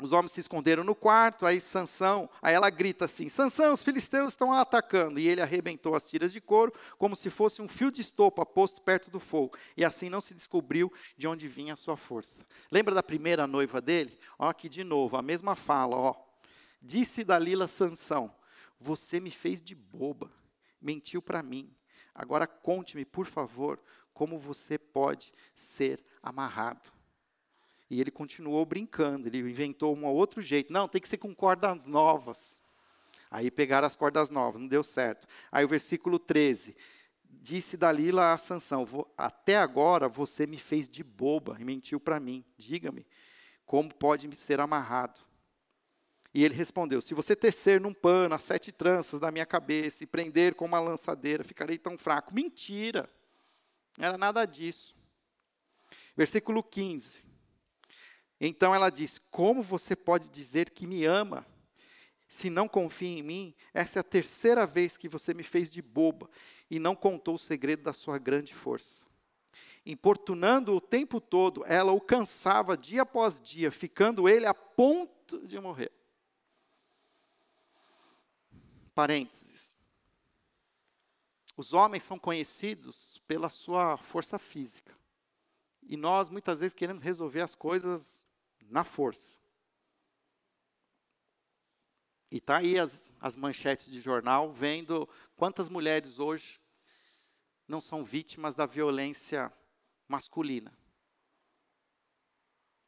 os 0.00 0.12
homens 0.12 0.32
se 0.32 0.40
esconderam 0.40 0.84
no 0.84 0.94
quarto, 0.94 1.44
aí 1.44 1.60
Sansão, 1.60 2.28
aí 2.40 2.54
ela 2.54 2.70
grita 2.70 3.04
assim: 3.06 3.28
Sansão, 3.28 3.72
os 3.72 3.82
filisteus 3.82 4.32
estão 4.32 4.52
atacando. 4.52 5.18
E 5.18 5.28
ele 5.28 5.40
arrebentou 5.40 5.94
as 5.94 6.08
tiras 6.08 6.32
de 6.32 6.40
couro, 6.40 6.72
como 6.98 7.16
se 7.16 7.30
fosse 7.30 7.60
um 7.60 7.68
fio 7.68 7.90
de 7.90 8.00
estopa 8.00 8.44
posto 8.46 8.80
perto 8.80 9.10
do 9.10 9.20
fogo. 9.20 9.56
E 9.76 9.84
assim 9.84 10.08
não 10.08 10.20
se 10.20 10.34
descobriu 10.34 10.92
de 11.16 11.26
onde 11.26 11.48
vinha 11.48 11.74
a 11.74 11.76
sua 11.76 11.96
força. 11.96 12.46
Lembra 12.70 12.94
da 12.94 13.02
primeira 13.02 13.46
noiva 13.46 13.80
dele? 13.80 14.18
Ó, 14.38 14.48
aqui 14.48 14.68
de 14.68 14.84
novo, 14.84 15.16
a 15.16 15.22
mesma 15.22 15.54
fala, 15.54 15.96
ó. 15.96 16.14
Disse 16.80 17.24
Dalila 17.24 17.66
Sansão: 17.66 18.34
Você 18.80 19.18
me 19.20 19.30
fez 19.30 19.60
de 19.60 19.74
boba, 19.74 20.30
mentiu 20.80 21.20
para 21.20 21.42
mim. 21.42 21.74
Agora 22.14 22.46
conte-me, 22.46 23.04
por 23.04 23.26
favor, 23.26 23.80
como 24.12 24.38
você 24.38 24.76
pode 24.76 25.32
ser 25.54 26.04
amarrado. 26.22 26.97
E 27.90 28.00
ele 28.00 28.10
continuou 28.10 28.64
brincando, 28.66 29.28
ele 29.28 29.38
inventou 29.38 29.96
um 29.96 30.04
outro 30.06 30.42
jeito. 30.42 30.72
Não, 30.72 30.86
tem 30.86 31.00
que 31.00 31.08
ser 31.08 31.16
com 31.16 31.34
cordas 31.34 31.86
novas. 31.86 32.60
Aí 33.30 33.50
pegaram 33.50 33.86
as 33.86 33.96
cordas 33.96 34.30
novas, 34.30 34.60
não 34.60 34.68
deu 34.68 34.84
certo. 34.84 35.26
Aí 35.50 35.64
o 35.64 35.68
versículo 35.68 36.18
13. 36.18 36.76
Disse 37.30 37.76
Dalila 37.76 38.32
a 38.32 38.38
Sansão: 38.38 38.86
Até 39.16 39.56
agora 39.56 40.08
você 40.08 40.46
me 40.46 40.58
fez 40.58 40.88
de 40.88 41.04
boba 41.04 41.56
e 41.60 41.64
mentiu 41.64 42.00
para 42.00 42.18
mim. 42.18 42.44
Diga-me, 42.56 43.06
como 43.64 43.94
pode 43.94 44.34
ser 44.36 44.60
amarrado? 44.60 45.20
E 46.32 46.44
ele 46.44 46.54
respondeu: 46.54 47.00
Se 47.00 47.14
você 47.14 47.36
tecer 47.36 47.80
num 47.80 47.92
pano 47.92 48.34
as 48.34 48.42
sete 48.42 48.72
tranças 48.72 49.20
da 49.20 49.30
minha 49.30 49.46
cabeça 49.46 50.04
e 50.04 50.06
prender 50.06 50.54
com 50.54 50.64
uma 50.64 50.80
lançadeira, 50.80 51.44
ficarei 51.44 51.78
tão 51.78 51.98
fraco. 51.98 52.34
Mentira! 52.34 53.08
Não 53.96 54.06
era 54.06 54.18
nada 54.18 54.44
disso. 54.46 54.96
Versículo 56.16 56.62
15. 56.62 57.27
Então 58.40 58.74
ela 58.74 58.90
diz: 58.90 59.18
Como 59.30 59.62
você 59.62 59.96
pode 59.96 60.28
dizer 60.28 60.70
que 60.70 60.86
me 60.86 61.04
ama 61.04 61.46
se 62.28 62.48
não 62.50 62.68
confia 62.68 63.18
em 63.18 63.22
mim? 63.22 63.54
Essa 63.74 63.98
é 63.98 64.00
a 64.00 64.04
terceira 64.04 64.66
vez 64.66 64.96
que 64.96 65.08
você 65.08 65.34
me 65.34 65.42
fez 65.42 65.70
de 65.70 65.82
boba 65.82 66.30
e 66.70 66.78
não 66.78 66.94
contou 66.94 67.34
o 67.34 67.38
segredo 67.38 67.82
da 67.82 67.92
sua 67.92 68.18
grande 68.18 68.54
força. 68.54 69.04
Importunando 69.84 70.74
o 70.74 70.80
tempo 70.80 71.20
todo, 71.20 71.64
ela 71.66 71.92
o 71.92 72.00
cansava 72.00 72.76
dia 72.76 73.02
após 73.02 73.40
dia, 73.40 73.72
ficando 73.72 74.28
ele 74.28 74.46
a 74.46 74.52
ponto 74.52 75.46
de 75.46 75.58
morrer. 75.58 75.90
Parênteses. 78.94 79.76
Os 81.56 81.72
homens 81.72 82.04
são 82.04 82.18
conhecidos 82.18 83.20
pela 83.26 83.48
sua 83.48 83.96
força 83.96 84.38
física. 84.38 84.94
E 85.82 85.96
nós 85.96 86.28
muitas 86.28 86.60
vezes 86.60 86.74
queremos 86.74 87.02
resolver 87.02 87.40
as 87.40 87.54
coisas 87.54 88.27
na 88.68 88.84
força. 88.84 89.38
E 92.30 92.40
tá 92.40 92.58
aí 92.58 92.78
as, 92.78 93.12
as 93.20 93.36
manchetes 93.36 93.90
de 93.90 94.00
jornal 94.00 94.52
vendo 94.52 95.08
quantas 95.34 95.68
mulheres 95.68 96.18
hoje 96.18 96.60
não 97.66 97.80
são 97.80 98.04
vítimas 98.04 98.54
da 98.54 98.66
violência 98.66 99.52
masculina. 100.06 100.76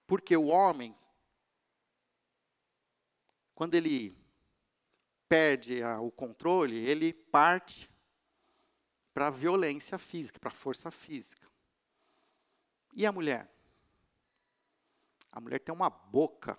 Porque 0.07 0.37
o 0.37 0.47
homem, 0.47 0.95
quando 3.55 3.74
ele 3.74 4.16
perde 5.28 5.83
a, 5.83 6.01
o 6.01 6.11
controle, 6.11 6.76
ele 6.76 7.12
parte 7.12 7.89
para 9.14 9.28
a 9.28 9.31
violência 9.31 9.99
física, 9.99 10.39
para 10.39 10.49
a 10.49 10.55
força 10.55 10.91
física. 10.91 11.49
E 12.93 13.07
a 13.07 13.12
mulher? 13.12 13.49
A 15.33 15.41
mulher 15.41 15.61
tem 15.61 15.74
uma 15.74 15.91
boca 15.91 16.59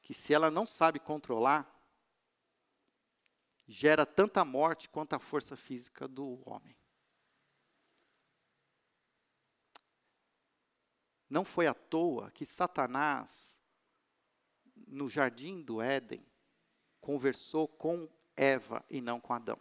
que, 0.00 0.12
se 0.14 0.34
ela 0.34 0.50
não 0.50 0.66
sabe 0.66 0.98
controlar, 0.98 1.72
gera 3.66 4.06
tanta 4.06 4.44
morte 4.44 4.88
quanto 4.88 5.14
a 5.14 5.18
força 5.18 5.56
física 5.56 6.06
do 6.06 6.42
homem. 6.48 6.76
Não 11.28 11.44
foi 11.44 11.66
à 11.66 11.74
toa 11.74 12.30
que 12.30 12.46
Satanás, 12.46 13.60
no 14.86 15.08
jardim 15.08 15.60
do 15.60 15.82
Éden, 15.82 16.24
conversou 17.00 17.66
com 17.66 18.08
Eva 18.36 18.84
e 18.88 19.00
não 19.00 19.20
com 19.20 19.32
Adão. 19.32 19.58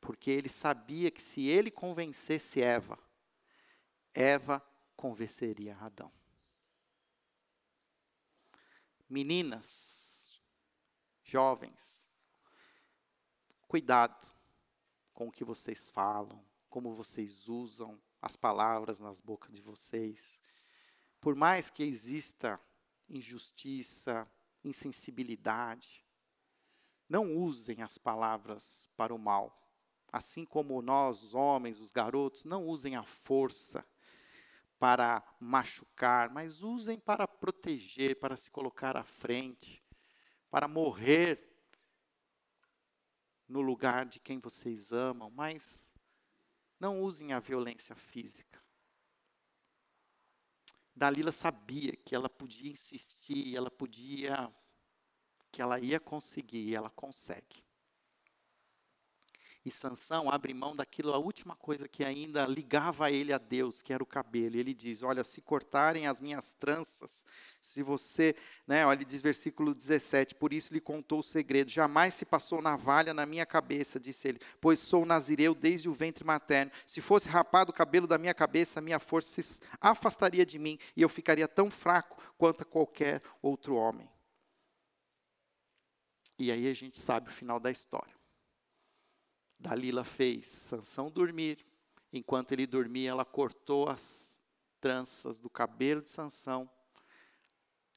Porque 0.00 0.30
ele 0.30 0.48
sabia 0.48 1.10
que 1.10 1.20
se 1.20 1.46
ele 1.46 1.70
convencesse 1.70 2.62
Eva, 2.62 2.98
Eva 4.14 4.62
convenceria 4.98 5.76
Adão. 5.76 6.10
Meninas, 9.08 10.42
jovens, 11.22 12.10
cuidado 13.68 14.26
com 15.14 15.28
o 15.28 15.30
que 15.30 15.44
vocês 15.44 15.88
falam, 15.88 16.44
como 16.68 16.96
vocês 16.96 17.48
usam 17.48 17.96
as 18.20 18.34
palavras 18.34 18.98
nas 18.98 19.20
bocas 19.20 19.54
de 19.54 19.62
vocês. 19.62 20.42
Por 21.20 21.36
mais 21.36 21.70
que 21.70 21.84
exista 21.84 22.60
injustiça, 23.08 24.28
insensibilidade, 24.64 26.04
não 27.08 27.36
usem 27.36 27.82
as 27.82 27.98
palavras 27.98 28.90
para 28.96 29.14
o 29.14 29.18
mal. 29.18 29.56
Assim 30.10 30.44
como 30.44 30.82
nós, 30.82 31.22
os 31.22 31.34
homens, 31.36 31.78
os 31.78 31.92
garotos, 31.92 32.44
não 32.44 32.66
usem 32.66 32.96
a 32.96 33.04
força 33.04 33.86
para 34.78 35.22
machucar, 35.40 36.30
mas 36.30 36.62
usem 36.62 36.98
para 36.98 37.26
proteger, 37.26 38.18
para 38.18 38.36
se 38.36 38.50
colocar 38.50 38.96
à 38.96 39.02
frente, 39.02 39.82
para 40.50 40.68
morrer 40.68 41.44
no 43.48 43.60
lugar 43.60 44.06
de 44.06 44.20
quem 44.20 44.38
vocês 44.38 44.92
amam, 44.92 45.30
mas 45.30 45.94
não 46.78 47.00
usem 47.00 47.32
a 47.32 47.40
violência 47.40 47.96
física. 47.96 48.62
Dalila 50.94 51.32
sabia 51.32 51.96
que 51.96 52.14
ela 52.14 52.28
podia 52.28 52.70
insistir, 52.70 53.56
ela 53.56 53.70
podia, 53.70 54.52
que 55.50 55.62
ela 55.62 55.78
ia 55.78 55.98
conseguir, 55.98 56.68
e 56.68 56.74
ela 56.74 56.90
consegue. 56.90 57.67
E 59.68 59.70
Sansão 59.70 60.30
abre 60.30 60.54
mão 60.54 60.74
daquilo, 60.74 61.12
a 61.12 61.18
última 61.18 61.54
coisa 61.54 61.86
que 61.86 62.02
ainda 62.02 62.46
ligava 62.46 63.10
ele 63.10 63.34
a 63.34 63.38
Deus, 63.38 63.82
que 63.82 63.92
era 63.92 64.02
o 64.02 64.06
cabelo. 64.06 64.56
E 64.56 64.60
ele 64.60 64.72
diz: 64.72 65.02
Olha, 65.02 65.22
se 65.22 65.42
cortarem 65.42 66.06
as 66.06 66.22
minhas 66.22 66.54
tranças, 66.54 67.26
se 67.60 67.82
você, 67.82 68.34
né, 68.66 68.86
olha, 68.86 68.96
ele 68.96 69.04
diz 69.04 69.20
versículo 69.20 69.74
17: 69.74 70.36
Por 70.36 70.54
isso 70.54 70.72
lhe 70.72 70.80
contou 70.80 71.18
o 71.18 71.22
segredo: 71.22 71.70
Jamais 71.70 72.14
se 72.14 72.24
passou 72.24 72.62
navalha 72.62 73.12
na 73.12 73.26
minha 73.26 73.44
cabeça, 73.44 74.00
disse 74.00 74.28
ele, 74.28 74.40
pois 74.58 74.78
sou 74.78 75.04
nazireu 75.04 75.54
desde 75.54 75.86
o 75.86 75.92
ventre 75.92 76.24
materno. 76.24 76.72
Se 76.86 77.02
fosse 77.02 77.28
rapado 77.28 77.70
o 77.70 77.74
cabelo 77.74 78.06
da 78.06 78.16
minha 78.16 78.32
cabeça, 78.32 78.78
a 78.78 78.82
minha 78.82 78.98
força 78.98 79.42
se 79.42 79.60
afastaria 79.78 80.46
de 80.46 80.58
mim 80.58 80.78
e 80.96 81.02
eu 81.02 81.10
ficaria 81.10 81.46
tão 81.46 81.70
fraco 81.70 82.16
quanto 82.38 82.64
qualquer 82.64 83.20
outro 83.42 83.74
homem. 83.74 84.08
E 86.38 86.50
aí 86.50 86.66
a 86.66 86.74
gente 86.74 86.98
sabe 86.98 87.28
o 87.28 87.32
final 87.32 87.60
da 87.60 87.70
história. 87.70 88.17
Dalila 89.58 90.04
fez 90.04 90.46
Sansão 90.46 91.10
dormir. 91.10 91.66
Enquanto 92.12 92.52
ele 92.52 92.66
dormia, 92.66 93.10
ela 93.10 93.24
cortou 93.24 93.88
as 93.88 94.40
tranças 94.80 95.40
do 95.40 95.50
cabelo 95.50 96.00
de 96.00 96.08
Sansão. 96.08 96.70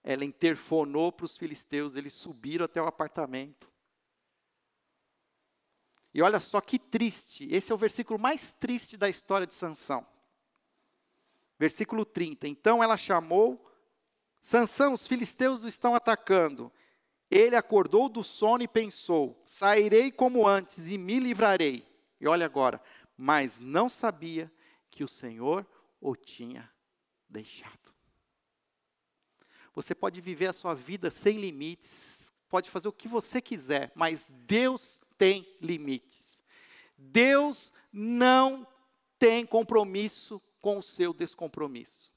Ela 0.03 0.25
interfonou 0.25 1.11
para 1.11 1.25
os 1.25 1.37
filisteus, 1.37 1.95
eles 1.95 2.13
subiram 2.13 2.65
até 2.65 2.81
o 2.81 2.87
apartamento. 2.87 3.71
E 6.13 6.21
olha 6.21 6.39
só 6.39 6.59
que 6.59 6.77
triste, 6.77 7.47
esse 7.51 7.71
é 7.71 7.75
o 7.75 7.77
versículo 7.77 8.19
mais 8.19 8.51
triste 8.51 8.97
da 8.97 9.07
história 9.07 9.47
de 9.47 9.53
Sansão. 9.53 10.05
Versículo 11.57 12.03
30. 12.03 12.47
Então 12.47 12.83
ela 12.83 12.97
chamou 12.97 13.71
Sansão, 14.41 14.93
os 14.93 15.07
filisteus 15.07 15.63
o 15.63 15.67
estão 15.67 15.95
atacando. 15.95 16.71
Ele 17.31 17.55
acordou 17.55 18.09
do 18.09 18.25
sono 18.25 18.61
e 18.61 18.67
pensou: 18.67 19.41
Sairei 19.45 20.11
como 20.11 20.45
antes 20.45 20.89
e 20.89 20.97
me 20.97 21.17
livrarei. 21.17 21.87
E 22.19 22.27
olha 22.27 22.45
agora, 22.45 22.81
mas 23.17 23.57
não 23.57 23.87
sabia 23.87 24.51
que 24.89 25.01
o 25.01 25.07
Senhor 25.07 25.65
o 26.01 26.13
tinha 26.13 26.69
deixado. 27.29 27.95
Você 29.73 29.95
pode 29.95 30.19
viver 30.19 30.47
a 30.47 30.53
sua 30.53 30.73
vida 30.73 31.09
sem 31.09 31.39
limites, 31.39 32.33
pode 32.49 32.69
fazer 32.69 32.89
o 32.89 32.93
que 32.93 33.07
você 33.07 33.41
quiser, 33.41 33.93
mas 33.95 34.29
Deus 34.29 35.01
tem 35.17 35.47
limites. 35.61 36.43
Deus 36.97 37.71
não 37.93 38.67
tem 39.17 39.45
compromisso 39.45 40.41
com 40.59 40.79
o 40.79 40.83
seu 40.83 41.13
descompromisso. 41.13 42.10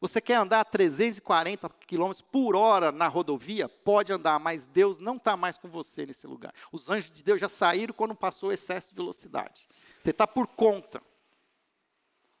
Você 0.00 0.18
quer 0.18 0.36
andar 0.36 0.60
a 0.60 0.64
340 0.64 1.68
km 1.68 2.10
por 2.32 2.56
hora 2.56 2.90
na 2.90 3.06
rodovia? 3.06 3.68
Pode 3.68 4.10
andar, 4.10 4.40
mas 4.40 4.64
Deus 4.64 4.98
não 4.98 5.16
está 5.16 5.36
mais 5.36 5.58
com 5.58 5.68
você 5.68 6.06
nesse 6.06 6.26
lugar. 6.26 6.54
Os 6.72 6.88
anjos 6.88 7.12
de 7.12 7.22
Deus 7.22 7.38
já 7.38 7.50
saíram 7.50 7.92
quando 7.92 8.14
passou 8.14 8.48
o 8.48 8.52
excesso 8.52 8.90
de 8.90 8.96
velocidade. 8.96 9.68
Você 9.98 10.10
está 10.10 10.26
por 10.26 10.46
conta. 10.46 11.02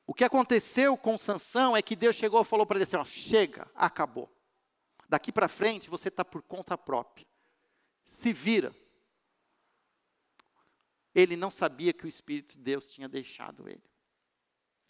O 0.06 0.14
que 0.14 0.24
aconteceu 0.24 0.96
com 0.96 1.18
Sansão 1.18 1.76
é 1.76 1.82
que 1.82 1.94
Deus 1.94 2.16
chegou 2.16 2.40
e 2.40 2.46
falou 2.46 2.64
para 2.64 2.78
ele 2.78 2.84
assim: 2.84 2.96
ó, 2.96 3.04
chega, 3.04 3.70
acabou. 3.74 4.30
Daqui 5.06 5.30
para 5.30 5.46
frente 5.46 5.90
você 5.90 6.08
está 6.08 6.24
por 6.24 6.40
conta 6.40 6.78
própria. 6.78 7.26
Se 8.02 8.32
vira. 8.32 8.74
Ele 11.14 11.36
não 11.36 11.50
sabia 11.50 11.92
que 11.92 12.06
o 12.06 12.08
Espírito 12.08 12.56
de 12.56 12.62
Deus 12.62 12.88
tinha 12.88 13.08
deixado 13.08 13.68
ele. 13.68 13.82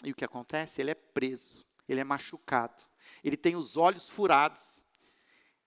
E 0.05 0.13
o 0.13 0.15
que 0.15 0.25
acontece? 0.25 0.81
Ele 0.81 0.93
é 0.93 0.95
preso 0.95 1.69
ele 1.91 2.01
é 2.01 2.05
machucado, 2.05 2.85
ele 3.25 3.37
tem 3.37 3.57
os 3.57 3.77
olhos 3.77 4.09
furados, 4.09 4.87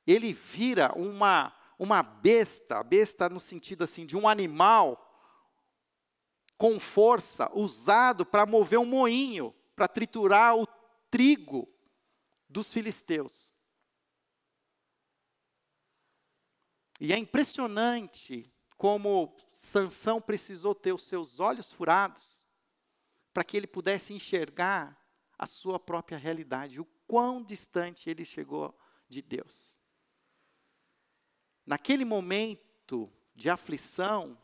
ele 0.08 0.32
vira 0.32 0.94
uma, 0.96 1.54
uma 1.78 2.02
besta, 2.02 2.82
besta 2.82 3.28
no 3.28 3.40
sentido 3.40 3.84
assim, 3.84 4.06
de 4.06 4.16
um 4.16 4.28
animal 4.28 5.10
com 6.58 6.80
força, 6.80 7.52
usado 7.54 8.26
para 8.26 8.46
mover 8.46 8.80
um 8.80 8.86
moinho, 8.86 9.54
para 9.76 9.88
triturar 9.88 10.58
o 10.58 10.66
trigo 11.10 11.68
dos 12.48 12.72
filisteus. 12.72 13.54
E 17.02 17.12
é 17.12 17.18
impressionante 17.18 18.50
como 18.78 19.36
Sansão 19.52 20.22
precisou 20.22 20.74
ter 20.74 20.94
os 20.94 21.04
seus 21.04 21.40
olhos 21.42 21.72
furados 21.72 22.48
para 23.34 23.44
que 23.44 23.58
ele 23.58 23.68
pudesse 23.68 24.14
enxergar 24.14 25.03
a 25.44 25.46
sua 25.46 25.78
própria 25.78 26.18
realidade, 26.18 26.80
o 26.80 26.86
quão 27.06 27.44
distante 27.44 28.10
ele 28.10 28.24
chegou 28.24 28.74
de 29.10 29.22
Deus. 29.22 29.78
Naquele 31.66 32.06
momento 32.06 33.12
de 33.36 33.50
aflição, 33.50 34.38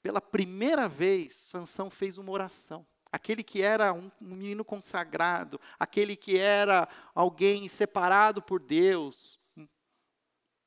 pela 0.00 0.20
primeira 0.20 0.88
vez, 0.88 1.34
Sansão 1.34 1.90
fez 1.90 2.16
uma 2.16 2.30
oração. 2.30 2.86
Aquele 3.10 3.42
que 3.42 3.60
era 3.60 3.92
um 3.92 4.08
menino 4.20 4.64
consagrado, 4.64 5.60
aquele 5.76 6.14
que 6.14 6.38
era 6.38 6.88
alguém 7.12 7.66
separado 7.66 8.40
por 8.40 8.60
Deus 8.60 9.36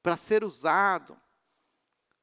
para 0.01 0.17
ser 0.17 0.43
usado, 0.43 1.17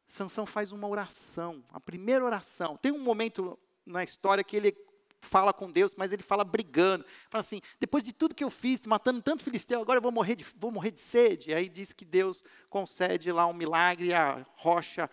Sansão 0.07 0.45
faz 0.45 0.73
uma 0.73 0.87
oração, 0.87 1.65
a 1.71 1.81
primeira 1.81 2.23
oração. 2.23 2.77
Tem 2.77 2.93
um 2.93 2.99
momento 2.99 3.59
na 3.87 4.05
história 4.05 4.45
que 4.45 4.57
ele 4.57 4.77
fala 5.21 5.53
com 5.53 5.71
Deus, 5.71 5.95
mas 5.95 6.13
ele 6.13 6.23
fala 6.23 6.45
brigando. 6.45 7.05
Fala 7.29 7.41
assim: 7.41 7.61
depois 7.79 8.03
de 8.03 8.13
tudo 8.13 8.35
que 8.35 8.45
eu 8.45 8.51
fiz, 8.51 8.81
matando 8.87 9.23
tanto 9.23 9.43
filisteu, 9.43 9.81
agora 9.81 9.99
eu 9.99 10.03
vou 10.03 10.13
morrer 10.13 10.37
de, 10.37 10.45
vou 10.57 10.71
morrer 10.71 10.91
de 10.91 11.01
sede. 11.01 11.55
Aí 11.55 11.69
diz 11.69 11.93
que 11.93 12.05
Deus 12.05 12.45
concede 12.69 13.31
lá 13.31 13.47
um 13.47 13.53
milagre, 13.53 14.13
a 14.13 14.47
rocha. 14.57 15.11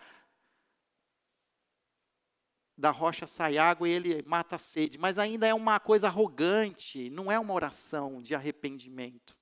Da 2.76 2.90
rocha 2.90 3.26
sai 3.26 3.58
água 3.58 3.88
e 3.88 3.92
ele 3.92 4.22
mata 4.22 4.56
a 4.56 4.58
sede. 4.58 4.98
Mas 4.98 5.18
ainda 5.18 5.46
é 5.46 5.54
uma 5.54 5.80
coisa 5.80 6.06
arrogante, 6.06 7.10
não 7.10 7.30
é 7.30 7.38
uma 7.38 7.52
oração 7.52 8.22
de 8.22 8.34
arrependimento. 8.34 9.36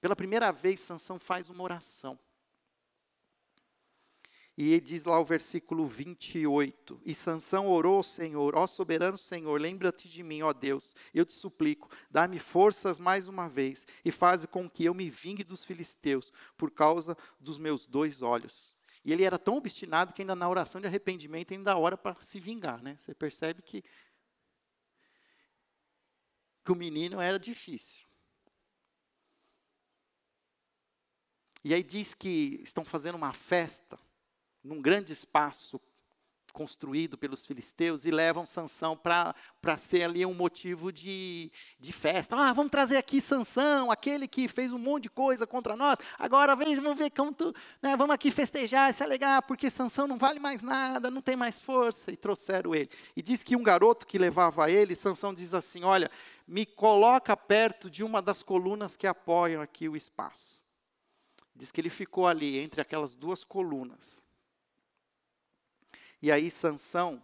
Pela 0.00 0.16
primeira 0.16 0.50
vez, 0.50 0.80
Sansão 0.80 1.18
faz 1.18 1.50
uma 1.50 1.62
oração. 1.62 2.18
E 4.62 4.78
diz 4.78 5.06
lá 5.06 5.18
o 5.18 5.24
versículo 5.24 5.86
28, 5.86 7.00
e 7.06 7.14
Sansão 7.14 7.66
orou 7.66 7.96
ao 7.96 8.02
Senhor, 8.02 8.54
ó 8.54 8.66
soberano 8.66 9.16
Senhor, 9.16 9.58
lembra-te 9.58 10.06
de 10.06 10.22
mim, 10.22 10.42
ó 10.42 10.52
Deus, 10.52 10.94
eu 11.14 11.24
te 11.24 11.32
suplico, 11.32 11.88
dá-me 12.10 12.38
forças 12.38 12.98
mais 12.98 13.26
uma 13.26 13.48
vez, 13.48 13.86
e 14.04 14.10
faz 14.10 14.44
com 14.44 14.68
que 14.68 14.84
eu 14.84 14.92
me 14.92 15.08
vingue 15.08 15.42
dos 15.42 15.64
filisteus, 15.64 16.30
por 16.58 16.70
causa 16.70 17.16
dos 17.40 17.56
meus 17.56 17.86
dois 17.86 18.20
olhos. 18.20 18.76
E 19.02 19.14
ele 19.14 19.24
era 19.24 19.38
tão 19.38 19.56
obstinado 19.56 20.12
que 20.12 20.20
ainda 20.20 20.36
na 20.36 20.46
oração 20.46 20.78
de 20.78 20.86
arrependimento 20.86 21.54
ainda 21.54 21.78
ora 21.78 21.96
para 21.96 22.14
se 22.20 22.38
vingar, 22.38 22.82
né? 22.82 22.98
Você 22.98 23.14
percebe 23.14 23.62
que, 23.62 23.82
que 26.62 26.70
o 26.70 26.76
menino 26.76 27.18
era 27.18 27.38
difícil. 27.38 28.06
E 31.64 31.72
aí 31.72 31.82
diz 31.82 32.12
que 32.12 32.60
estão 32.62 32.84
fazendo 32.84 33.14
uma 33.14 33.32
festa, 33.32 33.98
num 34.62 34.80
grande 34.80 35.12
espaço 35.12 35.80
construído 36.50 37.16
pelos 37.16 37.46
filisteus 37.46 38.04
e 38.04 38.10
levam 38.10 38.44
Sansão 38.44 38.96
para 38.96 39.76
ser 39.76 40.02
ali 40.02 40.26
um 40.26 40.34
motivo 40.34 40.92
de, 40.92 41.50
de 41.78 41.92
festa. 41.92 42.36
Ah, 42.36 42.52
vamos 42.52 42.70
trazer 42.70 42.96
aqui 42.96 43.20
Sansão, 43.20 43.90
aquele 43.90 44.28
que 44.28 44.48
fez 44.48 44.72
um 44.72 44.78
monte 44.78 45.04
de 45.04 45.10
coisa 45.10 45.46
contra 45.46 45.76
nós. 45.76 45.98
Agora 46.18 46.54
vem, 46.54 46.76
vamos 46.76 46.98
ver 46.98 47.10
como 47.10 47.32
tu, 47.32 47.54
né, 47.80 47.96
vamos 47.96 48.14
aqui 48.14 48.30
festejar, 48.30 48.92
se 48.92 49.02
alegrar, 49.02 49.42
porque 49.42 49.70
Sansão 49.70 50.06
não 50.06 50.18
vale 50.18 50.38
mais 50.38 50.62
nada, 50.62 51.10
não 51.10 51.22
tem 51.22 51.36
mais 51.36 51.60
força. 51.60 52.10
E 52.12 52.16
trouxeram 52.16 52.74
ele. 52.74 52.90
E 53.16 53.22
diz 53.22 53.42
que 53.42 53.56
um 53.56 53.62
garoto 53.62 54.06
que 54.06 54.18
levava 54.18 54.70
ele, 54.70 54.94
Sansão 54.94 55.32
diz 55.32 55.54
assim: 55.54 55.84
"Olha, 55.84 56.10
me 56.46 56.66
coloca 56.66 57.36
perto 57.36 57.90
de 57.90 58.02
uma 58.02 58.20
das 58.20 58.42
colunas 58.42 58.96
que 58.96 59.06
apoiam 59.06 59.62
aqui 59.62 59.88
o 59.88 59.96
espaço". 59.96 60.60
Diz 61.54 61.70
que 61.70 61.80
ele 61.80 61.90
ficou 61.90 62.26
ali 62.26 62.58
entre 62.58 62.80
aquelas 62.80 63.16
duas 63.16 63.44
colunas. 63.44 64.22
E 66.22 66.30
aí 66.30 66.50
Sansão 66.50 67.22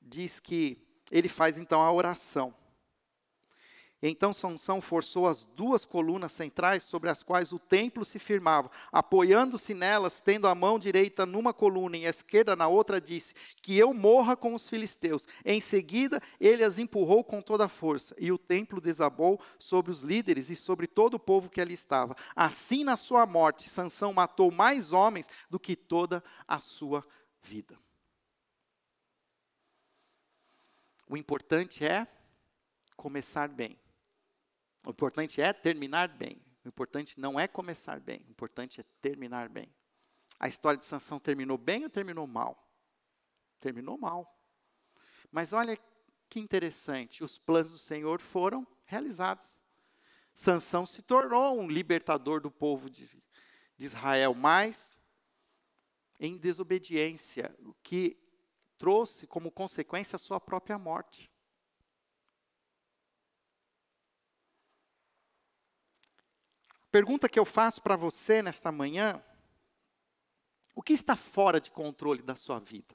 diz 0.00 0.40
que 0.40 0.78
ele 1.10 1.28
faz 1.28 1.58
então 1.58 1.82
a 1.82 1.92
oração. 1.92 2.54
Então 4.06 4.34
Sansão 4.34 4.82
forçou 4.82 5.26
as 5.26 5.46
duas 5.46 5.86
colunas 5.86 6.30
centrais 6.30 6.82
sobre 6.82 7.08
as 7.08 7.22
quais 7.22 7.54
o 7.54 7.58
templo 7.58 8.04
se 8.04 8.18
firmava, 8.18 8.70
apoiando-se 8.92 9.72
nelas, 9.72 10.20
tendo 10.20 10.46
a 10.46 10.54
mão 10.54 10.78
direita 10.78 11.24
numa 11.24 11.54
coluna 11.54 11.96
e 11.96 12.06
a 12.06 12.10
esquerda 12.10 12.54
na 12.54 12.68
outra, 12.68 13.00
disse: 13.00 13.34
Que 13.62 13.78
eu 13.78 13.94
morra 13.94 14.36
com 14.36 14.54
os 14.54 14.68
filisteus. 14.68 15.26
Em 15.42 15.58
seguida, 15.58 16.20
ele 16.38 16.62
as 16.62 16.78
empurrou 16.78 17.24
com 17.24 17.40
toda 17.40 17.64
a 17.64 17.68
força, 17.68 18.14
e 18.18 18.30
o 18.30 18.36
templo 18.36 18.78
desabou 18.78 19.40
sobre 19.58 19.90
os 19.90 20.02
líderes 20.02 20.50
e 20.50 20.56
sobre 20.56 20.86
todo 20.86 21.14
o 21.14 21.18
povo 21.18 21.48
que 21.48 21.58
ali 21.58 21.72
estava. 21.72 22.14
Assim, 22.36 22.84
na 22.84 22.96
sua 22.96 23.24
morte, 23.24 23.70
Sansão 23.70 24.12
matou 24.12 24.50
mais 24.50 24.92
homens 24.92 25.30
do 25.48 25.58
que 25.58 25.74
toda 25.74 26.22
a 26.46 26.58
sua 26.58 27.02
vida. 27.40 27.78
O 31.08 31.16
importante 31.16 31.86
é 31.86 32.06
começar 32.98 33.48
bem. 33.48 33.78
O 34.84 34.90
importante 34.90 35.40
é 35.40 35.52
terminar 35.52 36.08
bem. 36.08 36.40
O 36.64 36.68
importante 36.68 37.18
não 37.18 37.38
é 37.38 37.48
começar 37.48 38.00
bem. 38.00 38.24
O 38.28 38.30
importante 38.30 38.80
é 38.80 38.84
terminar 39.00 39.48
bem. 39.48 39.72
A 40.38 40.48
história 40.48 40.78
de 40.78 40.84
Sansão 40.84 41.18
terminou 41.18 41.56
bem 41.56 41.84
ou 41.84 41.90
terminou 41.90 42.26
mal? 42.26 42.70
Terminou 43.60 43.96
mal. 43.96 44.30
Mas 45.30 45.52
olha 45.52 45.78
que 46.28 46.40
interessante, 46.40 47.22
os 47.22 47.38
planos 47.38 47.72
do 47.72 47.78
Senhor 47.78 48.20
foram 48.20 48.66
realizados. 48.84 49.64
Sansão 50.34 50.84
se 50.84 51.00
tornou 51.00 51.60
um 51.60 51.68
libertador 51.68 52.40
do 52.40 52.50
povo 52.50 52.90
de, 52.90 53.06
de 53.76 53.86
Israel, 53.86 54.34
mas 54.34 54.96
em 56.18 56.36
desobediência, 56.36 57.54
o 57.60 57.74
que 57.82 58.18
trouxe 58.78 59.26
como 59.26 59.50
consequência 59.50 60.16
a 60.16 60.18
sua 60.18 60.40
própria 60.40 60.78
morte. 60.78 61.30
Pergunta 66.94 67.28
que 67.28 67.40
eu 67.40 67.44
faço 67.44 67.82
para 67.82 67.96
você 67.96 68.40
nesta 68.40 68.70
manhã: 68.70 69.20
o 70.76 70.80
que 70.80 70.92
está 70.92 71.16
fora 71.16 71.60
de 71.60 71.68
controle 71.68 72.22
da 72.22 72.36
sua 72.36 72.60
vida? 72.60 72.94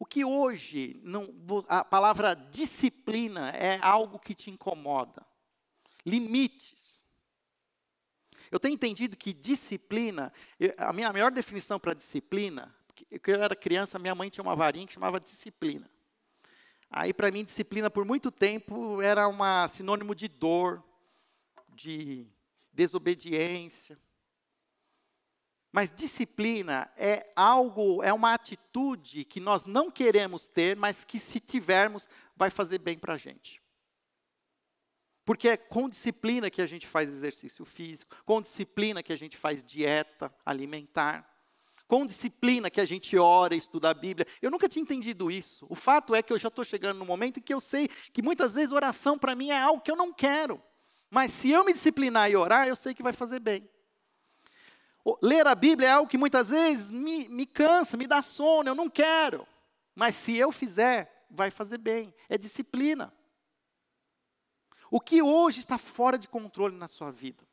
O 0.00 0.04
que 0.04 0.24
hoje, 0.24 0.98
não, 1.04 1.32
a 1.68 1.84
palavra 1.84 2.34
disciplina 2.34 3.50
é 3.50 3.78
algo 3.80 4.18
que 4.18 4.34
te 4.34 4.50
incomoda. 4.50 5.24
Limites. 6.04 7.06
Eu 8.50 8.58
tenho 8.58 8.74
entendido 8.74 9.16
que 9.16 9.32
disciplina, 9.32 10.32
a 10.76 10.92
minha 10.92 11.12
maior 11.12 11.30
definição 11.30 11.78
para 11.78 11.94
disciplina, 11.94 12.74
porque 12.88 13.30
eu 13.30 13.44
era 13.44 13.54
criança, 13.54 13.96
minha 13.96 14.14
mãe 14.16 14.28
tinha 14.28 14.42
uma 14.42 14.56
varinha 14.56 14.88
que 14.88 14.94
chamava 14.94 15.20
disciplina. 15.20 15.88
Aí, 16.90 17.14
para 17.14 17.30
mim, 17.30 17.44
disciplina 17.44 17.88
por 17.88 18.04
muito 18.04 18.32
tempo 18.32 19.00
era 19.00 19.28
uma 19.28 19.68
sinônimo 19.68 20.16
de 20.16 20.26
dor, 20.26 20.82
de 21.68 22.26
desobediência. 22.76 23.98
Mas 25.72 25.90
disciplina 25.90 26.90
é 26.96 27.32
algo, 27.34 28.02
é 28.02 28.12
uma 28.12 28.32
atitude 28.32 29.24
que 29.24 29.40
nós 29.40 29.64
não 29.66 29.90
queremos 29.90 30.46
ter, 30.46 30.76
mas 30.76 31.04
que 31.04 31.18
se 31.18 31.40
tivermos, 31.40 32.08
vai 32.36 32.50
fazer 32.50 32.78
bem 32.78 32.98
para 32.98 33.14
a 33.14 33.18
gente. 33.18 33.60
Porque 35.24 35.48
é 35.48 35.56
com 35.56 35.88
disciplina 35.88 36.50
que 36.50 36.62
a 36.62 36.66
gente 36.66 36.86
faz 36.86 37.10
exercício 37.10 37.64
físico, 37.64 38.16
com 38.24 38.40
disciplina 38.40 39.02
que 39.02 39.12
a 39.12 39.16
gente 39.16 39.36
faz 39.36 39.62
dieta 39.62 40.32
alimentar, 40.44 41.28
com 41.88 42.06
disciplina 42.06 42.70
que 42.70 42.80
a 42.80 42.84
gente 42.84 43.16
ora 43.16 43.54
e 43.54 43.58
estuda 43.58 43.90
a 43.90 43.94
Bíblia. 43.94 44.26
Eu 44.40 44.50
nunca 44.50 44.68
tinha 44.68 44.82
entendido 44.82 45.30
isso. 45.30 45.66
O 45.68 45.74
fato 45.74 46.14
é 46.14 46.22
que 46.22 46.32
eu 46.32 46.38
já 46.38 46.48
estou 46.48 46.64
chegando 46.64 46.98
no 46.98 47.04
momento 47.04 47.38
em 47.38 47.42
que 47.42 47.52
eu 47.52 47.60
sei 47.60 47.88
que 48.12 48.22
muitas 48.22 48.54
vezes 48.54 48.72
oração 48.72 49.18
para 49.18 49.34
mim 49.34 49.50
é 49.50 49.60
algo 49.60 49.82
que 49.82 49.90
eu 49.90 49.96
não 49.96 50.12
quero. 50.12 50.62
Mas 51.10 51.32
se 51.32 51.50
eu 51.50 51.64
me 51.64 51.72
disciplinar 51.72 52.30
e 52.30 52.36
orar, 52.36 52.66
eu 52.66 52.76
sei 52.76 52.94
que 52.94 53.02
vai 53.02 53.12
fazer 53.12 53.40
bem. 53.40 53.68
Ler 55.22 55.46
a 55.46 55.54
Bíblia 55.54 55.88
é 55.88 55.92
algo 55.92 56.10
que 56.10 56.18
muitas 56.18 56.50
vezes 56.50 56.90
me, 56.90 57.28
me 57.28 57.46
cansa, 57.46 57.96
me 57.96 58.06
dá 58.06 58.20
sono, 58.22 58.68
eu 58.68 58.74
não 58.74 58.90
quero. 58.90 59.46
Mas 59.94 60.16
se 60.16 60.36
eu 60.36 60.50
fizer, 60.50 61.26
vai 61.30 61.50
fazer 61.50 61.78
bem. 61.78 62.12
É 62.28 62.36
disciplina. 62.36 63.12
O 64.90 65.00
que 65.00 65.22
hoje 65.22 65.60
está 65.60 65.78
fora 65.78 66.18
de 66.18 66.28
controle 66.28 66.76
na 66.76 66.88
sua 66.88 67.10
vida? 67.10 67.46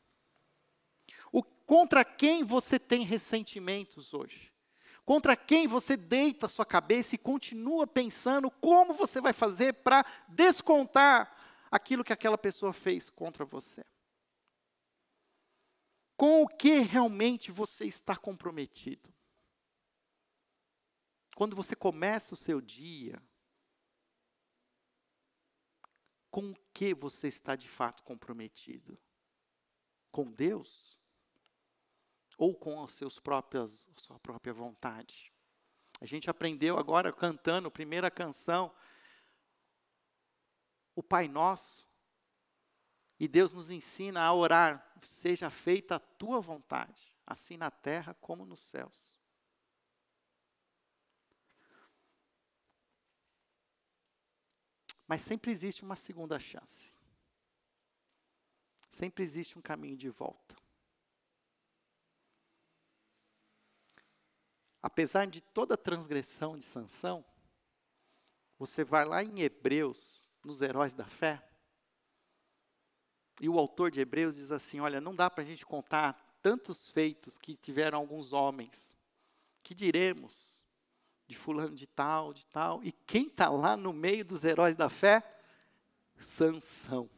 O, 1.31 1.43
contra 1.43 2.03
quem 2.03 2.43
você 2.43 2.79
tem 2.79 3.03
ressentimentos 3.03 4.13
hoje? 4.13 4.51
Contra 5.05 5.35
quem 5.35 5.67
você 5.67 5.97
deita 5.97 6.45
a 6.45 6.49
sua 6.49 6.65
cabeça 6.65 7.15
e 7.15 7.17
continua 7.17 7.85
pensando 7.85 8.49
como 8.49 8.93
você 8.93 9.19
vai 9.19 9.33
fazer 9.33 9.73
para 9.73 10.05
descontar 10.29 11.32
aquilo 11.73 12.03
que 12.03 12.13
aquela 12.13 12.37
pessoa 12.37 12.71
fez 12.71 13.09
contra 13.09 13.43
você. 13.43 13.83
Com 16.15 16.43
o 16.43 16.47
que 16.47 16.77
realmente 16.77 17.51
você 17.51 17.85
está 17.85 18.15
comprometido? 18.15 19.11
Quando 21.35 21.55
você 21.55 21.75
começa 21.75 22.35
o 22.35 22.37
seu 22.37 22.61
dia, 22.61 23.19
com 26.29 26.51
o 26.51 26.55
que 26.71 26.93
você 26.93 27.27
está 27.27 27.55
de 27.55 27.67
fato 27.67 28.03
comprometido? 28.03 28.95
Com 30.11 30.31
Deus? 30.31 30.99
Ou 32.37 32.55
com 32.55 32.87
seus 32.87 33.17
próprias, 33.17 33.87
sua 33.97 34.19
própria 34.19 34.53
vontade? 34.53 35.33
A 35.99 36.05
gente 36.05 36.29
aprendeu 36.29 36.77
agora 36.77 37.11
cantando 37.11 37.67
a 37.67 37.71
primeira 37.71 38.11
canção 38.11 38.71
o 40.95 41.01
Pai 41.03 41.27
Nosso. 41.27 41.87
E 43.19 43.27
Deus 43.27 43.53
nos 43.53 43.69
ensina 43.69 44.21
a 44.21 44.33
orar: 44.33 44.93
seja 45.03 45.49
feita 45.49 45.95
a 45.95 45.99
tua 45.99 46.39
vontade, 46.39 47.15
assim 47.25 47.57
na 47.57 47.71
terra 47.71 48.13
como 48.15 48.45
nos 48.45 48.59
céus. 48.59 49.19
Mas 55.07 55.21
sempre 55.21 55.51
existe 55.51 55.83
uma 55.83 55.95
segunda 55.95 56.39
chance. 56.39 56.93
Sempre 58.89 59.23
existe 59.23 59.57
um 59.57 59.61
caminho 59.61 59.97
de 59.97 60.09
volta. 60.09 60.55
Apesar 64.81 65.27
de 65.27 65.41
toda 65.41 65.75
a 65.75 65.77
transgressão 65.77 66.57
de 66.57 66.63
Sansão, 66.63 67.25
você 68.57 68.83
vai 68.83 69.05
lá 69.05 69.23
em 69.23 69.41
Hebreus 69.41 70.22
nos 70.43 70.61
heróis 70.61 70.93
da 70.93 71.05
fé. 71.05 71.43
E 73.41 73.49
o 73.49 73.57
autor 73.57 73.91
de 73.91 73.99
Hebreus 73.99 74.35
diz 74.35 74.51
assim: 74.51 74.79
olha, 74.79 75.01
não 75.01 75.15
dá 75.15 75.29
para 75.29 75.43
a 75.43 75.45
gente 75.45 75.65
contar 75.65 76.37
tantos 76.41 76.89
feitos 76.89 77.37
que 77.37 77.55
tiveram 77.55 77.97
alguns 77.97 78.33
homens. 78.33 78.97
Que 79.63 79.73
diremos 79.73 80.65
de 81.25 81.35
fulano 81.35 81.75
de 81.75 81.87
tal, 81.87 82.33
de 82.33 82.45
tal. 82.47 82.83
E 82.83 82.91
quem 82.91 83.27
está 83.27 83.49
lá 83.49 83.77
no 83.77 83.93
meio 83.93 84.25
dos 84.25 84.43
heróis 84.43 84.75
da 84.75 84.89
fé? 84.89 85.23
Sansão. 86.17 87.09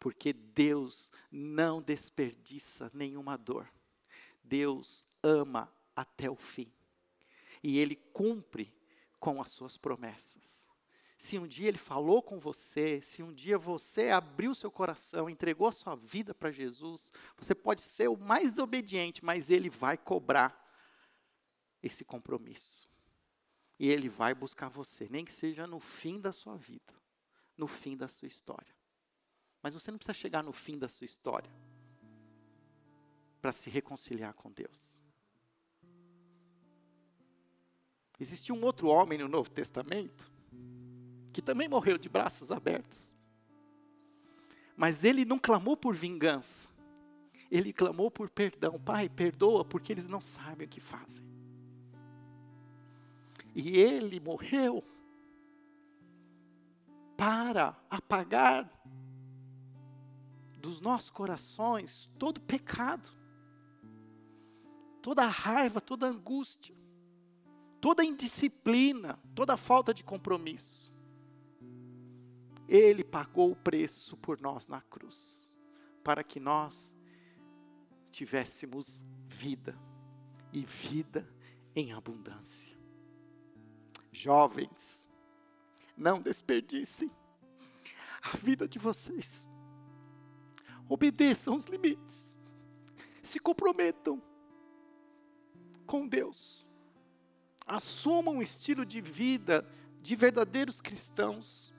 Porque 0.00 0.32
Deus 0.32 1.12
não 1.30 1.82
desperdiça 1.82 2.90
nenhuma 2.94 3.36
dor. 3.36 3.70
Deus 4.42 5.06
ama 5.22 5.72
até 5.94 6.30
o 6.30 6.36
fim. 6.36 6.72
E 7.62 7.78
Ele 7.78 7.96
cumpre 7.96 8.72
com 9.18 9.40
as 9.40 9.50
suas 9.50 9.76
promessas. 9.76 10.68
Se 11.16 11.36
um 11.36 11.48
dia 11.48 11.68
ele 11.68 11.78
falou 11.78 12.22
com 12.22 12.38
você, 12.38 13.02
se 13.02 13.22
um 13.24 13.32
dia 13.32 13.58
você 13.58 14.10
abriu 14.10 14.54
seu 14.54 14.70
coração, 14.70 15.28
entregou 15.28 15.66
a 15.66 15.72
sua 15.72 15.96
vida 15.96 16.32
para 16.32 16.50
Jesus, 16.50 17.12
você 17.36 17.56
pode 17.56 17.80
ser 17.80 18.08
o 18.08 18.16
mais 18.16 18.52
desobediente, 18.52 19.24
mas 19.24 19.50
ele 19.50 19.68
vai 19.68 19.98
cobrar 19.98 20.64
esse 21.82 22.04
compromisso. 22.04 22.88
E 23.80 23.88
ele 23.88 24.08
vai 24.08 24.32
buscar 24.32 24.68
você, 24.68 25.08
nem 25.10 25.24
que 25.24 25.32
seja 25.32 25.66
no 25.66 25.80
fim 25.80 26.20
da 26.20 26.32
sua 26.32 26.56
vida, 26.56 26.94
no 27.56 27.66
fim 27.66 27.96
da 27.96 28.06
sua 28.06 28.26
história. 28.26 28.72
Mas 29.60 29.74
você 29.74 29.90
não 29.90 29.98
precisa 29.98 30.14
chegar 30.14 30.42
no 30.42 30.52
fim 30.52 30.78
da 30.78 30.88
sua 30.88 31.04
história 31.04 31.50
para 33.40 33.52
se 33.52 33.70
reconciliar 33.70 34.34
com 34.34 34.50
Deus. 34.52 34.97
Existe 38.20 38.52
um 38.52 38.64
outro 38.64 38.88
homem 38.88 39.18
no 39.18 39.28
Novo 39.28 39.50
Testamento 39.50 40.30
que 41.32 41.40
também 41.40 41.68
morreu 41.68 41.96
de 41.96 42.08
braços 42.08 42.50
abertos. 42.50 43.14
Mas 44.76 45.04
ele 45.04 45.24
não 45.24 45.38
clamou 45.38 45.76
por 45.76 45.94
vingança. 45.94 46.68
Ele 47.50 47.72
clamou 47.72 48.10
por 48.10 48.28
perdão. 48.28 48.78
Pai, 48.80 49.08
perdoa 49.08 49.64
porque 49.64 49.92
eles 49.92 50.08
não 50.08 50.20
sabem 50.20 50.66
o 50.66 50.70
que 50.70 50.80
fazem. 50.80 51.24
E 53.54 53.78
ele 53.78 54.18
morreu 54.18 54.84
para 57.16 57.76
apagar 57.88 58.68
dos 60.60 60.80
nossos 60.80 61.10
corações 61.10 62.10
todo 62.18 62.40
pecado, 62.40 63.10
toda 65.00 65.26
raiva, 65.26 65.80
toda 65.80 66.06
angústia 66.06 66.77
toda 67.80 68.04
indisciplina, 68.04 69.18
toda 69.34 69.56
falta 69.56 69.94
de 69.94 70.02
compromisso. 70.02 70.92
Ele 72.68 73.02
pagou 73.02 73.52
o 73.52 73.56
preço 73.56 74.16
por 74.16 74.40
nós 74.40 74.66
na 74.68 74.80
cruz, 74.82 75.62
para 76.04 76.22
que 76.22 76.38
nós 76.38 76.94
tivéssemos 78.10 79.04
vida 79.26 79.78
e 80.52 80.64
vida 80.64 81.28
em 81.74 81.92
abundância. 81.92 82.76
Jovens, 84.12 85.08
não 85.96 86.20
desperdicem 86.20 87.10
a 88.22 88.36
vida 88.36 88.68
de 88.68 88.78
vocês. 88.78 89.46
Obedeçam 90.88 91.56
os 91.56 91.66
limites. 91.66 92.36
Se 93.22 93.38
comprometam 93.38 94.22
com 95.86 96.06
Deus 96.06 96.67
assumam 97.68 98.36
um 98.36 98.42
estilo 98.42 98.84
de 98.84 99.00
vida 99.00 99.64
de 100.02 100.16
verdadeiros 100.16 100.80
cristãos. 100.80 101.72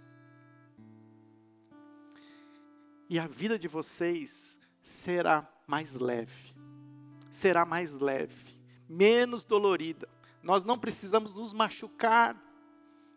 E 3.10 3.18
a 3.18 3.26
vida 3.26 3.58
de 3.58 3.68
vocês 3.68 4.60
será 4.84 5.52
mais 5.66 5.96
leve, 5.96 6.54
será 7.32 7.66
mais 7.66 7.96
leve, 7.96 8.54
menos 8.88 9.44
dolorida. 9.44 10.08
Nós 10.44 10.64
não 10.64 10.78
precisamos 10.78 11.34
nos 11.34 11.52
machucar 11.52 12.40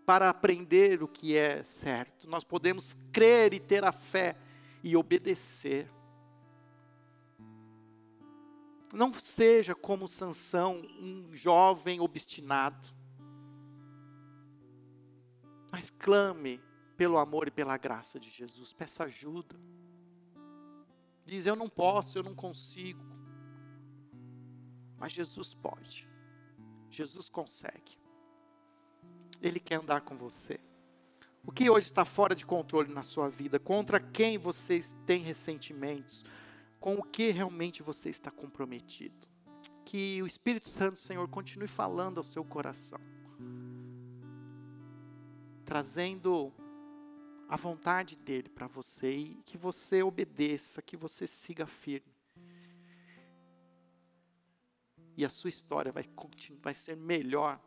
para 0.07 0.31
aprender 0.31 1.03
o 1.03 1.09
que 1.09 1.37
é 1.37 1.63
certo. 1.63 2.29
Nós 2.29 2.43
podemos 2.43 2.97
crer 3.13 3.53
e 3.53 3.61
ter 3.61 3.85
a 3.85 3.93
fé 3.93 4.35
e 4.83 4.97
obedecer. 4.97 5.89
Não 8.93 9.13
seja 9.15 9.75
como 9.75 10.07
Sansão, 10.07 10.83
um 11.01 11.35
jovem 11.35 11.99
obstinado. 12.01 12.87
Mas 15.71 15.89
clame 15.89 16.61
pelo 16.97 17.17
amor 17.17 17.49
e 17.49 17.51
pela 17.51 17.77
graça 17.79 18.21
de 18.21 18.29
Jesus. 18.29 18.75
Peça 18.75 19.05
ajuda. 19.05 19.57
Diz: 21.25 21.47
Eu 21.47 21.57
não 21.57 21.71
posso, 21.71 22.19
eu 22.19 22.23
não 22.23 22.35
consigo. 22.35 23.03
Mas 24.99 25.13
Jesus 25.13 25.55
pode. 25.55 26.07
Jesus 26.91 27.31
consegue. 27.31 27.99
Ele 29.41 29.59
quer 29.59 29.77
andar 29.77 30.03
com 30.03 30.17
você. 30.17 30.61
O 31.45 31.51
que 31.51 31.69
hoje 31.69 31.87
está 31.87 32.05
fora 32.05 32.35
de 32.35 32.47
controle 32.47 32.93
na 32.93 33.03
sua 33.03 33.29
vida? 33.29 33.59
Contra 33.59 33.99
quem 33.99 34.39
você 34.39 34.81
tem 35.07 35.23
ressentimentos? 35.23 36.25
Com 36.83 36.97
o 36.97 37.03
que 37.05 37.31
realmente 37.31 37.81
você 37.81 38.11
está 38.11 38.29
comprometido? 38.29 39.29
Que 39.85 40.21
o 40.21 40.27
Espírito 40.27 40.69
Santo, 40.69 40.99
Senhor, 40.99 41.29
continue 41.29 41.69
falando 41.69 42.19
ao 42.19 42.25
seu 42.25 42.45
coração, 42.45 42.99
trazendo 45.65 46.53
a 47.49 47.57
vontade 47.57 48.17
dele 48.17 48.49
para 48.49 48.67
você 48.67 49.15
e 49.15 49.43
que 49.47 49.57
você 49.57 50.03
obedeça, 50.03 50.83
que 50.83 50.97
você 50.97 51.25
siga 51.25 51.67
firme. 51.67 52.13
E 55.17 55.25
a 55.25 55.29
sua 55.29 55.51
história 55.51 55.93
vai, 55.93 56.05
vai 56.61 56.75
ser 56.75 56.97
melhor 56.97 57.61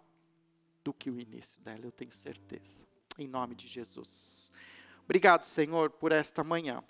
do 0.84 0.94
que 0.94 1.10
o 1.10 1.18
início 1.18 1.62
dela, 1.62 1.86
eu 1.86 1.92
tenho 1.92 2.12
certeza. 2.12 2.86
Em 3.18 3.30
nome 3.30 3.56
de 3.56 3.66
Jesus. 3.66 4.52
Obrigado, 5.06 5.46
Senhor, 5.46 5.90
por 5.90 6.12
esta 6.12 6.44
manhã. 6.44 6.84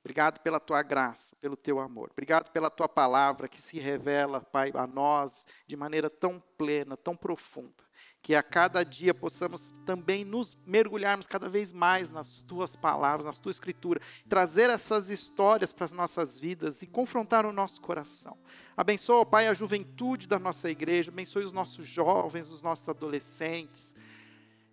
Obrigado 0.00 0.40
pela 0.40 0.58
tua 0.58 0.82
graça, 0.82 1.36
pelo 1.40 1.56
teu 1.56 1.78
amor. 1.78 2.10
Obrigado 2.10 2.50
pela 2.50 2.70
tua 2.70 2.88
palavra 2.88 3.48
que 3.48 3.60
se 3.60 3.78
revela, 3.78 4.40
Pai, 4.40 4.70
a 4.74 4.86
nós 4.86 5.46
de 5.66 5.76
maneira 5.76 6.08
tão 6.08 6.42
plena, 6.56 6.96
tão 6.96 7.14
profunda 7.14 7.90
que 8.22 8.34
a 8.34 8.42
cada 8.42 8.84
dia 8.84 9.14
possamos 9.14 9.72
também 9.86 10.24
nos 10.24 10.56
mergulharmos 10.66 11.26
cada 11.26 11.48
vez 11.48 11.72
mais 11.72 12.10
nas 12.10 12.42
tuas 12.42 12.76
palavras, 12.76 13.24
na 13.24 13.32
tua 13.32 13.50
escritura, 13.50 14.00
trazer 14.28 14.68
essas 14.68 15.10
histórias 15.10 15.72
para 15.72 15.86
as 15.86 15.92
nossas 15.92 16.38
vidas 16.38 16.82
e 16.82 16.86
confrontar 16.86 17.46
o 17.46 17.52
nosso 17.52 17.80
coração. 17.80 18.36
Abençoa, 18.76 19.24
Pai, 19.24 19.48
a 19.48 19.54
juventude 19.54 20.26
da 20.26 20.38
nossa 20.38 20.70
igreja, 20.70 21.10
abençoe 21.10 21.44
os 21.44 21.52
nossos 21.52 21.86
jovens, 21.86 22.50
os 22.50 22.62
nossos 22.62 22.88
adolescentes. 22.88 23.94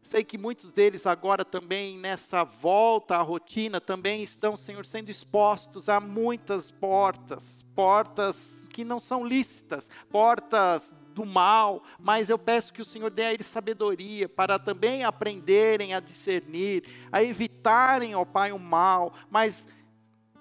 Sei 0.07 0.23
que 0.23 0.37
muitos 0.37 0.71
deles 0.71 1.05
agora 1.05 1.43
também 1.43 1.97
nessa 1.97 2.41
volta 2.41 3.17
à 3.17 3.21
rotina 3.21 3.81
também 3.81 4.23
estão, 4.23 4.55
Senhor, 4.55 4.85
sendo 4.85 5.09
expostos 5.09 5.89
a 5.89 5.99
muitas 5.99 6.71
portas, 6.71 7.61
portas 7.75 8.57
que 8.69 8.85
não 8.85 8.99
são 8.99 9.27
lícitas, 9.27 9.89
portas 10.09 10.95
do 11.13 11.25
mal, 11.25 11.83
mas 11.99 12.29
eu 12.29 12.39
peço 12.39 12.71
que 12.71 12.81
o 12.81 12.85
Senhor 12.85 13.11
dê 13.11 13.23
a 13.23 13.33
eles 13.33 13.47
sabedoria 13.47 14.29
para 14.29 14.57
também 14.57 15.03
aprenderem 15.03 15.93
a 15.93 15.99
discernir, 15.99 16.85
a 17.11 17.21
evitarem, 17.21 18.15
ó 18.15 18.23
Pai, 18.23 18.53
o 18.53 18.57
mal, 18.57 19.13
mas 19.29 19.67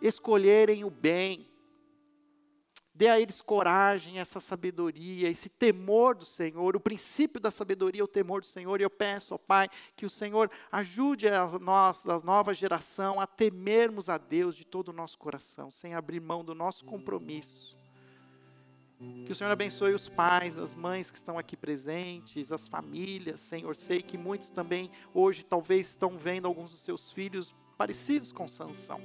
escolherem 0.01 0.85
o 0.85 0.91
bem. 0.91 1.51
Dê 2.97 3.09
a 3.09 3.21
eles 3.21 3.43
coragem, 3.43 4.19
essa 4.19 4.41
sabedoria, 4.41 5.29
esse 5.29 5.49
temor 5.51 6.15
do 6.15 6.25
Senhor. 6.25 6.75
O 6.75 6.81
princípio 6.81 7.39
da 7.39 7.51
sabedoria 7.51 8.03
o 8.03 8.09
temor 8.09 8.41
do 8.41 8.47
Senhor. 8.47 8.81
E 8.81 8.85
eu 8.85 8.91
peço, 8.91 9.35
ó 9.35 9.39
Pai, 9.39 9.69
que 9.95 10.07
o 10.07 10.11
Senhor 10.11 10.51
ajude 10.73 11.29
a 11.29 11.47
nós, 11.59 12.09
a 12.09 12.19
nova 12.21 12.55
geração, 12.55 13.21
a 13.21 13.27
temermos 13.27 14.09
a 14.09 14.17
Deus 14.17 14.57
de 14.57 14.65
todo 14.65 14.89
o 14.89 14.93
nosso 14.95 15.19
coração, 15.19 15.71
sem 15.71 15.95
abrir 15.95 16.21
mão 16.21 16.43
do 16.43 16.55
nosso 16.55 16.85
compromisso 16.85 17.77
que 19.27 19.33
o 19.33 19.35
Senhor 19.35 19.51
abençoe 19.51 19.93
os 19.93 20.09
pais, 20.09 20.57
as 20.57 20.75
mães 20.75 21.11
que 21.11 21.19
estão 21.19 21.39
aqui 21.39 21.57
presentes, 21.57 22.51
as 22.51 22.67
famílias, 22.67 23.41
Senhor. 23.41 23.77
Sei 23.77 24.01
que 24.01 24.17
muitos 24.17 24.51
também 24.51 24.91
hoje 25.13 25.45
talvez 25.45 25.89
estão 25.89 26.17
vendo 26.17 26.47
alguns 26.47 26.71
dos 26.71 26.81
seus 26.81 27.13
filhos 27.13 27.55
parecidos 27.77 28.33
com 28.33 28.49
Sansão. 28.49 29.01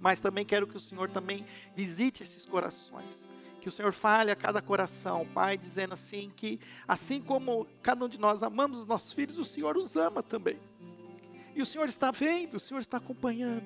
Mas 0.00 0.20
também 0.20 0.44
quero 0.44 0.66
que 0.66 0.76
o 0.76 0.80
Senhor 0.80 1.10
também 1.10 1.44
visite 1.74 2.22
esses 2.22 2.46
corações. 2.46 3.30
Que 3.60 3.68
o 3.68 3.72
Senhor 3.72 3.92
fale 3.92 4.30
a 4.30 4.36
cada 4.36 4.62
coração, 4.62 5.26
Pai, 5.34 5.58
dizendo 5.58 5.92
assim 5.92 6.32
que 6.34 6.58
assim 6.88 7.20
como 7.20 7.66
cada 7.82 8.04
um 8.04 8.08
de 8.08 8.18
nós 8.18 8.42
amamos 8.42 8.78
os 8.78 8.86
nossos 8.86 9.12
filhos, 9.12 9.38
o 9.38 9.44
Senhor 9.44 9.76
os 9.76 9.96
ama 9.96 10.22
também. 10.22 10.58
E 11.54 11.60
o 11.60 11.66
Senhor 11.66 11.88
está 11.88 12.10
vendo, 12.10 12.54
o 12.54 12.60
Senhor 12.60 12.80
está 12.80 12.96
acompanhando. 12.96 13.64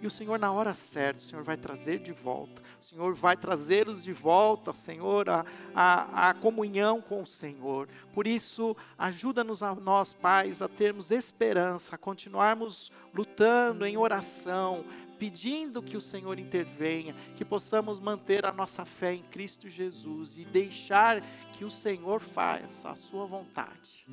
E 0.00 0.06
o 0.06 0.10
Senhor, 0.10 0.38
na 0.38 0.52
hora 0.52 0.74
certa, 0.74 1.20
o 1.20 1.22
Senhor 1.22 1.44
vai 1.44 1.56
trazer 1.56 1.98
de 2.00 2.12
volta. 2.12 2.62
O 2.80 2.84
Senhor 2.84 3.14
vai 3.14 3.36
trazê-los 3.36 4.02
de 4.02 4.12
volta, 4.12 4.72
Senhor, 4.72 5.28
a, 5.28 5.44
a, 5.74 6.30
a 6.30 6.34
comunhão 6.34 7.00
com 7.00 7.22
o 7.22 7.26
Senhor. 7.26 7.88
Por 8.12 8.26
isso, 8.26 8.76
ajuda-nos 8.98 9.62
a 9.62 9.74
nós, 9.74 10.12
pais, 10.12 10.60
a 10.60 10.68
termos 10.68 11.10
esperança, 11.10 11.94
a 11.94 11.98
continuarmos 11.98 12.90
lutando 13.14 13.86
em 13.86 13.96
oração, 13.96 14.84
pedindo 15.18 15.82
que 15.82 15.96
o 15.96 16.00
Senhor 16.00 16.38
intervenha, 16.38 17.14
que 17.34 17.44
possamos 17.44 17.98
manter 17.98 18.44
a 18.44 18.52
nossa 18.52 18.84
fé 18.84 19.14
em 19.14 19.22
Cristo 19.22 19.68
Jesus 19.68 20.38
e 20.38 20.44
deixar 20.44 21.22
que 21.52 21.64
o 21.64 21.70
Senhor 21.70 22.20
faça 22.20 22.90
a 22.90 22.96
sua 22.96 23.26
vontade. 23.26 24.06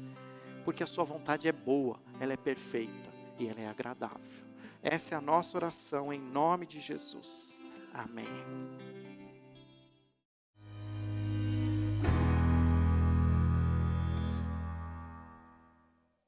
Porque 0.63 0.83
a 0.83 0.87
sua 0.87 1.03
vontade 1.03 1.47
é 1.47 1.51
boa, 1.51 1.99
ela 2.19 2.33
é 2.33 2.37
perfeita 2.37 3.11
e 3.37 3.47
ela 3.47 3.59
é 3.59 3.67
agradável. 3.67 4.43
Essa 4.81 5.15
é 5.15 5.17
a 5.17 5.21
nossa 5.21 5.57
oração 5.57 6.11
em 6.11 6.19
nome 6.19 6.65
de 6.65 6.79
Jesus. 6.79 7.61
Amém. 7.93 9.12